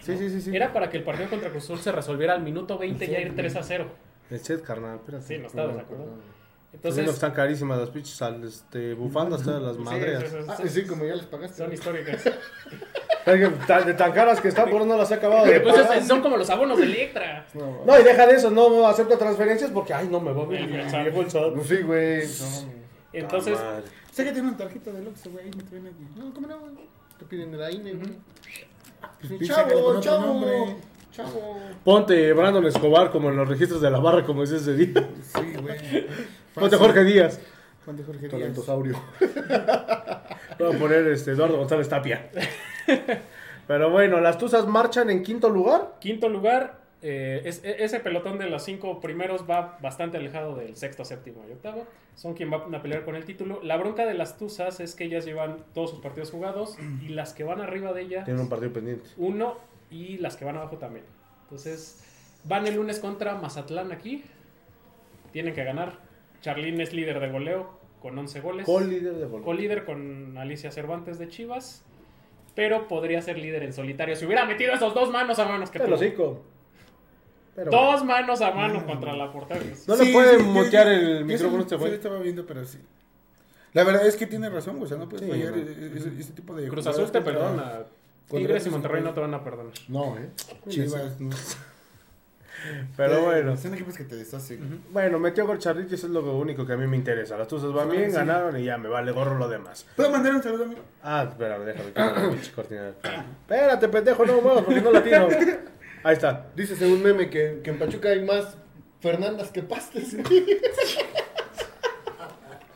[0.00, 0.54] Sí, sí, sí, sí.
[0.54, 3.34] Era para que el partido contra Cruz Azul se resolviera al minuto 20 ya ir
[3.34, 3.86] 3 a 0.
[4.30, 5.24] El set, carnal, espérate.
[5.24, 6.04] Sí, no estaba de acuerdo.
[6.76, 10.30] Entonces, Entonces, están carísimas las pinches al- este, bufandas, todas las madres.
[10.30, 11.56] sí, Ah, sí, como ya les pagaste.
[11.64, 12.22] son históricas.
[13.26, 16.00] De tan caras que están, por eso no las he acabado de Pues pagar.
[16.04, 17.44] son como los abonos de Electra.
[17.54, 20.68] No, y deja de eso, no acepto transferencias porque, ay, no me va a ver.
[20.70, 22.22] No, sí, güey.
[23.12, 23.58] Entonces.
[24.12, 25.46] Sé que tiene una tarjeta de Oxxo, güey.
[25.46, 26.06] Me traen aquí.
[26.16, 26.56] No, ¿cómo no?
[27.18, 28.16] Te piden güey.
[29.20, 30.76] Pues písale con Chavo, chavo.
[31.12, 31.58] Chavo.
[31.84, 35.08] Ponte Brandon Escobar como en los registros de la barra, como es ese día.
[35.22, 36.06] Sí, güey.
[36.60, 37.40] Ponte Jorge Díaz.
[37.84, 38.32] Ponte Jorge Díaz.
[38.32, 39.00] Talentosaurio.
[40.58, 42.30] Voy a poner este, Eduardo González Tapia.
[43.66, 45.94] Pero bueno, las Tuzas marchan en quinto lugar.
[46.00, 50.76] quinto lugar, eh, es- e- ese pelotón de los cinco primeros va bastante alejado del
[50.76, 51.86] sexto, séptimo y octavo.
[52.14, 53.60] Son quien van a pelear con el título.
[53.62, 57.34] La bronca de las Tuzas es que ellas llevan todos sus partidos jugados y las
[57.34, 59.08] que van arriba de ellas, Tienen un partido pendiente.
[59.18, 59.58] uno
[59.90, 61.04] y las que van abajo también.
[61.42, 62.02] Entonces,
[62.44, 64.24] van el lunes contra Mazatlán aquí.
[65.32, 66.05] Tienen que ganar.
[66.40, 68.66] Charlín es líder de goleo con 11 goles.
[68.66, 69.42] Co-líder de gol.
[69.42, 71.84] Co-líder con Alicia Cervantes de Chivas.
[72.54, 74.16] Pero podría ser líder en solitario.
[74.16, 76.42] Si hubiera metido esos dos manos a manos que El tuvo.
[77.54, 79.60] Pero Dos manos a mano contra la portera.
[79.86, 81.90] No le Sí, pueden sí, mutear yo- el yo micrófono sí- este sí güey.
[81.90, 82.78] lo estaba viendo, pero sí.
[83.72, 84.84] La verdad es que tiene razón, güey.
[84.84, 85.62] O sea, no puedes Sí, fallar no.
[85.62, 86.68] e- ese, ese tipo de.
[86.68, 87.84] Cruz Azul te perdona.
[88.30, 89.72] Tigres y Monterrey no te van a perdonar.
[89.88, 90.30] No, eh.
[90.68, 91.30] Chivas, no.
[92.96, 93.56] Pero bueno.
[93.56, 94.82] Son equipos que te deshacen.
[94.90, 97.36] Bueno, metió gol Charlito y eso es lo único que a mí me interesa.
[97.36, 99.86] Las Tuzas van bien, ganaron y ya me vale gorro lo demás.
[99.96, 100.82] ¿Puedo mandar un saludo, amigo?
[101.02, 101.90] Ah, espérame, déjame.
[103.40, 105.28] Espérate, pendejo, no me muevas porque no la tiro.
[106.02, 106.46] Ahí está.
[106.54, 108.56] Dice según meme que, que en Pachuca hay más
[109.00, 110.16] Fernandas que pastes.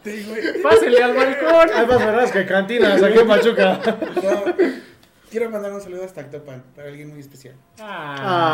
[0.03, 0.63] Sí, güey.
[0.63, 1.69] ¡Pásele al balcón!
[1.75, 3.81] Hay más verdades que cantinas aquí en Pachuca.
[5.31, 7.55] Quiero mandar un saludo hasta Actopan, para alguien muy especial.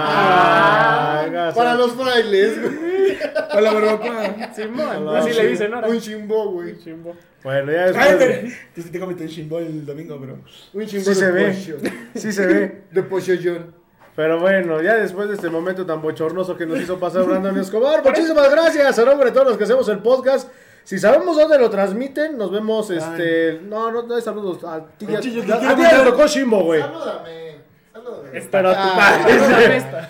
[0.07, 1.53] Ah.
[1.55, 3.17] Para los frailes, güey.
[3.55, 4.53] Hola, Europa.
[4.55, 5.19] Simón, Hola.
[5.21, 5.89] así le dicen ahora.
[5.89, 6.79] Un chimbo, güey.
[6.79, 7.17] Chimbo.
[7.43, 8.17] Bueno, ya Ay, después.
[8.19, 8.49] pero.
[8.75, 10.39] Tú sí te comiste un chimbo el domingo, bro.
[10.75, 11.53] Un chimbo Sí se de ve.
[11.53, 11.77] pollo.
[12.15, 12.83] Sí se ve.
[12.93, 13.75] De pollollón.
[14.15, 18.03] Pero bueno, ya después de este momento tan bochornoso que nos hizo pasar Brandon Escobar,
[18.05, 20.51] muchísimas gracias a nombre de todos los que hacemos el podcast.
[20.87, 23.61] Si sabemos dónde lo transmiten, nos vemos este.
[23.65, 24.63] No, no, no hay saludos.
[24.63, 26.81] A ti a quiero ti te tocó Shimbo, güey.
[26.81, 27.57] Salúdame.
[27.93, 28.41] Salúdame.
[28.41, 28.49] Tú-
[28.79, 30.09] Ah,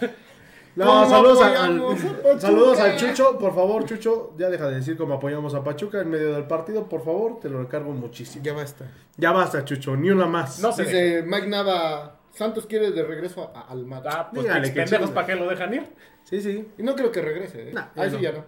[0.77, 2.05] No, ¿Cómo saludos, a- apoyamos
[2.35, 6.03] al, saludos al Chucho, por favor, Chucho, ya deja de decir cómo apoyamos a Pachuca
[6.03, 8.45] en medio del partido, por favor, te lo recargo muchísimo.
[8.45, 8.85] Ya basta.
[9.17, 10.61] Ya basta, Chucho, ni una más.
[10.61, 10.85] No sé.
[10.85, 14.11] Dice Mike Nava, Santos quiere de regreso a- al Mato.
[14.13, 15.89] Ah, pues Dígale pinches que pendejos para que lo dejan ir.
[16.25, 17.73] Sí, sí, Y no creo que regrese, ¿eh?
[17.73, 18.23] Nah, Ahí sí no.
[18.23, 18.45] ya no.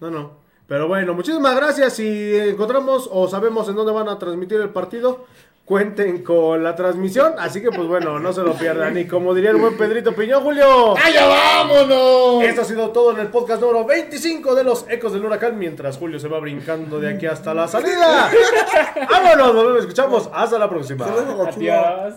[0.00, 0.49] no, no.
[0.70, 1.94] Pero bueno, muchísimas gracias.
[1.94, 5.26] Si encontramos o sabemos en dónde van a transmitir el partido,
[5.64, 7.32] cuenten con la transmisión.
[7.40, 8.96] Así que, pues bueno, no se lo pierdan.
[8.96, 10.96] Y como diría el buen Pedrito Piñón, Julio.
[10.96, 12.44] ¡Allá vámonos!
[12.44, 15.58] Esto ha sido todo en el podcast número 25 de los Ecos del Huracán.
[15.58, 18.30] Mientras Julio se va brincando de aquí hasta la salida.
[19.10, 19.52] ¡Vámonos!
[19.52, 20.30] Nos vemos, escuchamos.
[20.32, 21.04] Hasta la próxima.
[21.04, 22.14] Adiós.